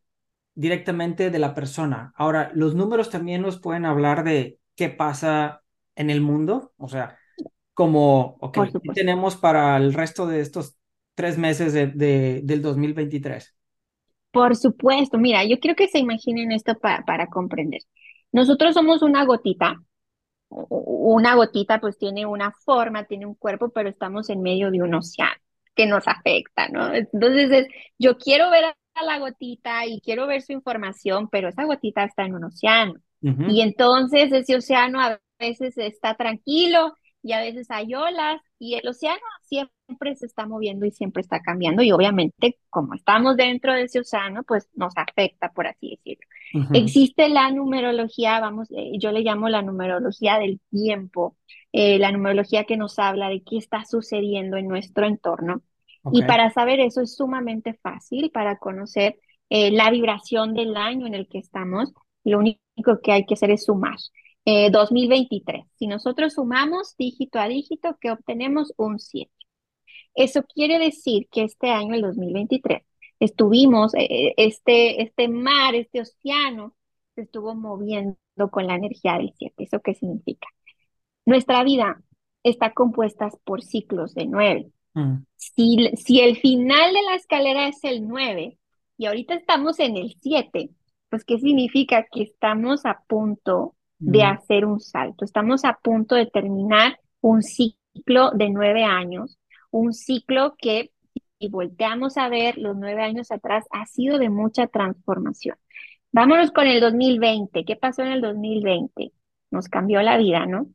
directamente 0.55 1.31
de 1.31 1.39
la 1.39 1.55
persona. 1.55 2.13
Ahora, 2.17 2.51
los 2.55 2.75
números 2.75 3.11
también 3.11 3.43
nos 3.43 3.61
pueden 3.61 3.85
hablar 3.85 4.25
de 4.25 4.59
qué 4.77 4.89
pasa 4.89 5.63
en 5.95 6.11
el 6.11 6.21
mundo, 6.21 6.73
o 6.77 6.89
sea, 6.89 7.19
como, 7.75 8.37
ok, 8.41 8.59
¿qué 8.83 8.93
tenemos 8.95 9.37
para 9.37 9.77
el 9.77 9.93
resto 9.93 10.27
de 10.27 10.41
estos 10.41 10.77
tres 11.15 11.39
meses 11.39 11.73
de, 11.73 12.41
del 12.43 12.63
2023? 12.63 13.55
Por 14.31 14.55
supuesto, 14.55 15.19
mira, 15.19 15.45
yo 15.45 15.59
quiero 15.59 15.77
que 15.77 15.89
se 15.89 15.99
imaginen 15.99 16.53
esto 16.53 16.75
para 16.79 17.27
comprender. 17.29 17.81
Nosotros 18.33 18.75
somos 18.75 19.03
una 19.03 19.25
gotita, 19.25 19.81
una 20.49 21.35
gotita 21.35 21.81
pues 21.81 21.99
tiene 21.99 22.27
una 22.27 22.53
forma, 22.53 23.05
tiene 23.05 23.27
un 23.27 23.35
cuerpo, 23.35 23.71
pero 23.71 23.89
estamos 23.89 24.31
en 24.31 24.43
medio 24.43 24.71
de 24.71 24.83
un 24.83 24.95
océano 24.95 25.41
que 25.75 25.87
nos 25.87 26.09
afecta, 26.09 26.69
¿no? 26.69 26.95
Entonces 26.95 27.51
es, 27.51 27.67
yo 27.99 28.17
quiero 28.19 28.51
ver 28.51 28.65
a 28.65 29.05
la 29.05 29.19
gotita 29.19 29.85
y 29.87 30.01
quiero 30.01 30.27
ver 30.27 30.43
su 30.43 30.53
información, 30.53 31.29
pero 31.29 31.49
esa 31.49 31.65
gotita 31.65 32.05
está 32.05 32.25
en 32.25 32.35
un 32.35 32.45
océano. 32.45 32.95
Y 33.23 33.61
entonces 33.61 34.31
ese 34.33 34.57
océano 34.57 35.01
a 35.01 35.19
veces 35.39 35.77
está 35.79 36.15
tranquilo 36.15 36.95
y 37.23 37.33
a 37.33 37.41
veces 37.41 37.71
hay 37.71 37.93
olas 37.95 38.41
y 38.59 38.75
el 38.75 38.87
océano 38.87 39.21
siempre 39.43 40.15
se 40.15 40.27
está 40.27 40.47
moviendo 40.47 40.87
y 40.87 40.93
siempre 40.93 41.23
está 41.23 41.41
cambiando 41.41 41.83
y 41.83 41.91
obviamente 41.91 42.59
como 42.71 42.95
estamos 42.95 43.37
dentro 43.37 43.75
de 43.75 43.83
ese 43.83 44.01
océano 44.01 44.45
pues 44.45 44.69
nos 44.75 44.97
afecta 44.97 45.53
por 45.53 45.67
así 45.67 45.91
decirlo. 45.97 46.27
Existe 46.73 47.29
la 47.29 47.51
numerología, 47.51 48.39
vamos, 48.39 48.71
eh, 48.71 48.93
yo 48.99 49.11
le 49.11 49.23
llamo 49.23 49.49
la 49.49 49.63
numerología 49.63 50.39
del 50.39 50.61
tiempo, 50.71 51.37
eh, 51.73 51.99
la 51.99 52.13
numerología 52.13 52.65
que 52.65 52.77
nos 52.77 52.99
habla 52.99 53.29
de 53.29 53.43
qué 53.43 53.59
está 53.59 53.85
sucediendo 53.85 54.57
en 54.57 54.69
nuestro 54.69 55.07
entorno. 55.07 55.63
Y 56.13 56.23
para 56.23 56.51
saber 56.51 56.79
eso 56.79 57.01
es 57.01 57.17
sumamente 57.17 57.75
fácil 57.75 58.31
para 58.31 58.59
conocer 58.59 59.19
eh, 59.51 59.73
la 59.73 59.91
vibración 59.91 60.55
del 60.55 60.77
año 60.77 61.09
en 61.09 61.15
el 61.15 61.27
que 61.27 61.39
estamos, 61.39 61.93
lo 62.23 62.39
único 62.39 62.61
que 63.03 63.13
hay 63.13 63.27
que 63.27 63.35
hacer 63.35 63.51
es 63.51 63.65
sumar. 63.65 63.97
2023. 64.47 65.61
Eh, 65.61 65.67
si 65.77 65.87
nosotros 65.87 66.35
sumamos 66.35 66.95
dígito 66.97 67.39
a 67.39 67.49
dígito, 67.49 67.97
que 68.01 68.13
obtenemos 68.13 68.73
un 68.77 68.99
7. 68.99 69.31
Eso 70.15 70.45
quiere 70.45 70.79
decir 70.79 71.29
que 71.31 71.43
este 71.43 71.71
año, 71.71 71.95
el 71.95 72.03
2023, 72.03 72.83
estuvimos, 73.21 73.93
eh, 73.95 74.35
este, 74.37 75.03
este 75.03 75.29
mar, 75.29 75.75
este 75.75 76.01
océano, 76.01 76.75
se 77.15 77.23
estuvo 77.23 77.55
moviendo 77.55 78.17
con 78.51 78.67
la 78.67 78.77
energía 78.77 79.15
del 79.19 79.33
7. 79.37 79.65
¿Eso 79.65 79.81
qué 79.81 79.95
significa? 79.95 80.47
Nuestra 81.25 81.65
vida 81.65 82.01
está 82.43 82.73
compuesta 82.73 83.31
por 83.45 83.63
ciclos 83.63 84.15
de 84.15 84.27
9. 84.27 84.71
Mm. 84.95 85.17
Si, 85.35 85.91
si 85.97 86.21
el 86.21 86.37
final 86.37 86.93
de 86.95 87.03
la 87.03 87.17
escalera 87.17 87.69
es 87.69 87.83
el 87.83 88.07
9 88.07 88.59
y 88.97 89.07
ahorita 89.07 89.35
estamos 89.35 89.81
en 89.81 89.97
el 89.97 90.17
7, 90.21 90.71
pues 91.17 91.25
¿qué 91.25 91.39
significa? 91.39 92.05
Que 92.13 92.25
estamos 92.25 92.85
a 92.85 93.03
punto 93.07 93.75
de 93.99 94.23
hacer 94.23 94.67
un 94.67 94.81
salto. 94.81 95.25
Estamos 95.25 95.65
a 95.65 95.79
punto 95.83 96.15
de 96.15 96.27
terminar 96.27 97.01
un 97.23 97.43
ciclo 97.43 98.33
de 98.33 98.51
nueve 98.51 98.85
años, 98.85 99.39
un 99.71 99.95
ciclo 99.95 100.57
que, 100.59 100.91
si 101.39 101.49
volteamos 101.49 102.19
a 102.19 102.29
ver 102.29 102.59
los 102.59 102.77
nueve 102.77 103.03
años 103.03 103.31
atrás, 103.31 103.65
ha 103.71 103.87
sido 103.87 104.19
de 104.19 104.29
mucha 104.29 104.67
transformación. 104.67 105.57
Vámonos 106.13 106.51
con 106.51 106.67
el 106.67 106.81
2020. 106.83 107.65
¿Qué 107.65 107.77
pasó 107.77 108.03
en 108.03 108.09
el 108.09 108.21
2020? 108.21 109.13
Nos 109.51 109.69
cambió 109.69 110.03
la 110.03 110.19
vida, 110.19 110.45
¿no? 110.45 110.67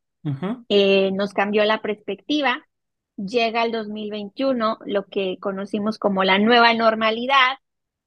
Eh, 0.69 1.11
nos 1.11 1.33
cambió 1.33 1.63
la 1.65 1.83
perspectiva. 1.83 2.65
Llega 3.15 3.63
el 3.63 3.71
2021, 3.71 4.79
lo 4.87 5.05
que 5.05 5.37
conocimos 5.39 5.99
como 5.99 6.23
la 6.23 6.39
nueva 6.39 6.73
normalidad, 6.73 7.57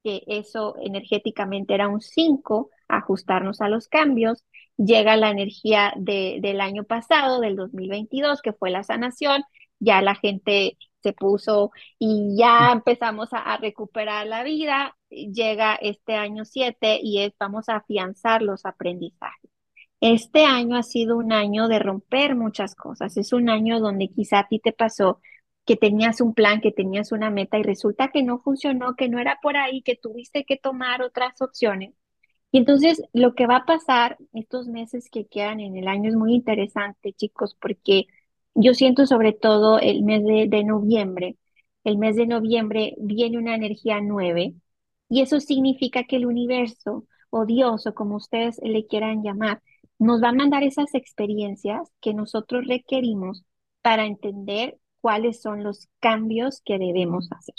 que 0.05 0.21
eso 0.27 0.75
energéticamente 0.79 1.73
era 1.73 1.87
un 1.87 1.99
5, 1.99 2.69
ajustarnos 2.87 3.59
a 3.59 3.69
los 3.69 3.87
cambios 3.87 4.43
llega 4.77 5.17
la 5.17 5.31
energía 5.31 5.93
de, 5.97 6.39
del 6.41 6.61
año 6.61 6.83
pasado, 6.83 7.39
del 7.39 7.55
2022, 7.55 8.41
que 8.43 8.53
fue 8.53 8.69
la 8.69 8.83
sanación, 8.83 9.43
ya 9.79 10.01
la 10.01 10.15
gente 10.15 10.77
se 11.01 11.13
puso 11.13 11.71
y 11.99 12.35
ya 12.37 12.71
empezamos 12.71 13.29
a, 13.31 13.57
recuperar 13.57 14.27
la 14.27 14.43
vida, 14.43 14.95
llega 15.09 15.75
este 15.75 16.15
año 16.15 16.45
7 16.45 16.99
y 17.01 17.21
es, 17.21 17.33
vamos 17.39 17.69
a 17.69 17.77
afianzar 17.77 18.41
los 18.41 18.65
aprendizajes. 18.65 19.49
Este 20.01 20.45
año 20.45 20.75
ha 20.75 20.83
sido 20.83 21.17
un 21.17 21.31
año 21.31 21.67
de 21.67 21.79
romper 21.79 22.35
muchas 22.35 22.75
cosas, 22.75 23.17
es 23.17 23.33
un 23.33 23.49
año 23.49 23.79
donde 23.79 24.09
quizá 24.09 24.39
a 24.39 24.47
ti 24.47 24.59
te 24.59 24.73
pasó 24.73 25.19
que 25.65 25.75
tenías 25.75 26.21
un 26.21 26.33
plan, 26.33 26.61
que 26.61 26.71
tenías 26.71 27.11
una 27.11 27.29
meta 27.29 27.57
y 27.57 27.63
resulta 27.63 28.09
que 28.11 28.23
no 28.23 28.39
funcionó, 28.39 28.95
que 28.95 29.09
no 29.09 29.19
era 29.19 29.39
por 29.41 29.57
ahí, 29.57 29.81
que 29.81 29.95
tuviste 29.95 30.45
que 30.45 30.57
tomar 30.57 31.01
otras 31.01 31.41
opciones 31.41 31.95
y 32.55 32.59
entonces 32.59 33.01
lo 33.11 33.35
que 33.35 33.47
va 33.47 33.57
a 33.57 33.65
pasar 33.65 34.17
estos 34.31 34.67
meses 34.67 35.09
que 35.09 35.25
quedan 35.27 35.59
en 35.59 35.75
el 35.75 35.89
año 35.89 36.07
es 36.09 36.15
muy 36.15 36.33
interesante, 36.33 37.11
chicos, 37.11 37.53
porque 37.59 38.05
yo 38.53 38.73
siento 38.73 39.05
sobre 39.05 39.33
todo 39.33 39.77
el 39.77 40.03
mes 40.03 40.23
de, 40.23 40.63
noviembre. 40.63 41.37
El 41.83 41.97
mes 41.97 42.15
de 42.15 42.27
noviembre 42.27 42.95
viene 42.97 43.37
una 43.37 43.55
energía 43.55 43.99
nueve 44.01 44.55
y 45.09 45.19
eso 45.21 45.41
significa 45.41 46.05
que 46.05 46.15
el 46.15 46.25
universo 46.25 47.05
o 47.29 47.45
Dios 47.45 47.87
o 47.87 47.93
como 47.93 48.15
ustedes 48.15 48.57
le 48.63 48.87
quieran 48.87 49.21
llamar, 49.21 49.61
nos 49.99 50.23
va 50.23 50.29
a 50.29 50.33
mandar 50.33 50.63
esas 50.63 50.93
experiencias 50.95 51.91
que 51.99 52.13
nosotros 52.13 52.65
requerimos 52.67 53.43
para 53.81 54.05
entender 54.05 54.77
cuáles 55.05 55.39
son 55.39 55.63
los 55.63 55.87
cambios 55.99 56.63
que 56.65 56.79
debemos 56.79 57.31
hacer. 57.31 57.53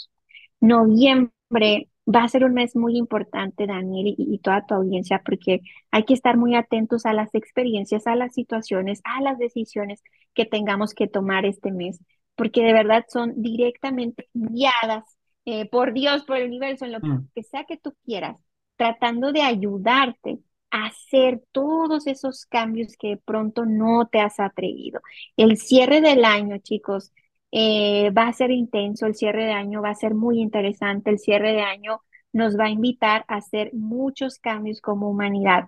Noviembre 0.59 1.91
Va 2.13 2.23
a 2.23 2.29
ser 2.29 2.45
un 2.45 2.55
mes 2.55 2.75
muy 2.75 2.97
importante, 2.97 3.67
Daniel, 3.67 4.15
y, 4.17 4.39
toda 4.39 4.65
tu 4.65 4.75
audiencia, 4.75 5.23
porque 5.25 5.61
hay 5.91 6.05
que 6.05 6.15
estar 6.15 6.37
muy 6.37 6.55
atentos 6.55 7.05
a 7.05 7.13
las 7.13 7.35
experiencias, 7.35 8.07
a 8.07 8.15
las 8.15 8.33
situaciones, 8.35 9.01
a 9.03 9.21
las 9.23 9.39
decisiones 9.39 10.03
que 10.33 10.45
tengamos 10.45 10.95
que 10.95 11.09
tomar 11.09 11.45
este 11.45 11.73
mes, 11.73 12.01
porque 12.37 12.63
de 12.63 12.73
verdad 12.73 13.05
son 13.09 13.33
directamente 13.37 14.29
guiadas 14.35 15.05
eh, 15.47 15.69
por 15.69 15.93
Dios, 15.93 16.25
por 16.25 16.37
el 16.37 16.47
universo, 16.47 16.85
en 16.85 16.93
lo 16.93 17.01
mm. 17.01 17.29
que 17.35 17.43
sea 17.43 17.65
que 17.65 17.77
tú 17.77 17.93
quieras, 18.05 18.37
tratando 18.77 19.33
de 19.33 19.43
ayudarte 19.43 20.39
a 20.71 20.87
hacer 20.87 21.43
todos 21.51 22.07
esos 22.07 22.47
cambios 22.47 22.97
que 22.97 23.09
de 23.09 23.17
pronto 23.17 23.67
no 23.67 24.07
te 24.07 24.21
has 24.21 24.39
atrevido. 24.39 25.01
El 25.37 25.57
cierre 25.57 26.01
del 26.01 26.25
año, 26.25 26.59
chicos, 26.59 27.13
eh, 27.59 28.11
va 28.11 28.29
a 28.29 28.33
ser 28.35 28.51
intenso, 28.51 29.07
el 29.07 29.15
cierre 29.15 29.47
de 29.47 29.53
año 29.53 29.81
va 29.81 29.89
a 29.89 29.95
ser 29.95 30.13
muy 30.15 30.41
interesante, 30.41 31.09
el 31.09 31.19
cierre 31.19 31.55
de 31.55 31.63
año 31.63 32.03
nos 32.35 32.59
va 32.59 32.67
a 32.67 32.71
invitar 32.71 33.25
a 33.29 33.37
hacer 33.37 33.71
muchos 33.73 34.39
cambios 34.39 34.83
como 34.83 35.09
humanidad. 35.09 35.65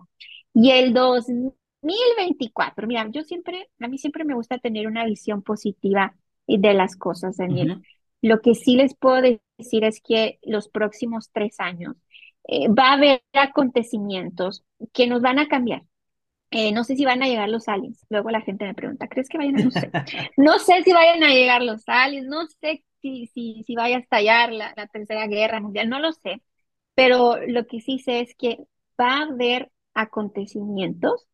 Y 0.52 0.70
el 0.72 0.92
2024, 0.92 2.86
mira, 2.86 3.08
yo 3.10 3.22
siempre, 3.22 3.70
a 3.80 3.88
mí 3.88 3.96
siempre 3.96 4.26
me 4.26 4.34
gusta 4.34 4.58
tener 4.58 4.86
una 4.86 5.06
visión 5.06 5.40
positiva 5.42 6.14
de 6.46 6.74
las 6.74 6.94
cosas, 6.94 7.38
Daniel. 7.38 7.80
Lo 8.20 8.42
que 8.42 8.54
sí 8.54 8.76
les 8.76 8.94
puedo 8.94 9.22
decir 9.56 9.84
es 9.84 10.02
que 10.06 10.38
los 10.42 10.68
próximos 10.68 11.30
tres 11.32 11.58
años 11.58 11.96
eh, 12.48 12.68
va 12.68 12.90
a 12.90 12.94
haber 12.94 13.22
acontecimientos 13.32 14.62
que 14.92 15.06
nos 15.06 15.22
van 15.22 15.38
a 15.38 15.48
cambiar. 15.48 15.84
Eh, 16.50 16.72
no 16.72 16.84
sé 16.84 16.96
si 16.96 17.04
van 17.04 17.22
a 17.22 17.26
llegar 17.26 17.48
los 17.48 17.68
aliens. 17.68 18.04
Luego 18.08 18.30
la 18.30 18.40
gente 18.40 18.64
me 18.64 18.74
pregunta, 18.74 19.08
¿crees 19.08 19.28
que 19.28 19.38
vayan 19.38 19.56
a...? 19.56 19.64
No 19.64 19.70
sé. 19.70 19.90
No 20.36 20.58
sé 20.58 20.82
si 20.82 20.92
vayan 20.92 21.22
a 21.22 21.28
llegar 21.28 21.62
los 21.62 21.82
aliens, 21.88 22.26
no 22.26 22.46
sé 22.46 22.84
si, 23.02 23.26
si, 23.28 23.62
si 23.64 23.74
vaya 23.74 23.96
a 23.96 24.00
estallar 24.00 24.52
la, 24.52 24.72
la 24.76 24.86
tercera 24.86 25.26
guerra 25.26 25.60
mundial, 25.60 25.88
no 25.88 26.00
lo 26.00 26.12
sé. 26.12 26.42
Pero 26.94 27.36
lo 27.46 27.66
que 27.66 27.80
sí 27.80 27.98
sé 27.98 28.20
es 28.20 28.34
que 28.34 28.58
va 29.00 29.18
a 29.18 29.22
haber 29.24 29.70
acontecimientos 29.94 31.26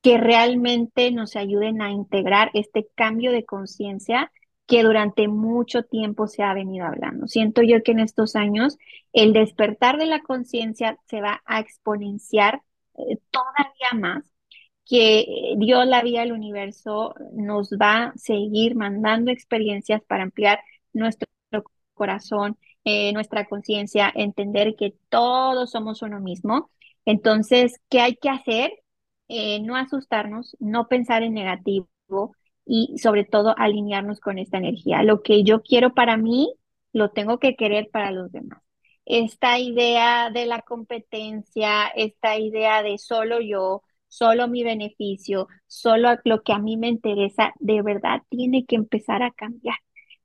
que 0.00 0.18
realmente 0.18 1.10
nos 1.12 1.36
ayuden 1.36 1.80
a 1.80 1.90
integrar 1.90 2.50
este 2.54 2.88
cambio 2.96 3.30
de 3.32 3.44
conciencia 3.44 4.32
que 4.66 4.82
durante 4.82 5.28
mucho 5.28 5.84
tiempo 5.84 6.26
se 6.26 6.42
ha 6.42 6.54
venido 6.54 6.86
hablando. 6.86 7.26
Siento 7.28 7.62
yo 7.62 7.82
que 7.82 7.92
en 7.92 8.00
estos 8.00 8.36
años 8.36 8.78
el 9.12 9.32
despertar 9.32 9.98
de 9.98 10.06
la 10.06 10.20
conciencia 10.22 10.98
se 11.06 11.20
va 11.20 11.42
a 11.44 11.60
exponenciar 11.60 12.62
eh, 12.96 13.18
todavía 13.30 13.92
más 13.94 14.31
que 14.84 15.54
Dios, 15.58 15.86
la 15.86 16.02
vida 16.02 16.20
del 16.20 16.32
universo, 16.32 17.14
nos 17.32 17.72
va 17.72 18.04
a 18.04 18.12
seguir 18.16 18.74
mandando 18.74 19.30
experiencias 19.30 20.02
para 20.02 20.24
ampliar 20.24 20.60
nuestro 20.92 21.28
corazón, 21.94 22.58
eh, 22.84 23.12
nuestra 23.12 23.46
conciencia, 23.46 24.12
entender 24.14 24.74
que 24.76 24.94
todos 25.08 25.70
somos 25.70 26.02
uno 26.02 26.20
mismo. 26.20 26.70
Entonces, 27.04 27.80
¿qué 27.88 28.00
hay 28.00 28.16
que 28.16 28.28
hacer? 28.28 28.72
Eh, 29.28 29.60
no 29.60 29.76
asustarnos, 29.76 30.56
no 30.60 30.88
pensar 30.88 31.22
en 31.22 31.34
negativo 31.34 31.88
y 32.66 32.98
sobre 32.98 33.24
todo 33.24 33.54
alinearnos 33.56 34.20
con 34.20 34.38
esta 34.38 34.58
energía. 34.58 35.02
Lo 35.02 35.22
que 35.22 35.44
yo 35.44 35.62
quiero 35.62 35.94
para 35.94 36.16
mí, 36.16 36.54
lo 36.92 37.10
tengo 37.10 37.38
que 37.38 37.56
querer 37.56 37.88
para 37.90 38.10
los 38.10 38.30
demás. 38.32 38.62
Esta 39.04 39.58
idea 39.58 40.30
de 40.30 40.46
la 40.46 40.62
competencia, 40.62 41.86
esta 41.88 42.36
idea 42.38 42.82
de 42.82 42.98
solo 42.98 43.40
yo, 43.40 43.82
solo 44.12 44.46
mi 44.46 44.62
beneficio, 44.62 45.48
solo 45.66 46.10
lo 46.24 46.42
que 46.42 46.52
a 46.52 46.58
mí 46.58 46.76
me 46.76 46.88
interesa, 46.88 47.54
de 47.60 47.80
verdad 47.80 48.20
tiene 48.28 48.66
que 48.66 48.76
empezar 48.76 49.22
a 49.22 49.30
cambiar. 49.30 49.76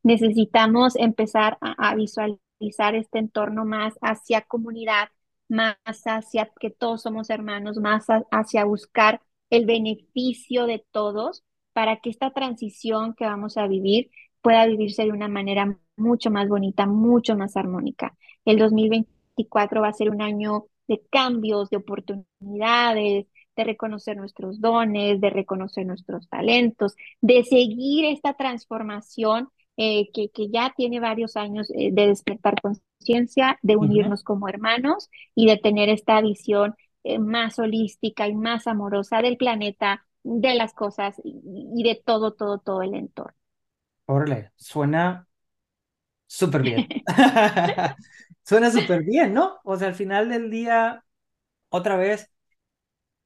Necesitamos 0.04 0.98
empezar 0.98 1.58
a, 1.62 1.96
visualizar 1.96 2.96
este 2.96 3.20
entorno 3.20 3.64
más 3.64 3.94
hacia 4.02 4.42
comunidad, 4.42 5.08
más 5.48 5.78
hacia 6.06 6.52
que 6.60 6.70
todos 6.70 7.04
somos 7.04 7.30
hermanos, 7.30 7.78
más 7.78 8.08
hacia 8.30 8.66
buscar 8.66 9.22
el 9.50 9.66
beneficio 9.66 10.66
de 10.66 10.86
todos 10.92 11.46
para 11.72 12.02
que 12.02 12.10
esta 12.10 12.32
transición 12.32 13.14
que 13.14 13.24
vamos 13.24 13.56
a 13.56 13.68
vivir 13.68 14.12
pueda 14.42 14.66
vivirse 14.66 15.04
de 15.04 15.12
una 15.12 15.30
manera 15.30 15.80
mucho 15.96 16.30
más 16.30 16.50
bonita, 16.50 16.88
mucho 16.88 17.38
más 17.38 17.56
armónica. 17.56 18.18
El 18.44 18.58
2024 18.58 19.82
va 19.82 19.88
a 19.88 19.94
ser 19.94 20.10
un 20.10 20.22
año 20.22 20.66
de 20.90 21.02
cambios, 21.10 21.70
de 21.70 21.78
oportunidades, 21.78 23.28
de 23.58 23.64
reconocer 23.64 24.16
nuestros 24.16 24.62
dones, 24.62 25.20
de 25.20 25.30
reconocer 25.30 25.86
nuestros 25.86 26.30
talentos, 26.30 26.96
de 27.20 27.44
seguir 27.44 28.06
esta 28.06 28.36
transformación 28.36 29.50
eh, 29.76 30.10
que, 30.14 30.30
que, 30.30 30.50
ya 30.50 30.74
tiene 30.76 31.00
varios 31.00 31.36
años 31.36 31.70
eh, 31.76 31.90
de 31.92 32.08
despertar 32.08 32.56
conciencia, 32.62 33.60
de 33.62 33.76
unirnos 33.76 34.24
como 34.24 34.48
hermanos 34.48 35.10
y 35.36 35.48
de 35.48 35.58
tener 35.58 35.90
esta 35.90 36.22
visión 36.22 36.76
eh, 37.04 37.20
más 37.20 37.60
holística 37.60 38.28
y 38.28 38.36
más 38.36 38.68
amorosa 38.68 39.22
del 39.22 39.38
planeta, 39.38 40.06
de 40.24 40.56
las 40.56 40.74
cosas 40.74 41.16
y, 41.24 41.84
de 41.84 42.02
todo, 42.04 42.34
todo, 42.34 42.60
todo 42.60 42.82
el 42.82 42.96
entorno. 42.96 43.38
Órale, 44.06 44.52
suena 44.56 45.28
súper 46.26 46.62
bien. 46.62 46.88
suena 48.44 48.72
súper 48.72 49.04
bien, 49.04 49.34
¿no? 49.34 49.60
O 49.64 49.78
sea, 49.78 49.90
al 49.90 49.96
final 49.96 50.30
del 50.30 50.50
día, 50.50 51.04
otra 51.70 51.98
vez, 51.98 52.32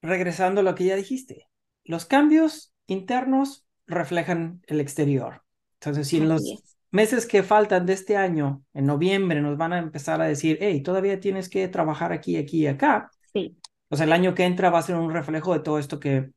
regresando 0.02 0.62
a 0.62 0.64
lo 0.64 0.76
que 0.76 0.86
ya 0.86 0.95
dijiste, 0.95 1.47
los 1.84 2.06
cambios 2.06 2.74
internos 2.88 3.66
reflejan 3.88 4.62
el 4.68 4.80
exterior. 4.80 5.43
Entonces, 5.80 6.08
si 6.08 6.18
en 6.18 6.30
los, 6.30 6.43
meses 6.91 7.26
que 7.26 7.41
faltan 7.41 7.86
de 7.86 7.93
este 7.93 8.18
año, 8.18 8.64
en 8.74 8.86
noviembre, 8.86 9.41
nos 9.41 9.58
van 9.58 9.74
a 9.74 9.80
empezar 9.80 10.22
a 10.22 10.26
decir, 10.26 10.58
hey, 10.62 10.84
todavía 10.84 11.20
tienes 11.20 11.49
que 11.49 11.68
trabajar 11.70 12.12
aquí, 12.12 12.38
aquí 12.38 12.64
y 12.64 12.68
acá. 12.68 13.10
Sí. 13.34 13.58
O 13.89 13.95
sea, 13.95 14.06
el 14.06 14.14
año 14.14 14.36
que 14.36 14.43
entra 14.43 14.70
va 14.70 14.80
a 14.80 14.84
ser 14.84 14.95
un 14.95 15.12
reflejo 15.12 15.54
de 15.54 15.62
todo 15.62 15.80
esto 15.80 15.99
que 15.99 16.32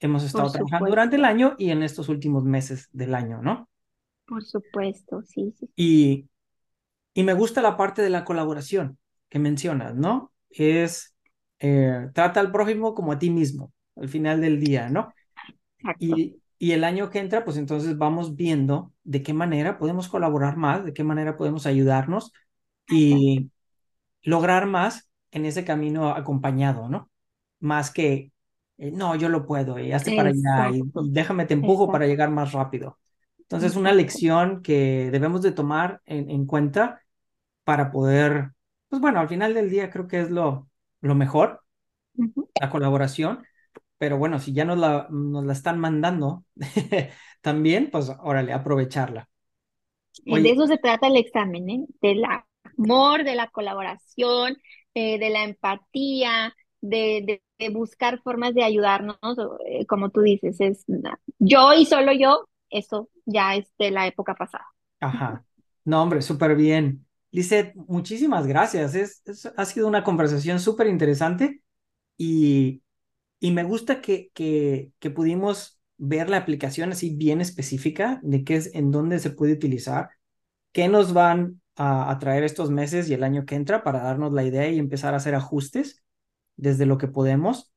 hemos 0.00 0.24
estado 0.24 0.50
trabajando 0.50 0.88
durante 0.88 1.16
el 1.16 1.24
año 1.24 1.54
y 1.58 1.70
en 1.70 1.82
estos 1.82 2.08
últimos 2.08 2.44
meses 2.44 2.88
del 2.92 3.14
año, 3.14 3.40
¿no? 3.42 3.68
Por 4.26 4.44
supuesto, 4.44 5.22
sí, 5.22 5.52
sí. 5.58 5.70
Y, 5.76 6.28
y 7.14 7.22
me 7.22 7.34
gusta 7.34 7.62
la 7.62 7.76
parte 7.76 8.02
de 8.02 8.10
la 8.10 8.24
colaboración 8.24 8.98
que 9.28 9.38
mencionas, 9.38 9.94
¿no? 9.94 10.32
Es, 10.50 11.14
eh, 11.60 12.08
trata 12.14 12.40
al 12.40 12.52
prójimo 12.52 12.94
como 12.94 13.12
a 13.12 13.18
ti 13.18 13.30
mismo, 13.30 13.72
al 13.96 14.08
final 14.08 14.40
del 14.40 14.60
día, 14.60 14.88
¿no? 14.88 15.12
Y, 15.98 16.36
y 16.58 16.72
el 16.72 16.84
año 16.84 17.08
que 17.10 17.20
entra, 17.20 17.44
pues 17.44 17.56
entonces 17.56 17.96
vamos 17.96 18.34
viendo 18.34 18.92
de 19.04 19.22
qué 19.22 19.32
manera 19.32 19.78
podemos 19.78 20.08
colaborar 20.08 20.56
más, 20.56 20.84
de 20.84 20.92
qué 20.92 21.04
manera 21.04 21.36
podemos 21.36 21.66
ayudarnos 21.66 22.32
y 22.88 23.50
lograr 24.22 24.66
más 24.66 25.08
en 25.30 25.46
ese 25.46 25.64
camino 25.64 26.10
acompañado, 26.10 26.88
¿no? 26.88 27.10
Más 27.60 27.90
que, 27.90 28.32
eh, 28.78 28.90
no, 28.90 29.14
yo 29.14 29.28
lo 29.28 29.46
puedo, 29.46 29.78
y 29.78 29.92
hazte 29.92 30.16
para 30.16 30.30
allá, 30.30 30.70
y, 30.76 30.82
déjame 31.10 31.46
te 31.46 31.54
empujo 31.54 31.90
para 31.90 32.06
llegar 32.06 32.30
más 32.30 32.52
rápido. 32.52 32.98
Entonces, 33.38 33.76
una 33.76 33.92
lección 33.92 34.62
que 34.62 35.10
debemos 35.10 35.42
de 35.42 35.52
tomar 35.52 36.02
en, 36.04 36.30
en, 36.30 36.44
cuenta 36.44 37.00
para 37.64 37.90
poder, 37.90 38.52
pues 38.88 39.00
bueno, 39.00 39.20
al 39.20 39.28
final 39.28 39.54
del 39.54 39.70
día 39.70 39.90
creo 39.90 40.06
que 40.06 40.20
es 40.20 40.30
lo, 40.30 40.67
lo 41.00 41.14
mejor, 41.14 41.62
la 42.60 42.70
colaboración, 42.70 43.44
pero 43.98 44.18
bueno, 44.18 44.38
si 44.38 44.52
ya 44.52 44.64
nos 44.64 44.78
la, 44.78 45.08
nos 45.10 45.44
la 45.44 45.52
están 45.52 45.78
mandando 45.78 46.44
también, 47.40 47.90
pues 47.90 48.12
órale, 48.20 48.52
aprovecharla. 48.52 49.28
Oye, 50.30 50.42
de 50.42 50.50
eso 50.50 50.66
se 50.66 50.78
trata 50.78 51.06
el 51.06 51.16
examen, 51.16 51.70
¿eh? 51.70 51.86
Del 52.00 52.22
amor, 52.76 53.24
de 53.24 53.34
la 53.34 53.48
colaboración, 53.48 54.56
eh, 54.94 55.18
de 55.18 55.30
la 55.30 55.44
empatía, 55.44 56.54
de, 56.80 57.40
de, 57.58 57.68
buscar 57.70 58.20
formas 58.22 58.54
de 58.54 58.64
ayudarnos, 58.64 59.16
eh, 59.66 59.84
como 59.86 60.10
tú 60.10 60.20
dices, 60.20 60.60
es 60.60 60.84
yo 61.38 61.72
y 61.74 61.84
solo 61.86 62.12
yo 62.12 62.48
eso 62.70 63.08
ya 63.26 63.56
es 63.56 63.66
de 63.78 63.90
la 63.90 64.06
época 64.06 64.34
pasada. 64.34 64.66
Ajá. 65.00 65.44
No, 65.84 66.02
hombre, 66.02 66.22
súper 66.22 66.54
bien. 66.54 67.07
Lizeth, 67.30 67.74
muchísimas 67.74 68.46
gracias. 68.46 68.94
Es, 68.94 69.22
ha 69.56 69.64
sido 69.64 69.86
una 69.86 70.04
conversación 70.04 70.60
súper 70.60 70.86
interesante 70.86 71.62
y, 72.16 72.82
y 73.40 73.50
me 73.52 73.64
gusta 73.64 74.00
que, 74.00 74.30
que, 74.34 74.92
que, 74.98 75.10
pudimos 75.10 75.80
ver 75.98 76.30
la 76.30 76.38
aplicación 76.38 76.92
así 76.92 77.10
bien 77.16 77.40
específica 77.40 78.20
de 78.22 78.44
qué 78.44 78.56
es, 78.56 78.74
en 78.74 78.90
dónde 78.90 79.18
se 79.18 79.30
puede 79.30 79.52
utilizar, 79.52 80.10
qué 80.72 80.88
nos 80.88 81.12
van 81.12 81.60
a, 81.76 82.10
a 82.10 82.18
traer 82.18 82.44
estos 82.44 82.70
meses 82.70 83.08
y 83.08 83.14
el 83.14 83.24
año 83.24 83.44
que 83.44 83.56
entra 83.56 83.84
para 83.84 84.02
darnos 84.02 84.32
la 84.32 84.44
idea 84.44 84.68
y 84.68 84.78
empezar 84.78 85.14
a 85.14 85.18
hacer 85.18 85.34
ajustes 85.34 86.02
desde 86.56 86.86
lo 86.86 86.98
que 86.98 87.08
podemos. 87.08 87.72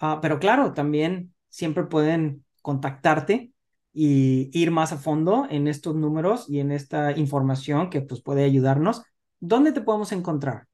Uh, 0.00 0.20
pero 0.20 0.38
claro, 0.40 0.72
también 0.72 1.34
siempre 1.48 1.84
pueden 1.84 2.44
contactarte 2.62 3.51
y 3.92 4.50
ir 4.58 4.70
más 4.70 4.92
a 4.92 4.98
fondo 4.98 5.46
en 5.50 5.68
estos 5.68 5.94
números 5.94 6.48
y 6.48 6.60
en 6.60 6.72
esta 6.72 7.16
información 7.16 7.90
que 7.90 8.00
pues 8.00 8.22
puede 8.22 8.44
ayudarnos. 8.44 9.02
¿Dónde 9.40 9.72
te 9.72 9.80
podemos 9.80 10.12
encontrar? 10.12 10.66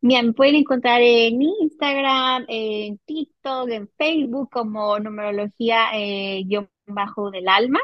Mira, 0.00 0.22
me 0.22 0.32
pueden 0.32 0.56
encontrar 0.56 1.00
en 1.02 1.42
Instagram, 1.42 2.44
en 2.48 2.98
TikTok, 2.98 3.68
en 3.70 3.88
Facebook 3.96 4.50
como 4.50 4.98
numerología 4.98 5.88
eh, 5.94 6.44
guion 6.46 6.68
bajo 6.86 7.30
del 7.30 7.48
alma. 7.48 7.80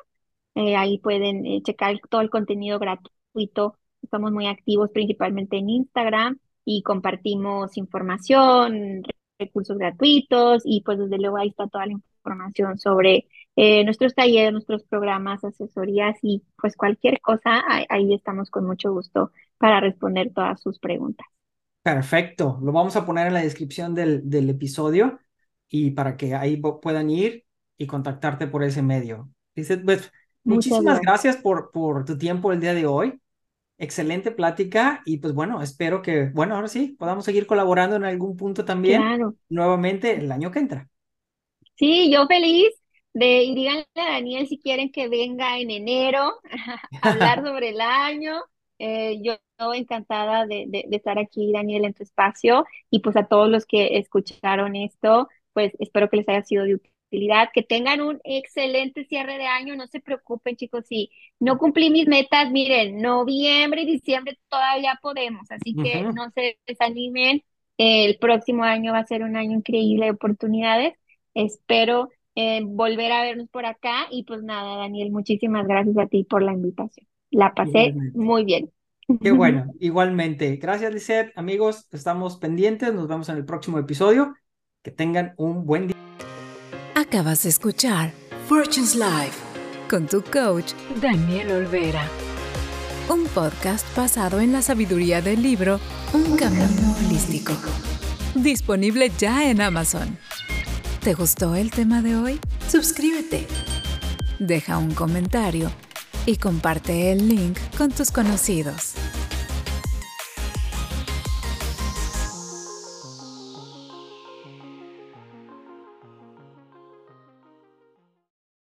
Eh, 0.55 0.77
ahí 0.77 0.99
pueden 0.99 1.47
eh, 1.47 1.63
checar 1.63 1.99
todo 2.11 2.21
el 2.21 2.31
contenido 2.31 2.79
gratuito. 2.79 3.79
Estamos 4.03 4.33
muy 4.33 4.47
activos 4.47 4.91
principalmente 4.91 5.57
en 5.59 5.71
Instagram 5.71 6.39
y 6.65 6.83
compartimos 6.83 7.77
información, 7.77 9.03
recursos 9.39 9.79
gratuitos 9.79 10.63
y 10.65 10.83
pues 10.83 10.99
desde 10.99 11.19
luego 11.19 11.39
ahí 11.39 11.49
está 11.49 11.67
toda 11.69 11.87
la 11.87 11.93
información 11.93 12.79
sobre 12.79 13.27
eh, 13.57 13.85
nuestros 13.85 14.15
talleres, 14.15 14.53
nuestros 14.53 14.85
programas, 14.85 15.45
asesorías 15.45 16.17
y 16.23 16.45
pues 16.61 16.77
cualquier 16.77 17.21
cosa, 17.21 17.63
ahí, 17.89 18.15
estamos 18.15 18.51
con 18.51 18.67
mucho 18.67 18.93
gusto 18.93 19.33
para 19.59 19.81
responder 19.81 20.33
todas 20.35 20.61
sus 20.61 20.79
preguntas. 20.79 21.27
Perfecto, 21.83 22.59
lo 22.63 22.71
vamos 22.73 22.95
a 22.97 23.05
poner 23.05 23.27
en 23.27 23.35
la 23.35 23.41
descripción 23.43 23.95
del, 23.95 24.29
del 24.31 24.49
episodio 24.51 25.19
y 25.69 25.91
para 25.93 26.17
que 26.17 26.35
ahí 26.37 26.57
puedan 26.59 27.11
ir 27.11 27.45
y 27.77 27.87
contactarte 27.89 28.47
por 28.47 28.63
ese 28.63 28.83
medio. 28.83 29.31
Dice, 29.57 29.79
pues, 29.79 30.13
muchísimas 30.45 31.01
gracias 31.01 31.37
por, 31.39 31.73
por 31.73 32.05
tu 32.05 32.17
tiempo 32.19 32.53
el 32.53 32.61
día 32.61 32.75
de 32.75 32.87
hoy. 32.87 33.21
Excelente 33.79 34.33
plática 34.33 35.03
y 35.07 35.19
pues 35.19 35.35
bueno, 35.35 35.63
espero 35.63 36.03
que, 36.03 36.27
bueno, 36.31 36.57
ahora 36.57 36.69
sí, 36.69 36.97
podamos 36.99 37.25
seguir 37.25 37.47
colaborando 37.47 37.97
en 37.97 38.05
algún 38.05 38.37
punto 38.37 38.65
también 38.65 39.03
Claro. 39.03 39.37
nuevamente 39.49 40.13
el 40.17 40.33
año 40.33 40.51
que 40.53 40.61
entra. 40.61 40.91
Sí, 41.77 42.11
yo 42.13 42.27
feliz 42.27 42.73
de, 43.15 43.43
y 43.45 43.55
díganle 43.55 43.87
a 43.97 44.13
Daniel 44.13 44.47
si 44.49 44.59
quieren 44.59 44.91
que 44.91 45.09
venga 45.09 45.59
en 45.59 45.71
enero 45.71 46.41
a 47.01 47.11
hablar 47.11 47.43
sobre 47.45 47.71
el 47.71 47.81
año. 47.81 48.43
Eh, 48.79 49.21
yo, 49.23 49.35
encantada 49.75 50.47
de, 50.47 50.65
de, 50.69 50.85
de 50.89 50.97
estar 50.97 51.19
aquí, 51.19 51.53
Daniel, 51.53 51.85
en 51.85 51.95
tu 51.95 52.03
espacio. 52.03 52.65
Y 52.91 53.01
pues 53.01 53.17
a 53.17 53.27
todos 53.27 53.49
los 53.49 53.65
que 53.67 53.99
escucharon 53.99 54.75
esto, 54.77 55.29
pues 55.53 55.73
espero 55.79 56.09
que 56.11 56.17
les 56.19 56.29
haya 56.29 56.43
sido 56.43 56.65
de 56.65 56.75
utilidad, 57.11 57.51
que 57.55 57.63
tengan 57.63 58.01
un 58.01 58.21
excelente 58.25 59.05
cierre 59.05 59.39
de 59.39 59.47
año. 59.47 59.77
No 59.77 59.87
se 59.87 60.01
preocupen, 60.01 60.57
chicos, 60.57 60.85
si 60.89 61.11
no 61.39 61.59
cumplí 61.59 61.91
mis 61.91 62.09
metas, 62.09 62.51
miren, 62.51 63.01
noviembre 63.01 63.83
y 63.83 63.87
diciembre 63.87 64.39
todavía 64.49 64.99
podemos, 65.03 65.51
así 65.51 65.77
que 65.77 66.07
no 66.13 66.31
se 66.31 66.59
desanimen. 66.67 67.43
El 67.79 68.19
próximo 68.19 68.65
año 68.65 68.93
va 68.93 68.99
a 69.01 69.07
ser 69.07 69.23
un 69.23 69.37
año 69.37 69.57
increíble 69.59 70.07
de 70.07 70.13
oportunidades. 70.13 70.95
Espero 71.35 72.11
eh, 72.35 72.63
volver 72.65 73.13
a 73.13 73.23
vernos 73.23 73.49
por 73.51 73.67
acá 73.67 74.07
y 74.11 74.25
pues 74.25 74.43
nada, 74.43 74.77
Daniel, 74.77 75.11
muchísimas 75.11 75.67
gracias 75.67 75.97
a 75.99 76.07
ti 76.07 76.25
por 76.25 76.43
la 76.43 76.53
invitación. 76.53 77.07
La 77.31 77.55
pasé 77.55 77.95
Igualmente. 77.95 78.19
muy 78.19 78.45
bien. 78.45 78.71
Qué 79.23 79.33
bueno, 79.33 79.67
igualmente. 79.81 80.57
Gracias, 80.57 80.93
Lisette. 80.93 81.33
Amigos, 81.37 81.89
estamos 81.93 82.37
pendientes. 82.39 82.93
Nos 82.95 83.09
vemos 83.09 83.29
en 83.29 83.37
el 83.37 83.45
próximo 83.45 83.79
episodio. 83.79 84.35
Que 84.83 84.91
tengan 84.91 85.35
un 85.37 85.65
buen 85.67 85.89
día. 85.89 85.97
Acabas 86.95 87.43
de 87.45 87.51
escuchar 87.51 88.11
Fortune's 88.49 88.95
Life 88.97 89.39
con 89.89 90.07
tu 90.07 90.23
coach 90.23 90.73
Daniel 91.01 91.51
Olvera. 91.53 92.09
Un 93.09 93.27
podcast 93.35 93.87
basado 93.97 94.41
en 94.41 94.53
la 94.53 94.63
sabiduría 94.63 95.21
del 95.21 95.43
libro 95.43 95.79
Un 96.15 96.37
camino 96.37 96.97
holístico. 96.99 97.53
Disponible 98.35 99.11
ya 99.19 99.51
en 99.51 99.61
Amazon. 99.61 100.17
¿Te 101.03 101.15
gustó 101.15 101.57
el 101.57 101.73
tema 101.73 102.01
de 102.01 102.15
hoy? 102.15 102.39
Suscríbete. 102.69 103.49
Deja 104.39 104.79
un 104.79 104.95
comentario 104.95 105.69
y 106.27 106.37
comparte 106.37 107.11
el 107.11 107.29
link 107.29 107.59
con 107.77 107.91
tus 107.91 108.13
conocidos. 108.13 108.95